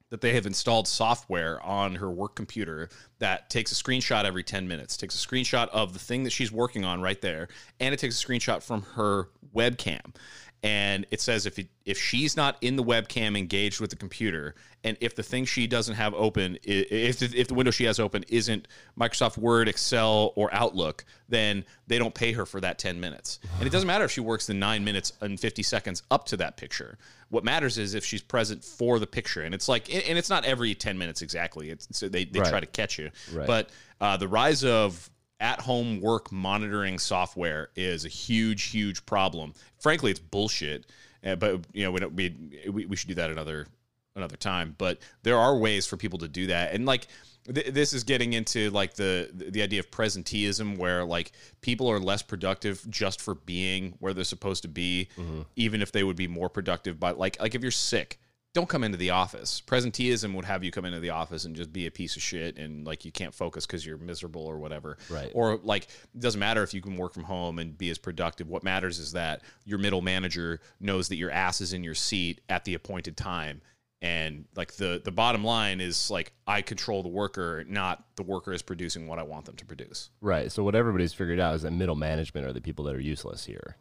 that 0.09 0.21
they 0.21 0.33
have 0.33 0.45
installed 0.45 0.87
software 0.87 1.61
on 1.61 1.95
her 1.95 2.09
work 2.09 2.35
computer 2.35 2.89
that 3.19 3.49
takes 3.49 3.71
a 3.71 3.75
screenshot 3.75 4.25
every 4.25 4.43
10 4.43 4.67
minutes, 4.67 4.97
takes 4.97 5.23
a 5.23 5.27
screenshot 5.27 5.67
of 5.69 5.93
the 5.93 5.99
thing 5.99 6.23
that 6.23 6.31
she's 6.31 6.51
working 6.51 6.83
on 6.83 7.01
right 7.01 7.21
there, 7.21 7.47
and 7.79 7.93
it 7.93 7.97
takes 7.97 8.21
a 8.21 8.25
screenshot 8.25 8.63
from 8.63 8.81
her 8.95 9.29
webcam. 9.55 10.15
And 10.63 11.05
it 11.11 11.21
says 11.21 11.45
if 11.45 11.57
it, 11.57 11.67
if 11.85 11.97
she's 11.97 12.35
not 12.35 12.57
in 12.61 12.75
the 12.75 12.83
webcam 12.83 13.37
engaged 13.37 13.79
with 13.79 13.89
the 13.89 13.95
computer, 13.95 14.55
and 14.83 14.97
if 15.01 15.15
the 15.15 15.23
thing 15.23 15.45
she 15.45 15.67
doesn't 15.67 15.95
have 15.95 16.13
open, 16.13 16.57
if 16.63 17.19
the, 17.19 17.31
if 17.37 17.47
the 17.47 17.53
window 17.53 17.71
she 17.71 17.85
has 17.85 17.99
open 17.99 18.23
isn't 18.29 18.67
Microsoft 18.99 19.37
Word, 19.37 19.67
Excel, 19.69 20.31
or 20.35 20.53
Outlook, 20.53 21.05
then 21.29 21.65
they 21.87 21.97
don't 21.97 22.13
pay 22.13 22.31
her 22.33 22.45
for 22.45 22.59
that 22.61 22.77
ten 22.79 22.99
minutes. 22.99 23.39
And 23.57 23.67
it 23.67 23.71
doesn't 23.71 23.87
matter 23.87 24.05
if 24.05 24.11
she 24.11 24.21
works 24.21 24.47
the 24.47 24.53
nine 24.53 24.83
minutes 24.83 25.13
and 25.21 25.39
fifty 25.39 25.63
seconds 25.63 26.03
up 26.11 26.25
to 26.27 26.37
that 26.37 26.57
picture. 26.57 26.97
What 27.29 27.43
matters 27.43 27.77
is 27.77 27.93
if 27.93 28.03
she's 28.03 28.21
present 28.21 28.63
for 28.63 28.99
the 28.99 29.07
picture, 29.07 29.41
and 29.43 29.53
it's 29.53 29.69
like, 29.69 29.93
and 29.93 30.17
it's 30.17 30.29
not 30.29 30.45
every 30.45 30.73
ten 30.75 30.97
minutes 30.97 31.21
exactly. 31.21 31.69
It's 31.69 31.87
so 31.91 32.09
they 32.09 32.25
they 32.25 32.39
Right. 32.39 32.49
try 32.49 32.59
to 32.59 32.65
catch 32.65 32.97
you, 32.99 33.11
Right. 33.33 33.47
but 33.47 33.69
uh, 34.01 34.17
the 34.17 34.27
rise 34.27 34.63
of 34.63 35.09
at-home 35.39 36.01
work 36.01 36.31
monitoring 36.31 36.99
software 36.99 37.69
is 37.75 38.05
a 38.05 38.09
huge, 38.09 38.63
huge 38.65 39.05
problem. 39.05 39.53
Frankly, 39.79 40.11
it's 40.11 40.19
bullshit. 40.19 40.85
Uh, 41.25 41.35
but 41.35 41.61
you 41.73 41.83
know, 41.83 41.91
we 41.91 41.99
don't. 41.99 42.13
We, 42.13 42.35
we 42.69 42.85
we 42.85 42.95
should 42.95 43.09
do 43.09 43.15
that 43.15 43.29
another 43.29 43.67
another 44.15 44.37
time. 44.37 44.75
But 44.77 44.99
there 45.23 45.37
are 45.37 45.57
ways 45.57 45.85
for 45.85 45.97
people 45.97 46.19
to 46.19 46.27
do 46.27 46.47
that, 46.47 46.73
and 46.73 46.85
like 46.85 47.07
th- 47.53 47.73
this 47.73 47.91
is 47.91 48.05
getting 48.05 48.33
into 48.33 48.69
like 48.69 48.93
the 48.93 49.29
the 49.33 49.61
idea 49.61 49.81
of 49.81 49.91
presenteeism, 49.91 50.77
where 50.77 51.03
like 51.03 51.33
people 51.59 51.89
are 51.89 51.99
less 51.99 52.21
productive 52.21 52.89
just 52.89 53.19
for 53.21 53.35
being 53.35 53.95
where 53.99 54.13
they're 54.13 54.23
supposed 54.23 54.61
to 54.61 54.69
be, 54.69 55.09
even 55.57 55.81
if 55.81 55.91
they 55.91 56.03
would 56.05 56.15
be 56.15 56.27
more 56.27 56.47
productive. 56.47 56.99
But 56.99 57.17
like 57.17 57.39
like 57.41 57.53
if 57.53 57.61
you're 57.61 57.71
sick 57.71 58.17
don't 58.59 58.67
come 58.67 58.83
into 58.83 58.97
the 58.97 59.11
office. 59.11 59.63
Presenteeism 59.65 60.33
would 60.33 60.43
have 60.43 60.65
you 60.65 60.71
come 60.71 60.83
into 60.83 60.99
the 60.99 61.11
office 61.11 61.45
and 61.45 61.55
just 61.55 61.71
be 61.71 61.87
a 61.87 61.91
piece 61.91 62.17
of 62.17 62.21
shit 62.21 62.57
and 62.57 62.85
like 62.85 63.05
you 63.05 63.11
can't 63.11 63.33
focus 63.33 63.65
because 63.65 63.85
you're 63.85 63.97
miserable 63.97 64.45
or 64.45 64.57
whatever. 64.57 64.97
Right. 65.09 65.31
Or 65.33 65.61
like 65.63 65.83
it 65.83 66.19
doesn't 66.19 66.39
matter 66.39 66.61
if 66.61 66.73
you 66.73 66.81
can 66.81 66.97
work 66.97 67.13
from 67.13 67.23
home 67.23 67.57
and 67.57 67.77
be 67.77 67.89
as 67.89 67.97
productive. 67.97 68.49
What 68.49 68.63
matters 68.63 68.99
is 68.99 69.13
that 69.13 69.43
your 69.63 69.79
middle 69.79 70.01
manager 70.01 70.59
knows 70.81 71.07
that 71.07 71.15
your 71.15 71.31
ass 71.31 71.61
is 71.61 71.71
in 71.71 71.85
your 71.85 71.95
seat 71.95 72.41
at 72.49 72.65
the 72.65 72.73
appointed 72.73 73.15
time. 73.15 73.61
And 74.01 74.45
like 74.57 74.73
the 74.73 75.01
the 75.03 75.11
bottom 75.11 75.43
line 75.43 75.79
is 75.79 76.11
like 76.11 76.33
I 76.45 76.61
control 76.61 77.01
the 77.01 77.09
worker, 77.09 77.63
not 77.65 78.03
the 78.17 78.23
worker 78.23 78.51
is 78.51 78.61
producing 78.61 79.07
what 79.07 79.19
I 79.19 79.23
want 79.23 79.45
them 79.45 79.55
to 79.55 79.65
produce. 79.65 80.09
Right. 80.19 80.51
So 80.51 80.65
what 80.65 80.75
everybody's 80.75 81.13
figured 81.13 81.39
out 81.39 81.55
is 81.55 81.61
that 81.61 81.71
middle 81.71 81.95
management 81.95 82.45
are 82.45 82.51
the 82.51 82.61
people 82.61 82.83
that 82.85 82.95
are 82.95 82.99
useless 82.99 83.45
here. 83.45 83.77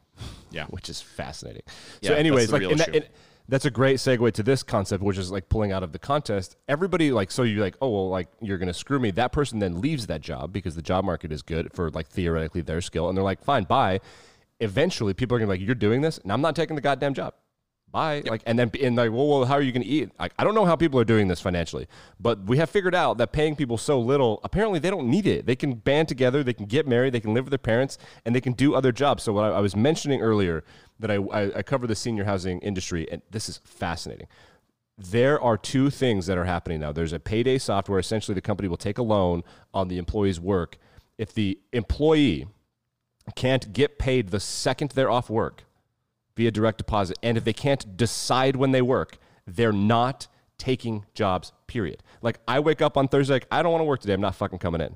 Yeah. 0.53 0.67
which 0.71 0.89
is 0.89 1.01
fascinating. 1.01 1.63
Yeah, 2.01 2.11
so, 2.11 2.15
anyways, 2.15 2.53
like 2.53 2.63
and 2.63 2.79
that, 2.79 2.95
and 2.95 3.09
that's 3.49 3.65
a 3.65 3.71
great 3.71 3.97
segue 3.97 4.31
to 4.33 4.43
this 4.43 4.63
concept, 4.63 5.03
which 5.03 5.17
is 5.17 5.31
like 5.31 5.49
pulling 5.49 5.73
out 5.73 5.83
of 5.83 5.93
the 5.93 5.99
contest. 5.99 6.57
Everybody 6.69 7.11
like, 7.11 7.31
so 7.31 7.43
you're 7.43 7.63
like, 7.63 7.77
oh 7.81 7.89
well, 7.89 8.09
like 8.11 8.29
you're 8.41 8.59
gonna 8.59 8.75
screw 8.75 8.99
me. 8.99 9.11
That 9.13 9.33
person 9.33 9.59
then 9.59 9.81
leaves 9.81 10.07
that 10.07 10.21
job 10.21 10.53
because 10.53 10.75
the 10.75 10.83
job 10.83 11.05
market 11.05 11.33
is 11.33 11.43
good 11.43 11.73
for 11.73 11.91
like 11.91 12.09
theoretically 12.09 12.61
their 12.61 12.81
skill, 12.81 13.09
and 13.09 13.17
they're 13.17 13.25
like, 13.25 13.43
fine, 13.43 13.65
bye. 13.65 14.01
Eventually, 14.61 15.15
people 15.15 15.37
are 15.37 15.39
gonna 15.39 15.53
be 15.53 15.59
like, 15.59 15.67
you're 15.67 15.75
doing 15.75 16.03
this, 16.03 16.19
and 16.19 16.31
I'm 16.31 16.43
not 16.43 16.55
taking 16.55 16.77
the 16.77 16.83
goddamn 16.83 17.15
job. 17.15 17.35
Bye. 17.91 18.23
Like, 18.27 18.43
and 18.45 18.59
then 18.59 18.71
and 18.83 18.97
like, 18.97 19.11
well, 19.11 19.29
well, 19.29 19.45
how 19.47 19.55
are 19.55 19.63
you 19.63 19.73
going 19.73 19.83
to 19.83 19.89
eat? 19.89 20.11
Like, 20.19 20.33
I 20.39 20.45
don't 20.45 20.55
know 20.55 20.67
how 20.67 20.77
people 20.77 21.01
are 21.01 21.05
doing 21.05 21.29
this 21.29 21.41
financially, 21.41 21.87
but 22.21 22.45
we 22.45 22.59
have 22.59 22.69
figured 22.69 22.95
out 22.95 23.17
that 23.19 23.33
paying 23.33 23.57
people 23.57 23.79
so 23.79 23.99
little, 23.99 24.41
apparently 24.45 24.79
they 24.79 24.91
don't 24.91 25.09
need 25.09 25.27
it. 25.27 25.47
They 25.47 25.57
can 25.57 25.75
band 25.75 26.09
together, 26.09 26.45
they 26.45 26.53
can 26.53 26.67
get 26.67 26.87
married, 26.87 27.15
they 27.15 27.21
can 27.21 27.33
live 27.33 27.45
with 27.45 27.51
their 27.51 27.59
parents, 27.59 27.97
and 28.27 28.35
they 28.35 28.43
can 28.43 28.53
do 28.53 28.75
other 28.75 28.93
jobs. 28.93 29.23
So 29.23 29.33
what 29.33 29.45
I, 29.45 29.49
I 29.57 29.61
was 29.61 29.75
mentioning 29.75 30.21
earlier 30.21 30.65
that 31.01 31.11
I, 31.11 31.17
I, 31.17 31.59
I 31.59 31.63
cover 31.63 31.87
the 31.87 31.97
senior 31.97 32.25
housing 32.25 32.59
industry, 32.61 33.11
and 33.11 33.23
this 33.31 33.49
is 33.49 33.61
fascinating. 33.65 34.27
There 34.99 35.41
are 35.41 35.57
two 35.57 35.89
things 35.91 36.27
that 36.27 36.37
are 36.37 36.45
happening 36.45 36.81
now. 36.81 36.93
There's 36.93 37.13
a 37.13 37.21
payday 37.21 37.57
software. 37.59 38.01
Essentially, 38.01 38.35
the 38.35 38.41
company 38.41 38.69
will 38.69 38.77
take 38.77 38.99
a 38.99 39.03
loan 39.03 39.45
on 39.73 39.89
the 39.89 39.97
employee's 39.97 40.41
work. 40.41 40.77
If 41.17 41.33
the 41.33 41.59
employee 41.73 42.49
can't 43.35 43.73
get 43.73 43.99
paid 43.99 44.29
the 44.29 44.41
second 44.41 44.91
they're 44.91 45.11
off 45.11 45.31
work, 45.31 45.65
via 46.39 46.51
direct 46.53 46.79
deposit. 46.79 47.19
And 47.23 47.37
if 47.37 47.43
they 47.45 47.53
can't 47.53 47.97
decide 47.97 48.55
when 48.57 48.71
they 48.71 48.81
work, 48.81 49.19
they're 49.47 49.73
not 49.73 50.29
taking 50.57 51.05
jobs, 51.13 51.53
period. 51.67 52.03
Like 52.23 52.39
I 52.49 52.61
wake 52.61 52.81
up 52.81 52.97
on 52.97 53.09
Thursday, 53.09 53.35
like, 53.35 53.47
I 53.51 53.61
don't 53.61 53.73
want 53.73 53.81
to 53.83 53.87
work 53.87 54.01
today. 54.01 54.15
I'm 54.15 54.21
not 54.21 54.37
fucking 54.37 54.61
coming 54.61 54.81
in. 54.81 54.95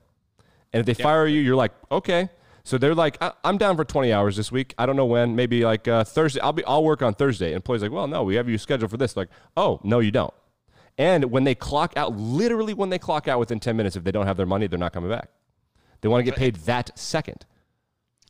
And 0.73 0.81
if 0.81 0.87
they 0.87 0.95
fire 1.03 1.27
you, 1.27 1.41
you're 1.41 1.57
like, 1.57 1.73
okay. 1.91 2.31
So 2.65 2.79
they're 2.79 2.95
like, 2.95 3.19
I- 3.21 3.33
I'm 3.43 3.59
down 3.59 3.77
for 3.77 3.85
20 3.85 4.13
hours 4.13 4.37
this 4.37 4.53
week. 4.53 4.73
I 4.79 4.87
don't 4.87 4.95
know 4.95 5.05
when. 5.05 5.35
Maybe 5.35 5.65
like 5.65 5.89
uh, 5.89 6.05
Thursday. 6.05 6.41
I'll 6.41 6.53
be. 6.53 6.65
I'll 6.65 6.85
work 6.85 7.03
on 7.03 7.13
Thursday. 7.13 7.47
And 7.49 7.57
employees 7.57 7.83
like, 7.83 7.91
well, 7.91 8.07
no, 8.07 8.23
we 8.23 8.37
have 8.37 8.49
you 8.49 8.57
scheduled 8.57 8.91
for 8.91 8.97
this. 8.97 9.17
Like, 9.17 9.29
oh, 9.57 9.81
no, 9.83 9.99
you 9.99 10.13
don't. 10.13 10.33
And 10.97 11.25
when 11.33 11.43
they 11.43 11.57
clock 11.57 11.93
out, 11.97 12.17
literally 12.17 12.73
when 12.73 12.89
they 12.91 13.01
clock 13.01 13.27
out 13.27 13.41
within 13.41 13.59
10 13.59 13.77
minutes, 13.77 13.97
if 13.97 14.05
they 14.05 14.13
don't 14.13 14.27
have 14.27 14.37
their 14.37 14.47
money, 14.47 14.69
they're 14.69 14.79
not 14.79 14.93
coming 14.93 15.11
back. 15.11 15.29
They 16.03 16.09
want 16.09 16.21
to 16.21 16.25
get 16.25 16.37
paid 16.39 16.57
that 16.67 16.97
second. 16.97 17.45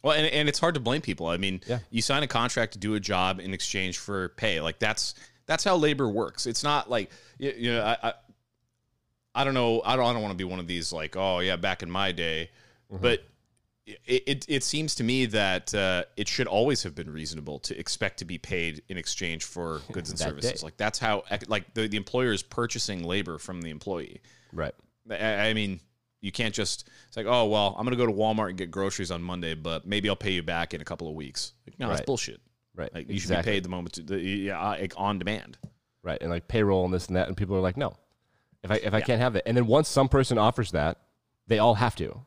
Well, 0.03 0.17
and, 0.17 0.27
and 0.27 0.49
it's 0.49 0.59
hard 0.59 0.75
to 0.75 0.81
blame 0.81 1.01
people. 1.01 1.27
I 1.29 1.37
mean, 1.37 1.61
Yeah. 1.67 1.79
you 1.91 2.03
sign 2.03 2.23
a 2.23 2.27
contract 2.27 2.73
to 2.73 2.79
do 2.79 2.95
a 2.95 3.01
job 3.01 3.38
in 3.41 3.55
exchange 3.55 3.99
for 3.99 4.31
pay. 4.31 4.61
Like 4.61 4.79
that's 4.79 5.15
that's 5.47 5.65
how 5.65 5.77
labor 5.77 6.09
works. 6.09 6.47
It's 6.47 6.62
not 6.65 6.91
like 6.91 7.11
you, 7.38 7.53
you 7.57 7.73
know. 7.73 7.83
I, 7.85 7.97
I 8.09 8.12
I 9.35 9.45
don't 9.45 9.55
know. 9.55 9.81
I 9.85 9.97
don't. 9.97 10.05
I 10.05 10.12
don't 10.12 10.23
want 10.23 10.33
to 10.33 10.37
be 10.38 10.45
one 10.45 10.59
of 10.61 10.67
these 10.67 10.93
like, 10.93 11.17
oh 11.17 11.38
yeah, 11.38 11.57
back 11.57 11.83
in 11.83 11.91
my 11.91 12.12
day, 12.12 12.51
Mm-hmm. 12.93 13.03
but. 13.03 13.25
It, 13.85 14.23
it, 14.29 14.47
it 14.49 14.62
seems 14.62 14.95
to 14.95 15.03
me 15.05 15.27
that 15.27 15.75
uh, 15.75 16.05
it 16.17 16.29
should 16.29 16.47
always 16.47 16.85
have 16.85 16.95
been 16.95 17.12
reasonable 17.12 17.59
to 17.59 17.77
expect 17.77 18.21
to 18.21 18.25
be 18.25 18.38
paid 18.38 18.81
in 18.88 18.97
exchange 18.97 19.43
for 19.43 19.81
goods 19.93 20.09
and 20.09 20.17
services. 20.17 20.61
day. 20.61 20.65
Like 20.65 20.77
that's 20.77 21.01
how 21.01 21.25
like 21.49 21.75
the, 21.75 21.88
the 21.88 21.97
employer 21.97 22.31
is 22.33 22.45
purchasing 22.45 23.03
labor 23.03 23.38
from 23.38 23.61
the 23.61 23.71
employee. 23.71 24.21
Right. 24.53 24.73
I, 25.11 25.17
I 25.49 25.55
mean, 25.55 25.81
you 26.23 26.33
can't 26.33 26.55
just 26.55 26.89
it's 27.09 27.17
like, 27.19 27.27
oh 27.27 27.45
well, 27.47 27.75
I'm 27.79 27.85
gonna 27.85 27.97
go 27.97 28.07
to 28.07 28.13
Walmart 28.13 28.49
and 28.49 28.57
get 28.57 28.71
groceries 28.71 29.11
on 29.11 29.23
Monday, 29.23 29.55
but 29.55 29.87
maybe 29.87 30.09
I'll 30.09 30.17
pay 30.17 30.33
you 30.33 30.43
back 30.43 30.73
in 30.73 30.81
a 30.81 30.85
couple 30.85 31.09
of 31.09 31.15
weeks. 31.15 31.53
Like, 31.67 31.79
no, 31.79 31.89
that's 31.89 32.01
bullshit. 32.01 32.41
Right. 32.75 32.95
Like 32.95 33.11
you 33.11 33.21
should 33.21 33.37
be 33.37 33.43
paid 33.43 33.65
the 33.65 33.69
moment 33.69 33.95
to, 33.95 34.03
the, 34.03 34.19
yeah, 34.19 34.67
like, 34.67 34.95
on 34.97 35.19
demand. 35.19 35.59
right 36.03 36.19
and 36.23 36.31
like 36.31 36.49
payroll 36.49 36.85
and 36.87 36.95
this 36.95 37.09
and 37.09 37.17
that 37.17 37.29
and 37.29 37.37
people 37.37 37.55
are 37.55 37.61
like 37.61 37.77
no 37.77 37.93
if 38.63 38.71
i 38.71 38.77
if 38.77 38.95
i 38.95 39.01
can't 39.01 39.21
have 39.21 39.35
that 39.35 39.47
and 39.47 39.57
then 39.57 39.67
once 39.67 39.89
some 39.89 40.09
person 40.09 40.39
offers 40.39 40.71
that 40.73 40.99
they 41.47 41.59
all 41.59 41.75
have 41.75 41.95
to 41.97 42.23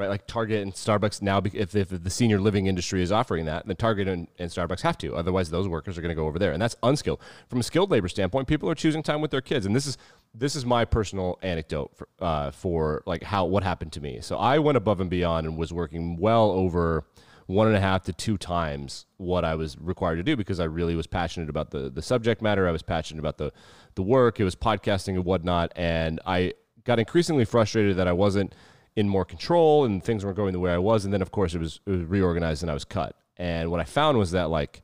right? 0.00 0.08
Like 0.08 0.26
target 0.26 0.62
and 0.62 0.72
starbucks 0.72 1.20
now 1.20 1.42
if, 1.52 1.76
if 1.76 1.88
the 1.90 2.10
senior 2.10 2.40
living 2.40 2.66
industry 2.66 3.02
is 3.02 3.12
offering 3.12 3.44
that 3.44 3.66
then 3.66 3.76
target 3.76 4.08
and, 4.08 4.26
and 4.38 4.50
starbucks 4.50 4.80
have 4.80 4.96
to. 4.98 5.14
Otherwise 5.14 5.50
those 5.50 5.68
workers 5.68 5.98
are 5.98 6.00
going 6.00 6.10
to 6.10 6.14
go 6.14 6.26
over 6.26 6.38
there. 6.38 6.52
And 6.52 6.60
that's 6.60 6.76
unskilled. 6.82 7.20
From 7.48 7.60
a 7.60 7.62
skilled 7.62 7.90
labor 7.90 8.08
standpoint 8.08 8.48
people 8.48 8.68
are 8.70 8.74
choosing 8.74 9.02
time 9.02 9.20
with 9.20 9.30
their 9.30 9.42
kids. 9.42 9.66
And 9.66 9.76
this 9.76 9.86
is 9.86 9.98
this 10.34 10.56
is 10.56 10.64
my 10.64 10.84
personal 10.84 11.38
anecdote 11.42 11.90
for, 11.94 12.08
uh, 12.20 12.50
for 12.50 13.02
like 13.04 13.22
how 13.22 13.44
what 13.44 13.62
happened 13.62 13.92
to 13.92 14.00
me. 14.00 14.20
So 14.20 14.38
i 14.38 14.58
went 14.58 14.76
above 14.76 15.00
and 15.00 15.10
beyond 15.10 15.46
and 15.46 15.56
was 15.56 15.72
working 15.72 16.16
well 16.16 16.50
over 16.50 17.04
one 17.46 17.66
and 17.66 17.76
a 17.76 17.80
half 17.80 18.04
to 18.04 18.12
two 18.12 18.38
times 18.38 19.06
what 19.16 19.44
I 19.44 19.56
was 19.56 19.76
required 19.78 20.16
to 20.16 20.22
do 20.22 20.36
because 20.36 20.60
I 20.60 20.64
really 20.64 20.94
was 20.94 21.06
passionate 21.06 21.50
about 21.50 21.72
the 21.72 21.90
the 21.90 22.00
subject 22.00 22.40
matter. 22.40 22.66
I 22.66 22.70
was 22.70 22.82
passionate 22.82 23.20
about 23.20 23.36
the 23.38 23.52
the 23.96 24.02
work. 24.02 24.40
It 24.40 24.44
was 24.44 24.54
podcasting 24.54 25.14
and 25.16 25.24
whatnot, 25.24 25.72
and 25.76 26.20
I 26.24 26.54
got 26.84 26.98
increasingly 26.98 27.44
frustrated 27.44 27.96
that 27.96 28.08
I 28.08 28.12
wasn't 28.12 28.54
in 29.00 29.08
more 29.08 29.24
control 29.24 29.84
and 29.84 30.04
things 30.04 30.24
weren't 30.24 30.36
going 30.36 30.52
the 30.52 30.60
way 30.60 30.72
I 30.72 30.78
was. 30.78 31.04
And 31.04 31.12
then 31.12 31.22
of 31.22 31.32
course 31.32 31.54
it 31.54 31.58
was 31.58 31.80
it 31.86 31.90
was 31.90 32.02
reorganized 32.02 32.62
and 32.62 32.70
I 32.70 32.74
was 32.74 32.84
cut. 32.84 33.16
And 33.36 33.70
what 33.70 33.80
I 33.80 33.84
found 33.84 34.18
was 34.18 34.30
that 34.32 34.50
like 34.50 34.82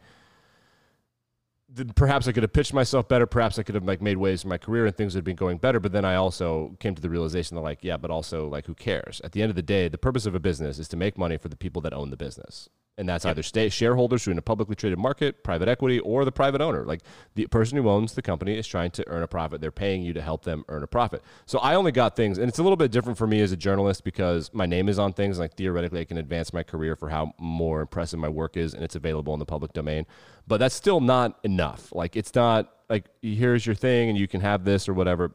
perhaps 1.95 2.27
I 2.27 2.33
could 2.33 2.43
have 2.43 2.53
pitched 2.53 2.73
myself 2.73 3.09
better. 3.09 3.27
Perhaps 3.27 3.59
I 3.59 3.63
could 3.63 3.75
have 3.75 3.85
like 3.85 4.01
made 4.01 4.17
waves 4.17 4.45
in 4.45 4.49
my 4.49 4.59
career 4.59 4.87
and 4.87 4.97
things 4.97 5.15
had 5.15 5.25
been 5.25 5.37
going 5.37 5.59
better. 5.59 5.81
But 5.81 5.93
then 5.93 6.05
I 6.05 6.15
also 6.15 6.77
came 6.81 6.95
to 6.95 7.03
the 7.03 7.11
realization 7.11 7.55
that 7.55 7.61
like, 7.61 7.81
yeah, 7.83 7.97
but 7.97 8.11
also 8.11 8.49
like, 8.49 8.67
who 8.67 8.75
cares? 8.75 9.21
At 9.25 9.33
the 9.33 9.43
end 9.43 9.51
of 9.51 9.57
the 9.57 9.63
day, 9.63 9.89
the 9.89 9.99
purpose 9.99 10.27
of 10.27 10.35
a 10.35 10.41
business 10.41 10.79
is 10.79 10.89
to 10.89 10.97
make 10.97 11.19
money 11.19 11.37
for 11.37 11.49
the 11.49 11.57
people 11.57 11.83
that 11.83 11.93
own 11.93 12.11
the 12.11 12.17
business. 12.17 12.69
And 12.99 13.07
that's 13.07 13.27
either 13.27 13.43
state 13.43 13.75
shareholders 13.75 14.25
who 14.25 14.31
are 14.31 14.33
in 14.33 14.39
a 14.39 14.43
publicly 14.43 14.75
traded 14.75 14.99
market, 14.99 15.45
private 15.45 15.69
equity, 15.69 15.99
or 16.01 16.25
the 16.25 16.33
private 16.33 16.63
owner. 16.63 16.83
Like 16.85 17.03
the 17.35 17.47
person 17.47 17.77
who 17.77 17.91
owns 17.91 18.15
the 18.15 18.23
company 18.23 18.57
is 18.57 18.67
trying 18.67 18.91
to 18.93 19.07
earn 19.09 19.23
a 19.23 19.29
profit. 19.29 19.61
They're 19.61 19.71
paying 19.71 20.03
you 20.03 20.15
to 20.15 20.23
help 20.23 20.45
them 20.45 20.65
earn 20.69 20.83
a 20.83 20.87
profit. 20.87 21.23
So 21.45 21.59
I 21.59 21.75
only 21.75 21.93
got 21.93 22.17
things, 22.17 22.39
and 22.39 22.49
it's 22.49 22.59
a 22.59 22.63
little 22.63 22.77
bit 22.77 22.91
different 22.91 23.19
for 23.19 23.27
me 23.27 23.43
as 23.43 23.53
a 23.53 23.57
journalist 23.57 24.03
because 24.03 24.51
my 24.55 24.65
name 24.65 24.89
is 24.89 24.99
on 24.99 25.13
things. 25.13 25.39
Like 25.39 25.57
theoretically, 25.57 26.01
I 26.01 26.05
can 26.05 26.17
advance 26.17 26.55
my 26.55 26.63
career 26.63 26.97
for 26.97 27.11
how 27.11 27.35
more 27.39 27.83
impressive 27.83 28.19
my 28.19 28.31
work 28.31 28.57
is, 28.57 28.73
and 28.73 28.83
it's 28.83 28.95
available 28.95 29.35
in 29.35 29.41
the 29.41 29.47
public 29.47 29.75
domain. 29.75 30.07
But 30.47 30.59
that's 30.59 30.75
still 30.75 31.01
not 31.01 31.39
enough. 31.43 31.95
Like 31.95 32.17
it's 32.17 32.35
not 32.35 32.73
like 32.89 33.11
here's 33.21 33.67
your 33.67 33.75
thing, 33.75 34.09
and 34.09 34.17
you 34.17 34.27
can 34.27 34.41
have 34.41 34.65
this 34.65 34.89
or 34.89 34.95
whatever. 34.95 35.33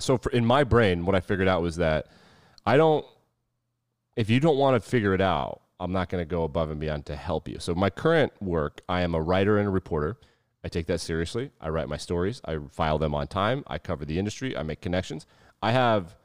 So 0.00 0.18
for 0.18 0.32
in 0.32 0.44
my 0.44 0.64
brain, 0.64 1.06
what 1.06 1.14
I 1.14 1.20
figured 1.20 1.46
out 1.46 1.62
was 1.62 1.76
that 1.76 2.08
I 2.66 2.76
don't 2.76 3.06
if 4.16 4.30
you 4.30 4.40
don't 4.40 4.56
want 4.56 4.82
to 4.82 4.88
figure 4.88 5.14
it 5.14 5.20
out, 5.20 5.60
I'm 5.78 5.92
not 5.92 6.08
going 6.08 6.22
to 6.22 6.28
go 6.28 6.44
above 6.44 6.70
and 6.70 6.80
beyond 6.80 7.06
to 7.06 7.16
help 7.16 7.48
you. 7.48 7.58
So 7.58 7.74
my 7.74 7.90
current 7.90 8.32
work, 8.40 8.80
I 8.88 9.02
am 9.02 9.14
a 9.14 9.20
writer 9.20 9.58
and 9.58 9.68
a 9.68 9.70
reporter. 9.70 10.16
I 10.64 10.68
take 10.68 10.86
that 10.86 11.00
seriously. 11.00 11.50
I 11.60 11.68
write 11.68 11.88
my 11.88 11.96
stories. 11.98 12.40
I 12.44 12.58
file 12.70 12.98
them 12.98 13.14
on 13.14 13.26
time. 13.28 13.62
I 13.66 13.78
cover 13.78 14.04
the 14.04 14.18
industry. 14.18 14.56
I 14.56 14.62
make 14.62 14.80
connections. 14.80 15.26
I 15.62 15.72
have 15.72 16.16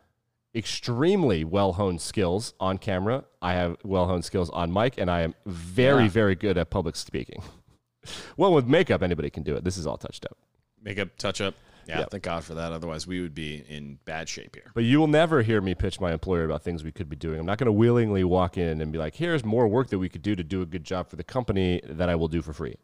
extremely 0.56 1.44
well 1.44 1.74
honed 1.74 2.02
skills 2.02 2.54
on 2.60 2.78
camera. 2.78 3.24
I 3.42 3.54
have 3.54 3.78
well 3.84 4.08
honed 4.08 4.26
skills 4.26 4.50
on 4.50 4.72
mic, 4.74 4.98
and 4.98 5.10
I 5.12 5.22
am 5.22 5.36
very, 5.46 6.04
Yeah. 6.04 6.10
very 6.10 6.36
good 6.36 6.58
at 6.58 6.70
public 6.70 6.96
speaking. 6.96 7.42
well, 8.38 8.54
with 8.54 8.68
makeup, 8.68 9.02
anybody 9.04 9.30
can 9.30 9.44
do 9.44 9.56
it. 9.56 9.64
This 9.64 9.78
is 9.78 9.86
all 9.86 9.98
touched 9.98 10.26
up. 10.26 10.38
Makeup, 10.82 11.10
touch 11.18 11.42
up. 11.42 11.54
Yeah, 11.88 12.00
Yep. 12.00 12.12
thank 12.12 12.24
God 12.24 12.44
for 12.44 12.54
that. 12.56 12.72
Otherwise, 12.72 13.08
we 13.08 13.22
would 13.22 13.34
be 13.36 13.64
in 13.68 14.00
bad 14.06 14.30
shape 14.30 14.56
here. 14.56 14.72
But 14.74 14.84
you 14.84 15.00
will 15.00 15.08
never 15.08 15.42
hear 15.42 15.62
me 15.62 15.74
pitch 15.76 16.00
my 16.00 16.12
employer 16.14 16.44
about 16.46 16.64
things 16.64 16.84
we 16.84 16.92
could 16.92 17.10
be 17.10 17.16
doing. 17.16 17.40
I'm 17.40 17.46
not 17.46 17.58
going 17.58 17.66
to 17.68 17.72
willingly 17.72 18.24
walk 18.24 18.58
in 18.58 18.82
and 18.82 18.92
be 18.92 18.98
like, 19.00 19.16
here's 19.16 19.44
more 19.44 19.68
work 19.68 19.90
that 19.90 20.00
we 20.00 20.10
could 20.10 20.22
do 20.22 20.36
to 20.36 20.44
do 20.44 20.62
a 20.62 20.66
good 20.66 20.84
job 20.84 21.10
for 21.10 21.16
the 21.16 21.24
company 21.24 21.82
that 21.86 22.10
I 22.10 22.16
will 22.16 22.28
do 22.28 22.42
for 22.42 22.54
free. 22.54 22.76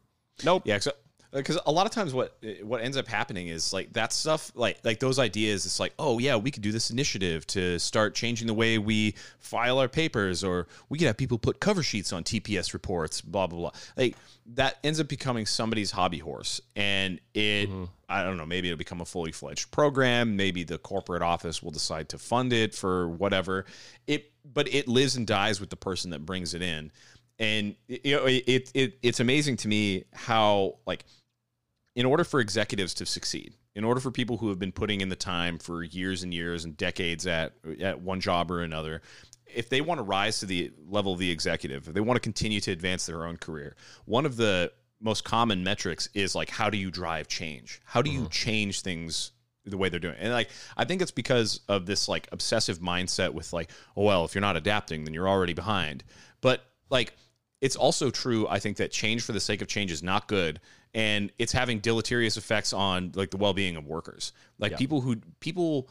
Nope. 0.44 0.64
Yeah, 0.66 0.80
because 1.32 1.60
a 1.66 1.72
lot 1.72 1.86
of 1.86 1.92
times 1.92 2.14
what 2.14 2.38
what 2.64 2.82
ends 2.82 2.96
up 2.96 3.08
happening 3.08 3.48
is 3.48 3.74
like 3.74 3.92
that 3.94 4.14
stuff 4.14 4.52
like 4.56 4.80
like 4.84 5.00
those 5.00 5.20
ideas 5.20 5.66
it's 5.66 5.80
like 5.80 5.94
oh 6.00 6.20
yeah 6.20 6.36
we 6.36 6.52
could 6.52 6.64
do 6.64 6.72
this 6.72 6.90
initiative 6.90 7.46
to 7.48 7.78
start 7.80 8.16
changing 8.16 8.48
the 8.48 8.54
way 8.54 8.78
we 8.78 9.14
file 9.40 9.80
our 9.80 9.90
papers 9.90 10.44
or 10.44 10.68
we 10.90 10.98
could 10.98 11.08
have 11.08 11.18
people 11.18 11.38
put 11.38 11.60
cover 11.60 11.84
sheets 11.84 12.14
on 12.14 12.24
TPS 12.24 12.74
reports 12.74 13.22
blah 13.22 13.48
blah 13.48 13.60
blah. 13.60 13.72
Like 13.96 14.16
that 14.54 14.78
ends 14.84 15.00
up 15.00 15.08
becoming 15.08 15.46
somebody's 15.46 15.92
hobby 15.92 16.20
horse 16.20 16.62
and 16.76 17.20
it 17.34 17.70
mm-hmm. 17.70 17.86
I 18.08 18.24
don't 18.24 18.38
know 18.38 18.46
maybe 18.46 18.70
it'll 18.70 18.78
become 18.78 19.02
a 19.02 19.06
fully 19.06 19.34
fledged 19.34 19.72
program 19.72 20.38
maybe 20.38 20.64
the 20.64 20.78
corporate 20.78 21.22
office 21.22 21.62
will 21.62 21.72
decide 21.72 22.10
to 22.10 22.18
fund 22.18 22.54
it 22.54 22.74
for 22.74 23.10
whatever. 23.10 23.66
It 24.08 24.32
but 24.54 24.74
it 24.74 24.88
lives 24.88 25.18
and 25.18 25.28
dies 25.28 25.60
with 25.60 25.70
the 25.70 25.76
person 25.76 26.12
that 26.12 26.26
brings 26.26 26.54
it 26.54 26.62
in. 26.62 26.92
And 27.40 27.76
you 27.88 28.16
know 28.16 28.26
it, 28.26 28.72
it 28.74 28.98
it's 29.04 29.20
amazing 29.20 29.58
to 29.58 29.68
me 29.68 30.06
how 30.14 30.78
like 30.88 31.04
in 31.98 32.06
order 32.06 32.24
for 32.24 32.40
executives 32.40 32.94
to 32.94 33.06
succeed 33.06 33.56
in 33.76 33.84
order 33.84 34.00
for 34.00 34.12
people 34.12 34.38
who 34.38 34.50
have 34.50 34.60
been 34.60 34.72
putting 34.72 35.02
in 35.02 35.10
the 35.10 35.16
time 35.16 35.58
for 35.58 35.84
years 35.84 36.22
and 36.22 36.32
years 36.32 36.64
and 36.64 36.78
decades 36.78 37.26
at 37.26 37.54
at 37.82 38.00
one 38.00 38.22
job 38.22 38.52
or 38.52 38.62
another 38.62 39.02
if 39.48 39.68
they 39.68 39.82
want 39.82 39.98
to 39.98 40.04
rise 40.04 40.40
to 40.40 40.46
the 40.46 40.72
level 40.88 41.14
of 41.14 41.20
the 41.20 41.32
executive 41.32 41.88
if 41.88 41.94
they 41.96 42.00
want 42.00 42.16
to 42.16 42.22
continue 42.22 42.62
to 42.62 42.72
advance 42.72 43.08
their 43.08 43.26
own 43.26 43.36
career 43.36 43.76
one 44.06 44.28
of 44.28 44.38
the 44.38 44.72
most 45.02 45.24
common 45.24 45.64
metrics 45.64 46.08
is 46.14 46.36
like 46.36 46.50
how 46.50 46.70
do 46.70 46.78
you 46.78 46.92
drive 46.92 47.28
change 47.28 47.82
how 47.84 48.02
do 48.02 48.12
you 48.12 48.22
mm-hmm. 48.22 48.30
change 48.30 48.82
things 48.82 49.32
the 49.66 49.78
way 49.78 49.90
they're 49.90 50.00
doing. 50.00 50.16
And 50.18 50.32
like 50.32 50.50
I 50.78 50.86
think 50.86 51.02
it's 51.02 51.12
because 51.12 51.60
of 51.68 51.86
this 51.86 52.08
like 52.08 52.30
obsessive 52.32 52.80
mindset 52.80 53.34
with 53.34 53.52
like, 53.52 53.70
oh 53.98 54.04
well, 54.04 54.24
if 54.24 54.34
you're 54.34 54.42
not 54.42 54.56
adapting, 54.56 55.04
then 55.04 55.14
you're 55.14 55.28
already 55.28 55.54
behind. 55.54 56.06
But 56.40 56.64
like 56.90 57.14
it's 57.62 57.76
also 57.76 58.10
true 58.10 58.48
i 58.50 58.60
think 58.60 58.78
that 58.78 58.92
change 58.92 59.24
for 59.24 59.32
the 59.32 59.40
sake 59.40 59.62
of 59.62 59.68
change 59.68 59.92
is 59.92 60.04
not 60.04 60.28
good 60.28 60.60
and 60.94 61.32
it's 61.38 61.52
having 61.52 61.80
deleterious 61.80 62.38
effects 62.38 62.74
on 62.74 63.12
like 63.16 63.32
the 63.32 63.38
well-being 63.38 63.76
of 63.76 63.86
workers 63.86 64.34
like 64.60 64.72
yeah. 64.72 64.78
people 64.78 65.02
who 65.02 65.16
people 65.40 65.90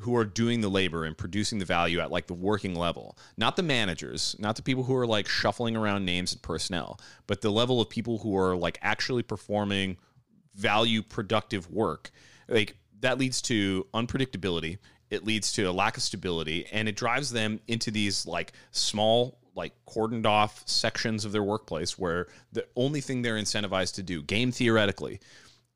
who 0.00 0.14
are 0.14 0.24
doing 0.24 0.60
the 0.60 0.68
labor 0.68 1.04
and 1.04 1.18
producing 1.18 1.58
the 1.58 1.64
value 1.64 1.98
at 1.98 2.10
like 2.10 2.26
the 2.26 2.34
working 2.34 2.74
level 2.74 3.16
not 3.36 3.56
the 3.56 3.62
managers 3.62 4.36
not 4.38 4.56
the 4.56 4.62
people 4.62 4.84
who 4.84 4.94
are 4.94 5.06
like 5.06 5.28
shuffling 5.28 5.76
around 5.76 6.04
names 6.04 6.32
and 6.32 6.42
personnel 6.42 6.98
but 7.26 7.40
the 7.40 7.50
level 7.50 7.80
of 7.80 7.88
people 7.88 8.18
who 8.18 8.36
are 8.36 8.56
like 8.56 8.78
actually 8.82 9.22
performing 9.22 9.96
value 10.54 11.02
productive 11.02 11.70
work 11.70 12.10
like 12.48 12.76
that 13.00 13.18
leads 13.18 13.42
to 13.42 13.86
unpredictability 13.94 14.78
it 15.10 15.24
leads 15.24 15.52
to 15.52 15.64
a 15.64 15.72
lack 15.72 15.96
of 15.96 16.02
stability 16.02 16.66
and 16.72 16.88
it 16.88 16.96
drives 16.96 17.30
them 17.30 17.60
into 17.66 17.90
these 17.90 18.26
like 18.26 18.52
small 18.70 19.37
like 19.58 19.74
cordoned 19.86 20.24
off 20.24 20.62
sections 20.66 21.26
of 21.26 21.32
their 21.32 21.42
workplace 21.42 21.98
where 21.98 22.28
the 22.52 22.64
only 22.76 23.02
thing 23.02 23.20
they're 23.20 23.36
incentivized 23.36 23.96
to 23.96 24.02
do, 24.02 24.22
game 24.22 24.52
theoretically, 24.52 25.20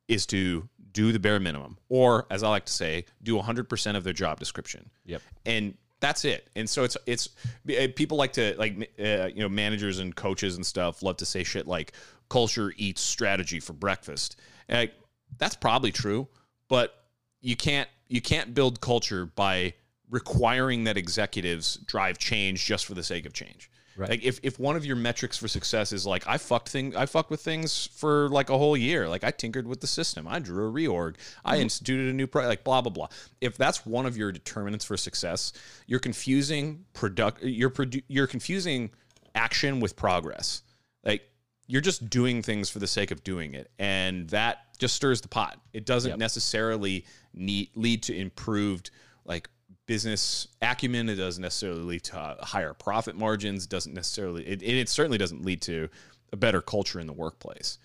is 0.09 0.25
to 0.27 0.69
do 0.93 1.13
the 1.13 1.19
bare 1.19 1.41
minimum, 1.41 1.77
or 1.89 2.27
as 2.31 2.43
I 2.43 2.49
like 2.49 2.65
to 2.67 2.73
say, 2.73 3.05
do 3.23 3.37
100% 3.37 3.97
of 3.97 4.05
their 4.05 4.13
job 4.13 4.39
description. 4.39 4.89
Yep. 5.05 5.23
And 5.45 5.75
that's 6.01 6.25
it. 6.25 6.49
And 6.57 6.69
so 6.69 6.85
it's 6.85 6.97
it's 7.07 7.29
eh, 7.69 7.89
people 7.95 8.19
like 8.19 8.33
to 8.35 8.55
like 8.59 8.91
uh, 8.99 9.27
you 9.27 9.41
know 9.41 9.49
managers 9.49 9.99
and 9.99 10.15
coaches 10.15 10.57
and 10.57 10.67
stuff 10.67 11.03
love 11.03 11.17
to 11.19 11.27
say 11.27 11.45
shit 11.45 11.67
like 11.67 11.93
culture 12.29 12.73
eats 12.77 13.01
strategy 13.01 13.61
for 13.61 13.73
breakfast. 13.73 14.37
And 14.69 14.79
like, 14.79 14.95
that's 15.39 15.57
probably 15.57 15.93
true, 15.93 16.29
but 16.69 17.05
you 17.41 17.57
can't 17.57 17.89
you 18.09 18.21
can't 18.21 18.53
build 18.53 18.81
culture 18.81 19.27
by 19.27 19.75
requiring 20.11 20.85
that 20.85 20.97
executives 20.97 21.77
drive 21.87 22.19
change 22.19 22.67
just 22.67 22.85
for 22.85 22.95
the 22.95 23.03
sake 23.03 23.25
of 23.25 23.33
change. 23.33 23.71
Right. 23.97 24.11
Like 24.11 24.25
if, 24.25 24.41
if 24.43 24.59
one 24.59 24.77
of 24.77 24.87
your 24.87 24.97
metrics 24.97 25.37
for 25.37 25.49
success 25.49 25.93
is 25.93 26.07
like 26.07 26.27
I 26.27 26.39
fucked 26.39 26.71
thing 26.71 26.97
I 26.97 27.07
fucked 27.07 27.31
with 27.31 27.43
things 27.43 27.91
for 27.95 28.29
like 28.31 28.49
a 28.49 28.57
whole 28.57 28.77
year, 28.77 29.09
like 29.09 29.23
I 29.23 29.31
tinkered 29.31 29.67
with 29.67 29.81
the 29.81 29.87
system, 29.87 30.27
I 30.27 30.39
drew 30.39 30.69
a 30.69 30.73
reorg, 30.73 31.17
I 31.45 31.55
mm-hmm. 31.55 31.63
instituted 31.63 32.09
a 32.09 32.13
new 32.13 32.27
pro, 32.27 32.47
like 32.47 32.65
blah 32.65 32.81
blah 32.81 32.93
blah. 32.93 33.09
If 33.41 33.59
that's 33.59 33.85
one 33.85 34.07
of 34.07 34.17
your 34.17 34.33
determinants 34.33 34.85
for 34.85 34.97
success, 34.97 35.53
you're 35.87 36.01
confusing 36.01 36.87
product 36.95 37.43
you're 37.43 37.71
produ- 37.71 38.05
you're 38.09 38.27
confusing 38.27 38.91
action 39.35 39.81
with 39.81 39.95
progress. 39.95 40.63
Like 41.05 41.23
you're 41.67 41.83
just 41.83 42.09
doing 42.09 42.43
things 42.43 42.71
for 42.71 42.79
the 42.79 42.87
sake 42.87 43.11
of 43.11 43.23
doing 43.23 43.55
it, 43.55 43.71
and 43.79 44.29
that 44.31 44.79
just 44.79 44.97
stirs 44.97 45.21
the 45.21 45.29
pot. 45.29 45.61
It 45.75 45.85
doesn't 45.85 46.11
yep. 46.11 46.19
necessarily 46.19 47.05
need 47.35 47.71
lead 47.75 48.05
to 48.05 48.17
improved 48.17 48.91
like 49.25 49.49
business 49.87 50.49
acumen. 50.61 51.09
It 51.09 51.17
doesn't 51.17 51.43
necessarily 51.43 51.83
lead 51.83 52.05
to 52.05 52.19
uh, 52.19 52.45
higher 52.45 52.75
profit 52.75 53.17
margins. 53.17 53.67
Doesn't 53.67 53.95
necessarily, 53.95 54.47
it, 54.47 54.63
it 54.63 54.89
certainly 54.89 55.19
doesn't 55.19 55.45
lead 55.45 55.63
to 55.63 55.89
a 56.33 56.37
better 56.37 56.61
culture 56.61 57.01
in 57.01 57.07
the 57.07 57.13
workplace. 57.13 57.79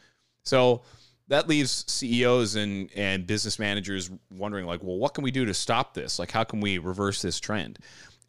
So 0.43 0.83
that 1.27 1.47
leaves 1.47 1.83
CEOs 1.87 2.55
and, 2.55 2.89
and 2.95 3.27
business 3.27 3.59
managers 3.59 4.09
wondering, 4.31 4.65
like, 4.65 4.81
well, 4.81 4.97
what 4.97 5.13
can 5.13 5.23
we 5.23 5.31
do 5.31 5.45
to 5.45 5.53
stop 5.53 5.93
this? 5.93 6.19
Like, 6.19 6.31
how 6.31 6.43
can 6.43 6.61
we 6.61 6.77
reverse 6.77 7.21
this 7.21 7.39
trend? 7.39 7.79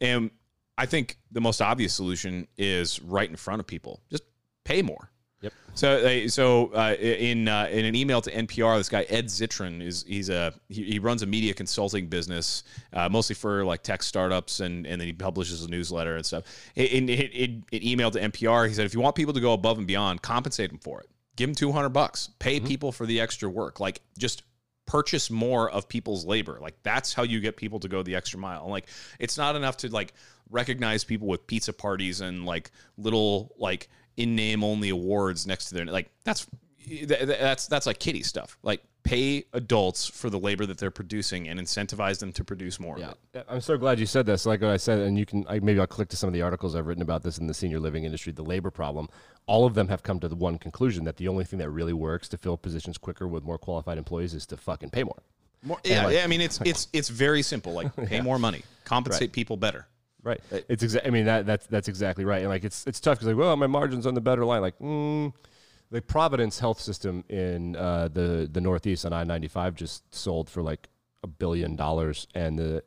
And 0.01 0.31
I 0.77 0.85
think 0.85 1.17
the 1.31 1.41
most 1.41 1.61
obvious 1.61 1.93
solution 1.93 2.47
is 2.57 3.01
right 3.01 3.29
in 3.29 3.35
front 3.35 3.59
of 3.59 3.67
people. 3.67 4.01
Just 4.09 4.23
pay 4.65 4.81
more. 4.81 5.11
Yep. 5.41 5.53
So, 5.73 6.27
so 6.27 6.67
uh, 6.73 6.95
in 6.99 7.47
uh, 7.47 7.69
in 7.71 7.85
an 7.85 7.95
email 7.95 8.21
to 8.21 8.31
NPR, 8.31 8.77
this 8.77 8.89
guy 8.89 9.03
Ed 9.03 9.27
Zitron 9.27 9.81
is 9.81 10.03
he's 10.07 10.29
a 10.29 10.53
he, 10.67 10.83
he 10.83 10.99
runs 10.99 11.21
a 11.21 11.25
media 11.25 11.53
consulting 11.53 12.07
business, 12.07 12.63
uh, 12.91 13.07
mostly 13.07 13.35
for 13.35 13.63
like 13.63 13.83
tech 13.83 14.03
startups, 14.03 14.59
and 14.59 14.85
and 14.85 14.99
then 14.99 15.07
he 15.07 15.13
publishes 15.13 15.63
a 15.63 15.69
newsletter 15.69 16.15
and 16.15 16.25
stuff. 16.25 16.43
In, 16.75 17.07
in, 17.07 17.09
in, 17.09 17.63
in 17.71 17.87
email 17.87 18.11
to 18.11 18.19
NPR, 18.19 18.67
he 18.67 18.73
said, 18.73 18.85
if 18.85 18.93
you 18.93 18.99
want 18.99 19.15
people 19.15 19.33
to 19.33 19.39
go 19.39 19.53
above 19.53 19.77
and 19.77 19.87
beyond, 19.87 20.21
compensate 20.21 20.69
them 20.69 20.79
for 20.79 20.99
it. 20.99 21.09
Give 21.37 21.47
them 21.47 21.55
two 21.55 21.71
hundred 21.71 21.89
bucks. 21.89 22.29
Pay 22.39 22.57
mm-hmm. 22.57 22.67
people 22.67 22.91
for 22.91 23.05
the 23.05 23.21
extra 23.21 23.49
work. 23.49 23.79
Like 23.79 24.01
just 24.17 24.43
purchase 24.89 25.29
more 25.29 25.69
of 25.69 25.87
people's 25.87 26.25
labor. 26.25 26.57
Like 26.59 26.75
that's 26.83 27.13
how 27.13 27.23
you 27.23 27.39
get 27.39 27.55
people 27.55 27.79
to 27.79 27.87
go 27.87 28.01
the 28.01 28.15
extra 28.15 28.39
mile. 28.39 28.63
And 28.63 28.71
like 28.71 28.87
it's 29.19 29.37
not 29.37 29.55
enough 29.55 29.77
to 29.77 29.89
like 29.89 30.13
recognize 30.49 31.03
people 31.03 31.27
with 31.27 31.45
pizza 31.45 31.71
parties 31.71 32.21
and 32.21 32.45
like 32.45 32.71
little 32.97 33.53
like 33.57 33.87
in 34.19 34.35
name 34.35 34.63
only 34.63 34.89
awards 34.89 35.47
next 35.47 35.69
to 35.69 35.75
their 35.75 35.85
like 35.85 36.11
that's 36.25 36.45
that's 37.05 37.67
that's 37.67 37.85
like 37.85 37.99
kitty 37.99 38.21
stuff. 38.21 38.57
Like 38.63 38.83
pay 39.03 39.45
adults 39.53 40.07
for 40.07 40.29
the 40.29 40.37
labor 40.37 40.65
that 40.65 40.77
they're 40.77 40.91
producing 40.91 41.47
and 41.47 41.57
incentivize 41.57 42.19
them 42.19 42.33
to 42.33 42.43
produce 42.43 42.81
more. 42.81 42.99
Yeah, 42.99 43.13
I'm 43.47 43.61
so 43.61 43.77
glad 43.77 43.97
you 43.97 44.05
said 44.05 44.25
this. 44.25 44.45
Like 44.45 44.61
what 44.61 44.71
I 44.71 44.77
said, 44.77 44.99
and 44.99 45.17
you 45.17 45.25
can 45.25 45.45
I, 45.47 45.59
maybe 45.59 45.79
I'll 45.79 45.87
click 45.87 46.09
to 46.09 46.17
some 46.17 46.27
of 46.27 46.33
the 46.33 46.41
articles 46.41 46.75
I've 46.75 46.85
written 46.85 47.01
about 47.01 47.23
this 47.23 47.37
in 47.37 47.47
the 47.47 47.53
senior 47.53 47.79
living 47.79 48.03
industry, 48.03 48.33
the 48.33 48.43
labor 48.43 48.71
problem. 48.71 49.07
All 49.45 49.65
of 49.65 49.73
them 49.73 49.87
have 49.87 50.03
come 50.03 50.19
to 50.19 50.27
the 50.27 50.35
one 50.35 50.57
conclusion 50.57 51.05
that 51.05 51.15
the 51.15 51.29
only 51.29 51.45
thing 51.45 51.59
that 51.59 51.69
really 51.69 51.93
works 51.93 52.27
to 52.29 52.37
fill 52.37 52.57
positions 52.57 52.97
quicker 52.97 53.27
with 53.27 53.43
more 53.43 53.57
qualified 53.57 53.97
employees 53.97 54.33
is 54.33 54.45
to 54.47 54.57
fucking 54.57 54.89
pay 54.89 55.03
more. 55.03 55.23
More, 55.63 55.79
yeah, 55.83 56.05
like, 56.05 56.15
yeah. 56.15 56.23
I 56.23 56.27
mean, 56.27 56.41
it's 56.41 56.59
it's 56.65 56.89
it's 56.91 57.07
very 57.07 57.41
simple. 57.41 57.71
Like 57.71 57.95
pay 58.07 58.17
yeah. 58.17 58.21
more 58.21 58.37
money, 58.37 58.63
compensate 58.83 59.21
right. 59.21 59.31
people 59.31 59.55
better. 59.55 59.87
Right. 60.21 60.41
It's 60.51 60.83
exactly. 60.83 61.07
I 61.09 61.11
mean 61.11 61.25
that 61.25 61.45
that's 61.45 61.65
that's 61.67 61.87
exactly 61.87 62.25
right. 62.25 62.41
And 62.41 62.49
like 62.49 62.63
it's 62.63 62.85
it's 62.85 62.99
tough 62.99 63.17
because 63.17 63.27
like 63.27 63.37
well 63.37 63.55
my 63.55 63.67
margins 63.67 64.05
on 64.05 64.13
the 64.15 64.21
better 64.21 64.43
line. 64.43 64.61
Like 64.61 64.77
mm, 64.79 65.33
the 65.91 66.01
Providence 66.01 66.59
Health 66.59 66.79
System 66.79 67.23
in 67.29 67.75
uh, 67.75 68.09
the 68.11 68.49
the 68.51 68.59
Northeast 68.59 69.05
on 69.05 69.13
I 69.13 69.23
ninety 69.23 69.47
five 69.47 69.75
just 69.75 70.13
sold 70.13 70.49
for 70.49 70.61
like 70.61 70.89
a 71.23 71.27
billion 71.27 71.75
dollars. 71.75 72.27
And 72.35 72.59
the 72.59 72.83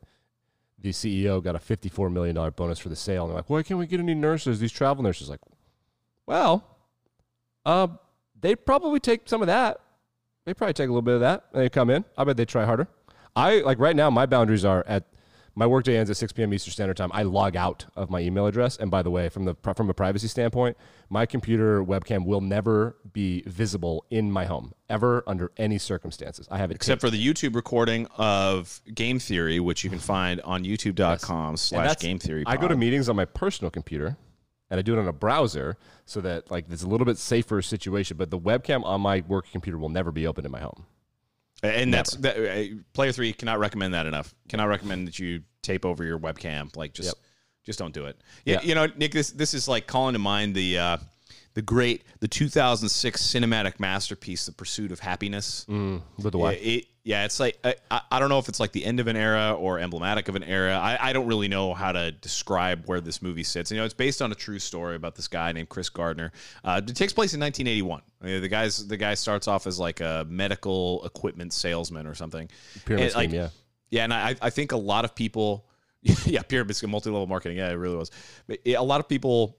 the 0.77 0.89
CEO 0.91 1.43
got 1.43 1.55
a 1.55 1.59
fifty 1.59 1.89
four 1.89 2.09
million 2.09 2.35
dollar 2.35 2.51
bonus 2.51 2.77
for 2.77 2.89
the 2.89 2.95
sale. 2.95 3.23
And 3.23 3.31
they're 3.31 3.37
like 3.37 3.49
why 3.49 3.63
can't 3.63 3.79
we 3.79 3.87
get 3.87 3.99
any 3.99 4.13
nurses 4.13 4.59
these 4.59 4.71
travel 4.71 5.03
nurses? 5.03 5.29
Like 5.29 5.41
well 6.27 6.77
uh 7.65 7.87
they 8.39 8.55
probably 8.55 8.99
take 8.99 9.27
some 9.27 9.41
of 9.41 9.47
that. 9.47 9.79
They 10.45 10.53
probably 10.53 10.73
take 10.73 10.89
a 10.89 10.91
little 10.91 11.01
bit 11.01 11.15
of 11.15 11.21
that. 11.21 11.45
And 11.53 11.63
they 11.63 11.69
come 11.69 11.89
in. 11.89 12.05
I 12.15 12.25
bet 12.25 12.37
they 12.37 12.45
try 12.45 12.65
harder. 12.65 12.87
I 13.35 13.59
like 13.61 13.79
right 13.79 13.95
now 13.95 14.11
my 14.11 14.27
boundaries 14.27 14.65
are 14.65 14.83
at 14.87 15.05
my 15.55 15.67
workday 15.67 15.97
ends 15.97 16.09
at 16.09 16.17
6 16.17 16.33
p.m. 16.33 16.53
Eastern 16.53 16.71
Standard 16.71 16.97
Time. 16.97 17.11
I 17.13 17.23
log 17.23 17.55
out 17.55 17.85
of 17.95 18.09
my 18.09 18.19
email 18.19 18.47
address. 18.47 18.77
And 18.77 18.89
by 18.89 19.03
the 19.03 19.11
way, 19.11 19.29
from 19.29 19.45
the 19.45 19.55
from 19.75 19.89
a 19.89 19.93
privacy 19.93 20.27
standpoint, 20.27 20.77
my 21.09 21.25
computer 21.25 21.83
webcam 21.83 22.25
will 22.25 22.41
never 22.41 22.97
be 23.11 23.43
visible 23.45 24.05
in 24.09 24.31
my 24.31 24.45
home 24.45 24.73
ever 24.89 25.23
under 25.27 25.51
any 25.57 25.77
circumstances. 25.77 26.47
I 26.49 26.57
have 26.57 26.71
it 26.71 26.75
except 26.75 27.01
taped. 27.01 27.11
for 27.11 27.15
the 27.15 27.23
YouTube 27.23 27.55
recording 27.55 28.07
of 28.17 28.81
Game 28.93 29.19
Theory, 29.19 29.59
which 29.59 29.83
you 29.83 29.89
can 29.89 29.99
find 30.13 30.41
on 30.41 30.63
YouTube.com/slash 30.63 31.99
Game 31.99 32.19
Theory. 32.19 32.43
I 32.47 32.57
go 32.57 32.67
to 32.67 32.75
meetings 32.75 33.09
on 33.09 33.15
my 33.15 33.25
personal 33.25 33.69
computer. 33.69 34.17
And 34.69 34.79
I 34.79 34.81
do 34.81 34.97
it 34.97 34.99
on 34.99 35.07
a 35.07 35.13
browser 35.13 35.77
so 36.05 36.19
that 36.21 36.49
like 36.49 36.65
it's 36.71 36.81
a 36.81 36.87
little 36.87 37.05
bit 37.05 37.19
safer 37.19 37.61
situation, 37.61 38.17
but 38.17 38.31
the 38.31 38.39
webcam 38.39 38.83
on 38.83 39.01
my 39.01 39.23
work 39.27 39.45
computer 39.51 39.77
will 39.77 39.89
never 39.89 40.11
be 40.11 40.25
open 40.25 40.45
in 40.45 40.51
my 40.51 40.61
home. 40.61 40.87
And 41.63 41.91
Never. 41.91 42.03
that's 42.03 42.15
that, 42.17 42.83
player 42.93 43.13
three 43.13 43.31
cannot 43.31 43.57
recommend 43.57 43.93
that 43.93 44.05
enough. 44.05 44.35
Cannot 44.49 44.65
recommend 44.65 45.07
that 45.07 45.17
you 45.17 45.43
tape 45.61 45.85
over 45.85 46.03
your 46.03 46.19
webcam. 46.19 46.75
Like 46.75 46.93
just, 46.93 47.07
yep. 47.07 47.15
just 47.65 47.79
don't 47.79 47.93
do 47.93 48.05
it. 48.05 48.21
Yeah, 48.45 48.55
yeah, 48.55 48.67
you 48.67 48.75
know, 48.75 48.87
Nick, 48.97 49.13
this 49.13 49.31
this 49.31 49.53
is 49.53 49.67
like 49.67 49.87
calling 49.87 50.13
to 50.13 50.19
mind 50.19 50.55
the 50.55 50.77
uh, 50.77 50.97
the 51.53 51.61
great 51.61 52.03
the 52.19 52.27
2006 52.27 53.21
cinematic 53.21 53.79
masterpiece, 53.79 54.45
The 54.45 54.51
Pursuit 54.51 54.91
of 54.91 54.99
Happiness. 54.99 55.65
Mm, 55.69 56.01
the 56.17 56.37
wife. 56.37 56.59
Yeah, 56.61 56.71
it, 56.73 56.85
yeah, 57.05 57.25
it's 57.25 57.39
like 57.39 57.59
I, 57.63 57.75
I 57.91 58.01
I 58.11 58.19
don't 58.19 58.29
know 58.29 58.39
if 58.39 58.47
it's 58.47 58.59
like 58.61 58.71
the 58.71 58.85
end 58.85 58.99
of 59.01 59.07
an 59.07 59.17
era 59.17 59.53
or 59.53 59.77
emblematic 59.77 60.29
of 60.29 60.35
an 60.35 60.43
era. 60.43 60.77
I, 60.77 61.09
I 61.09 61.13
don't 61.13 61.27
really 61.27 61.49
know 61.49 61.73
how 61.73 61.91
to 61.91 62.11
describe 62.11 62.85
where 62.85 63.01
this 63.01 63.21
movie 63.21 63.43
sits. 63.43 63.71
You 63.71 63.77
know, 63.77 63.83
it's 63.83 63.93
based 63.93 64.21
on 64.21 64.31
a 64.31 64.35
true 64.35 64.57
story 64.57 64.95
about 64.95 65.15
this 65.15 65.27
guy 65.27 65.51
named 65.51 65.67
Chris 65.69 65.89
Gardner. 65.89 66.31
Uh, 66.63 66.81
it 66.85 66.95
takes 66.95 67.11
place 67.11 67.33
in 67.33 67.41
1981. 67.41 68.01
Uh, 68.21 68.39
The 68.39 68.47
guy's 68.47 68.87
the 68.87 68.97
guy 68.97 69.15
starts 69.15 69.47
off 69.49 69.67
as 69.67 69.79
like 69.79 69.99
a 69.99 70.25
medical 70.29 71.03
equipment 71.05 71.51
salesman 71.51 72.07
or 72.07 72.15
something. 72.15 72.49
Pyramid 72.85 73.07
And, 73.07 73.15
like, 73.15 73.29
scheme, 73.29 73.39
yeah. 73.41 73.49
yeah, 73.89 74.03
and 74.05 74.13
I, 74.13 74.35
I 74.41 74.49
think 74.49 74.71
a 74.71 74.77
lot 74.77 75.03
of 75.03 75.13
people, 75.13 75.65
yeah, 76.01 76.41
pyramid 76.41 76.75
scheme, 76.77 76.89
multi-level 76.91 77.27
marketing, 77.27 77.57
yeah, 77.57 77.69
it 77.69 77.73
really 77.73 77.97
was. 77.97 78.11
But 78.47 78.59
yeah, 78.65 78.79
a 78.79 78.81
lot 78.81 79.01
of 79.01 79.09
people 79.09 79.57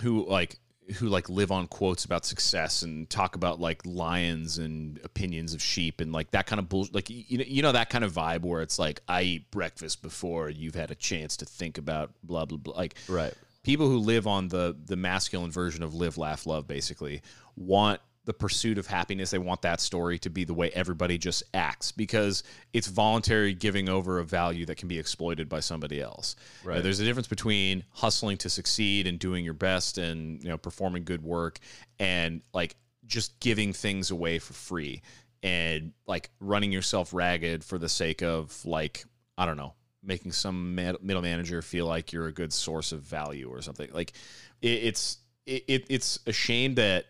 who 0.00 0.26
like 0.28 0.58
who 0.96 1.08
like 1.08 1.28
live 1.28 1.50
on 1.52 1.66
quotes 1.68 2.04
about 2.04 2.24
success 2.24 2.82
and 2.82 3.08
talk 3.08 3.34
about 3.36 3.60
like 3.60 3.80
lions 3.84 4.58
and 4.58 4.98
opinions 5.04 5.54
of 5.54 5.62
sheep 5.62 6.00
and 6.00 6.12
like 6.12 6.30
that 6.32 6.46
kind 6.46 6.58
of 6.58 6.68
bullshit. 6.68 6.94
Like 6.94 7.08
you 7.08 7.38
know, 7.38 7.44
you 7.46 7.62
know 7.62 7.72
that 7.72 7.88
kind 7.90 8.04
of 8.04 8.12
vibe 8.12 8.42
where 8.42 8.62
it's 8.62 8.78
like 8.78 9.00
I 9.08 9.22
eat 9.22 9.50
breakfast 9.50 10.02
before 10.02 10.50
you've 10.50 10.74
had 10.74 10.90
a 10.90 10.94
chance 10.94 11.36
to 11.38 11.44
think 11.44 11.78
about 11.78 12.10
blah 12.22 12.44
blah 12.44 12.58
blah. 12.58 12.74
Like 12.74 12.96
Right. 13.08 13.32
people 13.62 13.88
who 13.88 13.98
live 13.98 14.26
on 14.26 14.48
the 14.48 14.76
the 14.86 14.96
masculine 14.96 15.50
version 15.50 15.82
of 15.82 15.94
live 15.94 16.18
laugh 16.18 16.46
love 16.46 16.66
basically 16.66 17.22
want 17.56 18.00
the 18.24 18.32
pursuit 18.32 18.78
of 18.78 18.86
happiness. 18.86 19.30
They 19.30 19.38
want 19.38 19.62
that 19.62 19.80
story 19.80 20.18
to 20.20 20.30
be 20.30 20.44
the 20.44 20.54
way 20.54 20.70
everybody 20.70 21.18
just 21.18 21.42
acts 21.54 21.92
because 21.92 22.44
it's 22.72 22.86
voluntary 22.86 23.54
giving 23.54 23.88
over 23.88 24.18
a 24.18 24.24
value 24.24 24.66
that 24.66 24.76
can 24.76 24.88
be 24.88 24.98
exploited 24.98 25.48
by 25.48 25.60
somebody 25.60 26.00
else. 26.00 26.36
Right. 26.64 26.78
Uh, 26.78 26.82
there's 26.82 27.00
a 27.00 27.04
difference 27.04 27.28
between 27.28 27.84
hustling 27.90 28.36
to 28.38 28.50
succeed 28.50 29.06
and 29.06 29.18
doing 29.18 29.44
your 29.44 29.54
best 29.54 29.98
and 29.98 30.42
you 30.42 30.48
know 30.48 30.58
performing 30.58 31.04
good 31.04 31.22
work 31.22 31.58
and 31.98 32.42
like 32.52 32.76
just 33.06 33.40
giving 33.40 33.72
things 33.72 34.10
away 34.10 34.38
for 34.38 34.52
free 34.52 35.02
and 35.42 35.92
like 36.06 36.30
running 36.38 36.70
yourself 36.70 37.12
ragged 37.12 37.64
for 37.64 37.76
the 37.76 37.88
sake 37.88 38.22
of 38.22 38.64
like 38.64 39.04
i 39.36 39.44
don't 39.44 39.56
know 39.56 39.74
making 40.02 40.32
some 40.32 40.74
middle 40.74 41.22
manager 41.22 41.62
feel 41.62 41.86
like 41.86 42.12
you're 42.12 42.26
a 42.26 42.32
good 42.32 42.52
source 42.52 42.92
of 42.92 43.00
value 43.00 43.48
or 43.48 43.62
something. 43.62 43.88
Like 43.92 44.12
it, 44.60 44.84
it's 44.84 45.18
it, 45.46 45.64
it, 45.68 45.86
it's 45.88 46.18
a 46.26 46.32
shame 46.32 46.74
that 46.74 47.06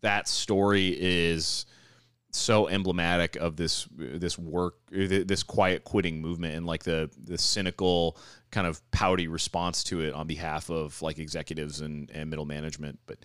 that 0.00 0.28
story 0.28 0.96
is 0.98 1.66
so 2.30 2.68
emblematic 2.68 3.36
of 3.36 3.56
this 3.56 3.88
this 3.96 4.38
work 4.38 4.74
this 4.90 5.42
quiet 5.42 5.84
quitting 5.84 6.20
movement 6.20 6.54
and 6.54 6.66
like 6.66 6.84
the 6.84 7.10
the 7.24 7.38
cynical 7.38 8.18
kind 8.50 8.66
of 8.66 8.80
pouty 8.90 9.28
response 9.28 9.82
to 9.82 10.02
it 10.02 10.12
on 10.12 10.26
behalf 10.26 10.70
of 10.70 11.00
like 11.00 11.18
executives 11.18 11.80
and, 11.80 12.10
and 12.10 12.28
middle 12.28 12.44
management 12.44 12.98
but 13.06 13.18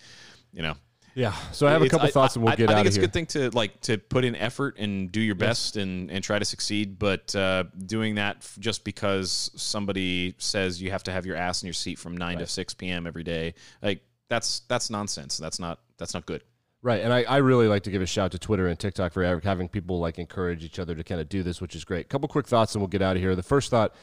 you 0.54 0.62
know 0.62 0.74
Yeah. 1.16 1.34
So 1.52 1.68
I 1.68 1.72
have 1.72 1.84
a 1.84 1.90
couple 1.90 2.08
thoughts 2.10 2.36
and 2.36 2.44
we'll 2.44 2.54
I, 2.54 2.56
get 2.56 2.70
I 2.70 2.74
out 2.74 2.76
think 2.78 2.86
of 2.86 2.88
it's 2.88 2.96
here. 2.96 3.04
a 3.04 3.08
good 3.08 3.14
thing 3.14 3.26
to 3.28 3.50
like 3.52 3.80
to 3.82 3.98
put 3.98 4.24
in 4.26 4.36
effort 4.36 4.78
and 4.80 5.12
do 5.12 5.22
your 5.22 5.36
best 5.36 5.78
and 5.78 6.10
and 6.10 6.24
try 6.24 6.40
to 6.40 6.46
succeed. 6.46 6.98
But 6.98 7.36
uh, 7.36 7.66
doing 7.86 8.16
that 8.16 8.38
f- 8.38 8.56
just 8.60 8.84
because 8.84 9.52
somebody 9.56 10.34
says 10.40 10.82
you 10.82 10.90
have 10.92 11.04
to 11.04 11.12
have 11.12 11.26
your 11.26 11.36
ass 11.36 11.62
in 11.62 11.68
your 11.68 11.74
seat 11.74 12.00
from 12.00 12.18
nine 12.18 12.40
to 12.40 12.48
six 12.48 12.74
p.m. 12.74 13.06
every 13.06 13.24
day, 13.24 13.54
like 13.84 14.02
that's 14.28 14.62
that's 14.62 14.90
nonsense. 14.90 15.38
That's 15.38 15.60
not 15.60 15.82
that's 16.00 16.16
not 16.16 16.26
good. 16.26 16.42
Right, 16.84 17.02
and 17.02 17.14
I, 17.14 17.24
I 17.24 17.38
really 17.38 17.70
like 17.70 17.84
to 17.84 17.92
give 17.92 18.02
a 18.02 18.06
shout 18.06 18.34
to 18.34 18.40
Twitter 18.40 18.68
and 18.68 18.78
TikTok 18.78 19.14
for 19.14 19.40
having 19.42 19.70
people 19.70 20.00
like 20.00 20.20
encourage 20.20 20.66
each 20.66 20.80
other 20.80 20.94
to 20.94 21.02
kind 21.02 21.22
of 21.22 21.30
do 21.30 21.42
this, 21.42 21.62
which 21.62 21.78
is 21.78 21.86
great. 21.86 22.10
couple 22.10 22.28
quick 22.28 22.46
thoughts, 22.46 22.76
and 22.76 22.82
we'll 22.82 22.90
get 22.90 23.02
out 23.02 23.16
of 23.16 23.22
here. 23.22 23.38
The 23.38 23.42
first 23.42 23.72
thought 23.72 23.96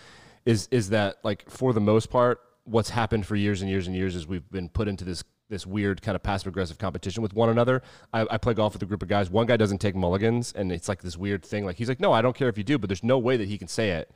is 0.46 0.66
is 0.70 0.88
that 0.88 1.16
like 1.22 1.48
for 1.50 1.74
the 1.74 1.80
most 1.80 2.08
part, 2.08 2.40
what's 2.64 2.88
happened 2.88 3.26
for 3.26 3.36
years 3.36 3.60
and 3.60 3.70
years 3.70 3.86
and 3.86 3.94
years 3.94 4.16
is 4.16 4.26
we've 4.26 4.50
been 4.50 4.70
put 4.70 4.88
into 4.88 5.04
this 5.04 5.22
this 5.50 5.66
weird 5.66 6.00
kind 6.00 6.16
of 6.16 6.22
passive 6.22 6.46
aggressive 6.46 6.78
competition 6.78 7.22
with 7.22 7.34
one 7.34 7.50
another. 7.50 7.82
I, 8.14 8.26
I 8.30 8.38
play 8.38 8.54
golf 8.54 8.72
with 8.72 8.82
a 8.82 8.86
group 8.86 9.02
of 9.02 9.08
guys. 9.08 9.28
One 9.28 9.46
guy 9.46 9.58
doesn't 9.58 9.78
take 9.78 9.94
mulligans, 9.94 10.54
and 10.54 10.72
it's 10.72 10.88
like 10.88 11.02
this 11.02 11.18
weird 11.18 11.44
thing. 11.44 11.66
Like 11.66 11.76
he's 11.76 11.88
like, 11.90 12.00
no, 12.00 12.14
I 12.14 12.22
don't 12.22 12.34
care 12.34 12.48
if 12.48 12.56
you 12.56 12.64
do, 12.64 12.78
but 12.78 12.88
there's 12.88 13.04
no 13.04 13.18
way 13.18 13.36
that 13.36 13.48
he 13.48 13.58
can 13.58 13.68
say 13.68 13.90
it 13.90 14.10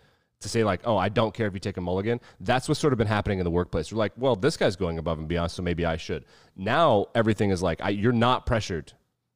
to 0.45 0.49
say 0.49 0.63
like, 0.65 0.81
oh, 0.85 0.97
I 0.97 1.09
don't 1.09 1.35
care 1.35 1.49
if 1.49 1.55
you 1.55 1.61
take 1.61 1.77
a 1.77 1.81
mulligan. 1.81 2.21
That's 2.41 2.69
what's 2.69 2.81
sort 2.81 2.93
of 2.93 2.99
been 2.99 3.09
happening 3.09 3.41
in 3.41 3.45
the 3.45 3.51
workplace. 3.51 3.93
We're 3.93 3.99
like, 3.99 4.13
well, 4.17 4.37
this 4.37 4.57
guy's 4.57 4.77
going 4.77 4.99
above 4.99 5.19
and 5.19 5.27
beyond, 5.27 5.51
so 5.51 5.63
maybe 5.63 5.85
I 5.85 5.97
should. 5.97 6.25
Now 6.57 7.07
everything 7.15 7.51
is 7.51 7.63
like, 7.63 7.81
I, 7.83 7.89
you're 7.91 8.13
not 8.13 8.47
pressured 8.47 8.93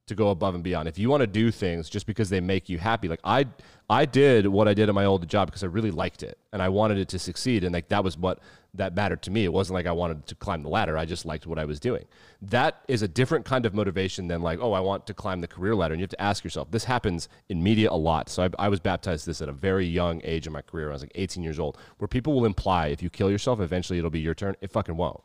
to 0.09 0.15
go 0.15 0.31
above 0.31 0.55
and 0.55 0.65
beyond. 0.65 0.89
If 0.89 0.99
you 0.99 1.09
want 1.09 1.23
to 1.23 1.27
do 1.27 1.51
things 1.51 1.89
just 1.89 2.07
because 2.07 2.29
they 2.29 2.41
make 2.41 2.69
you 2.69 2.79
happy, 2.79 3.09
like 3.09 3.21
I, 3.25 3.47
I 3.89 4.05
did 4.05 4.47
what 4.47 4.69
I 4.69 4.75
did 4.75 4.89
at 4.89 4.95
my 4.95 5.05
old 5.05 5.27
job 5.29 5.49
because 5.49 5.63
I 5.63 5.67
really 5.67 5.91
liked 5.91 6.23
it 6.23 6.39
and 6.53 6.61
I 6.61 6.69
wanted 6.69 6.99
it 6.99 7.09
to 7.11 7.19
succeed, 7.19 7.65
and 7.65 7.73
like 7.73 7.89
that 7.89 8.05
was 8.05 8.19
what 8.19 8.41
that 8.75 8.95
mattered 8.95 9.23
to 9.23 9.31
me. 9.31 9.45
It 9.45 9.53
wasn't 9.53 9.75
like 9.75 9.87
I 9.87 9.93
wanted 9.93 10.27
to 10.27 10.35
climb 10.35 10.63
the 10.63 10.69
ladder. 10.69 10.97
I 10.97 11.05
just 11.05 11.25
liked 11.25 11.47
what 11.47 11.59
I 11.59 11.65
was 11.65 11.81
doing. 11.81 12.05
That 12.43 12.83
is 12.87 13.03
a 13.03 13.09
different 13.09 13.45
kind 13.45 13.67
of 13.67 13.75
motivation 13.75 14.29
than 14.29 14.43
like, 14.43 14.59
oh, 14.61 14.73
I 14.73 14.81
want 14.81 15.07
to 15.07 15.15
climb 15.15 15.41
the 15.41 15.49
career 15.49 15.75
ladder. 15.75 15.95
And 15.95 16.01
you 16.01 16.05
have 16.05 16.11
to 16.11 16.23
ask 16.23 16.45
yourself. 16.45 16.71
This 16.71 16.85
happens 16.85 17.29
in 17.49 17.63
media 17.63 17.91
a 17.91 17.97
lot. 17.97 18.29
So 18.29 18.45
I, 18.45 18.51
I 18.59 18.69
was 18.69 18.81
baptized 18.81 19.27
this 19.27 19.43
at 19.43 19.49
a 19.49 19.53
very 19.53 19.87
young 19.87 20.21
age 20.25 20.47
in 20.47 20.53
my 20.53 20.63
career. 20.63 20.91
I 20.91 20.93
was 20.93 21.03
like 21.03 21.13
18 21.15 21.43
years 21.43 21.59
old, 21.59 21.79
where 21.99 22.09
people 22.09 22.35
will 22.35 22.45
imply 22.45 22.89
if 22.89 23.03
you 23.03 23.11
kill 23.11 23.31
yourself, 23.31 23.61
eventually 23.61 23.99
it'll 23.99 24.11
be 24.11 24.21
your 24.21 24.35
turn. 24.35 24.55
It 24.61 24.71
fucking 24.71 24.97
won't. 24.97 25.21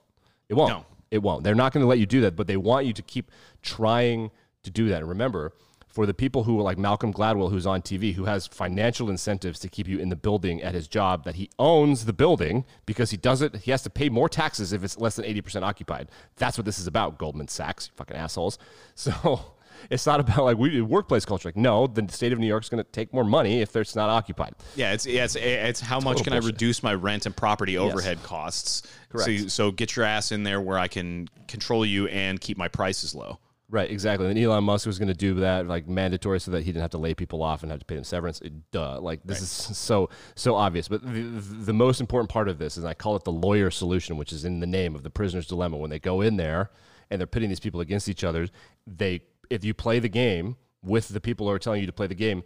It 0.50 0.56
won't. 0.56 0.70
No. 0.70 0.86
It 1.12 1.22
won't. 1.22 1.44
They're 1.44 1.54
not 1.54 1.74
going 1.74 1.84
to 1.84 1.88
let 1.88 2.00
you 2.00 2.08
do 2.08 2.22
that, 2.22 2.36
but 2.36 2.48
they 2.48 2.58
want 2.58 2.88
you 2.88 2.94
to 2.94 3.04
keep 3.04 3.30
trying 3.62 4.32
to 4.64 4.72
do 4.72 4.90
that. 4.90 5.00
And 5.00 5.10
remember, 5.10 5.54
for 5.94 6.08
the 6.08 6.14
people 6.14 6.44
who 6.44 6.60
are 6.60 6.64
like 6.64 6.80
Malcolm 6.80 7.14
Gladwell, 7.14 7.52
who's 7.52 7.68
on 7.68 7.84
TV, 7.84 8.16
who 8.16 8.26
has 8.26 8.48
financial 8.48 9.12
incentives 9.12 9.60
to 9.60 9.70
keep 9.70 9.88
you 9.88 10.00
in 10.00 10.10
the 10.10 10.16
building 10.16 10.64
at 10.64 10.74
his 10.74 10.88
job, 10.88 11.24
that 11.26 11.36
he 11.36 11.52
owns 11.60 12.06
the 12.06 12.14
building 12.14 12.66
because 12.88 13.12
he 13.12 13.18
doesn't, 13.18 13.58
he 13.58 13.70
has 13.70 13.84
to 13.84 13.92
pay 13.92 14.10
more 14.10 14.28
taxes 14.28 14.74
if 14.74 14.84
it's 14.84 14.98
less 14.98 15.16
than 15.16 15.26
80% 15.26 15.62
occupied. 15.62 16.10
That's 16.38 16.58
what 16.58 16.66
this 16.66 16.80
is 16.80 16.88
about, 16.88 17.20
Goldman 17.20 17.48
Sachs, 17.48 17.88
you 17.88 17.94
fucking 17.96 18.18
assholes. 18.18 18.58
So 18.96 19.54
it's 19.90 20.06
not 20.06 20.20
about 20.20 20.46
like 20.46 20.58
we 20.58 20.82
workplace 20.82 21.26
culture. 21.26 21.48
Like, 21.48 21.58
no, 21.58 21.88
the 21.88 22.08
state 22.12 22.32
of 22.32 22.40
New 22.40 22.48
York 22.48 22.64
is 22.64 22.70
going 22.70 22.84
to 22.84 22.90
take 22.92 23.14
more 23.14 23.24
money 23.24 23.62
if 23.62 23.76
it's 23.76 23.96
not 23.96 24.10
occupied. 24.10 24.56
Yeah, 24.76 24.94
it's 24.94 25.06
yeah, 25.06 25.26
it's, 25.26 25.36
it's 25.36 25.80
how 25.80 26.00
much 26.00 26.24
can 26.24 26.32
bullshit. 26.32 26.44
I 26.44 26.48
reduce 26.48 26.84
my 26.84 26.94
rent 26.94 27.26
and 27.26 27.36
property 27.36 27.78
overhead 27.78 28.22
costs? 28.24 28.84
Correct. 29.10 29.42
So, 29.42 29.48
so 29.48 29.72
get 29.72 29.96
your 29.96 30.06
ass 30.06 30.32
in 30.32 30.44
there 30.44 30.62
where 30.62 30.78
I 30.78 30.88
can 30.88 31.28
control 31.48 31.86
you 31.86 32.08
and 32.08 32.40
keep 32.40 32.58
my 32.58 32.68
prices 32.68 33.14
low. 33.14 33.40
Right, 33.74 33.90
exactly. 33.90 34.30
And 34.30 34.38
Elon 34.38 34.66
Musk 34.66 34.86
was 34.86 35.00
going 35.00 35.08
to 35.08 35.16
do 35.16 35.34
that 35.40 35.66
like 35.66 35.88
mandatory 35.88 36.40
so 36.40 36.52
that 36.52 36.60
he 36.60 36.68
didn't 36.72 36.84
have 36.84 36.92
to 36.92 37.00
lay 37.00 37.16
people 37.16 37.42
off 37.42 37.64
and 37.64 37.72
have 37.72 37.80
to 37.80 37.86
pay 37.88 37.96
them 37.96 38.04
severance. 38.04 38.40
It- 38.42 38.70
Duh. 38.70 39.00
Like 39.02 39.22
this 39.26 39.42
is 39.42 39.50
so 39.50 40.12
so 40.36 40.54
obvious. 40.54 40.88
But 40.88 41.02
the, 41.02 41.22
the 41.22 41.74
most 41.74 42.00
important 42.00 42.30
part 42.30 42.50
of 42.50 42.60
this 42.60 42.78
is 42.78 42.86
I 42.86 42.94
call 42.94 43.16
it 43.16 43.24
the 43.24 43.32
lawyer 43.32 43.72
solution, 43.72 44.16
which 44.16 44.32
is 44.32 44.46
in 44.46 44.60
the 44.60 44.68
name 44.68 44.94
of 44.94 45.02
the 45.02 45.10
prisoner's 45.10 45.48
dilemma. 45.48 45.78
When 45.78 45.90
they 45.90 45.98
go 45.98 46.22
in 46.22 46.38
there 46.38 46.70
and 47.10 47.20
they're 47.20 47.26
pitting 47.26 47.50
these 47.50 47.60
people 47.60 47.82
against 47.82 48.08
each 48.08 48.24
other, 48.24 48.48
they 48.86 49.22
if 49.50 49.66
you 49.66 49.74
play 49.74 49.98
the 49.98 50.08
game 50.08 50.56
with 50.84 51.08
the 51.08 51.20
people 51.20 51.48
who 51.48 51.54
are 51.54 51.58
telling 51.58 51.82
you 51.82 51.88
to 51.88 51.94
play 51.94 52.06
the 52.06 52.14
game, 52.14 52.44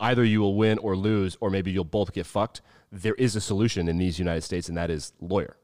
either 0.00 0.22
you 0.22 0.40
will 0.40 0.54
win 0.54 0.76
or 0.80 0.94
lose, 0.94 1.38
or 1.40 1.48
maybe 1.48 1.70
you'll 1.70 1.84
both 1.84 2.12
get 2.12 2.26
fucked. 2.26 2.60
There 2.92 3.14
is 3.14 3.36
a 3.36 3.40
solution 3.40 3.88
in 3.88 3.96
these 3.96 4.18
United 4.18 4.42
States, 4.42 4.68
and 4.68 4.76
that 4.76 4.90
is 4.90 5.14
lawyer. 5.18 5.56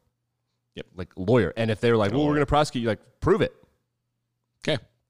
Yep. 0.77 0.87
Like 0.97 1.11
lawyer. 1.19 1.53
And 1.59 1.71
if 1.71 1.79
they're 1.83 1.99
like, 1.99 2.13
well, 2.13 2.23
we're 2.25 2.33
going 2.33 2.41
to 2.41 2.47
prosecute 2.47 2.83
you, 2.85 2.89
like 2.89 3.01
prove 3.21 3.43
it. 3.43 3.55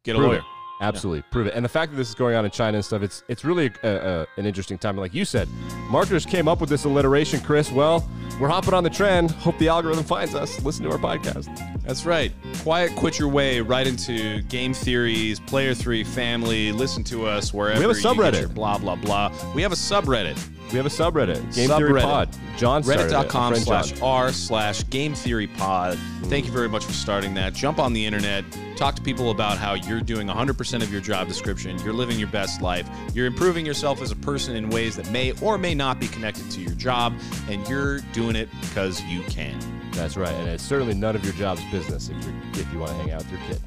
Get 0.05 0.15
a 0.17 0.19
Prove 0.19 0.29
lawyer. 0.29 0.39
it. 0.39 0.45
Absolutely, 0.81 1.23
prove 1.31 1.47
it. 1.47 1.55
And 1.55 1.65
the 1.65 1.69
fact 1.69 1.93
that 1.93 1.97
this 1.97 2.09
is 2.09 2.15
going 2.17 2.35
on 2.35 2.45
in 2.45 2.51
China 2.51 2.77
and 2.77 2.85
stuff, 2.85 3.01
it's 3.03 3.23
it's 3.29 3.45
really 3.45 3.71
a, 3.85 3.89
a, 3.89 4.27
an 4.37 4.45
interesting 4.45 4.77
time. 4.77 4.97
Like 4.97 5.15
you 5.15 5.25
said, 5.25 5.49
marketers 5.89 6.27
came 6.27 6.49
up 6.49 6.61
with 6.61 6.69
this 6.69 6.85
alliteration, 6.85 7.41
Chris. 7.41 7.71
Well, 7.71 8.07
we're 8.41 8.49
hopping 8.49 8.75
on 8.75 8.83
the 8.83 8.91
trend. 8.91 9.31
Hope 9.31 9.57
the 9.59 9.69
algorithm 9.69 10.05
finds 10.05 10.35
us. 10.35 10.61
Listen 10.63 10.85
to 10.85 10.91
our 10.91 10.99
podcast. 10.99 11.47
That's 11.85 12.05
right. 12.05 12.33
Quiet, 12.63 12.95
quit 12.97 13.19
your 13.21 13.29
way 13.29 13.61
right 13.61 13.87
into 13.87 14.43
game 14.43 14.75
theories, 14.75 15.39
player 15.39 15.75
three, 15.75 16.03
family. 16.03 16.73
Listen 16.73 17.05
to 17.05 17.25
us 17.27 17.55
wherever. 17.55 17.79
We 17.79 17.87
have 17.87 17.97
a 17.97 18.01
subreddit. 18.01 18.53
blah 18.53 18.77
blah 18.77 18.97
blah. 18.97 19.33
We 19.55 19.63
have 19.63 19.73
a 19.73 19.77
subreddit. 19.77 20.37
We 20.75 20.79
have 20.79 20.87
a 20.87 20.89
subreddit, 20.89 21.55
Game 21.55 21.71
Theory 21.71 21.93
Subreddit. 21.93 22.03
Pod. 22.03 22.29
John 22.57 22.83
Reddit.com 22.83 23.55
slash 23.55 24.03
r 24.03 24.33
slash 24.33 24.89
game 24.91 25.15
theory 25.15 25.47
pod. 25.47 25.97
Thank 26.25 26.47
you 26.47 26.51
very 26.51 26.69
much 26.69 26.85
for 26.85 26.93
starting 26.93 27.33
that. 27.35 27.55
Jump 27.55 27.79
on 27.79 27.93
the 27.93 28.05
internet, 28.05 28.45
talk 28.77 28.97
to 28.97 29.03
people 29.03 29.31
about 29.31 29.57
how 29.57 29.75
you're 29.75 30.01
doing 30.01 30.27
100% 30.27 30.83
of 30.83 30.91
your 30.91 31.01
job 31.01 31.29
description, 31.29 31.79
you're 31.85 31.93
living 31.93 32.19
your 32.19 32.27
best 32.27 32.61
life, 32.61 32.89
you're 33.15 33.27
improving 33.27 33.65
yourself 33.65 34.03
as 34.03 34.11
a 34.11 34.17
person 34.17 34.57
in 34.57 34.69
ways 34.69 34.97
that 34.97 35.09
may 35.13 35.31
or 35.41 35.59
may 35.59 35.77
not 35.77 36.01
be 36.01 36.09
connected 36.09 36.51
to 36.51 36.61
your 36.61 36.75
job, 36.75 37.15
and 37.49 37.65
you're 37.69 38.01
doing 38.13 38.35
it 38.35 38.49
because 38.63 39.01
you 39.03 39.23
can. 39.29 39.57
That's 39.93 40.17
right, 40.17 40.35
and 40.35 40.49
it's 40.49 40.65
certainly 40.65 40.95
none 40.95 41.15
of 41.15 41.23
your 41.25 41.35
job's 41.35 41.63
business 41.71 42.09
if 42.09 42.27
you 42.27 42.35
if 42.55 42.73
you 42.73 42.81
want 42.81 42.91
to 42.91 42.97
hang 42.97 43.13
out 43.13 43.19
with 43.19 43.31
your 43.31 43.41
kid. 43.43 43.61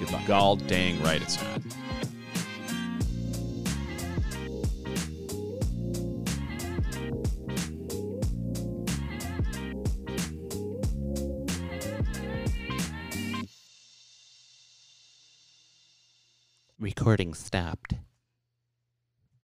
Goodbye. 0.00 0.24
Gall 0.26 0.56
dang 0.56 0.98
right 1.02 1.20
it's 1.20 1.36
not. 1.42 1.60
Recording 16.80 17.34
stopped. 17.34 17.94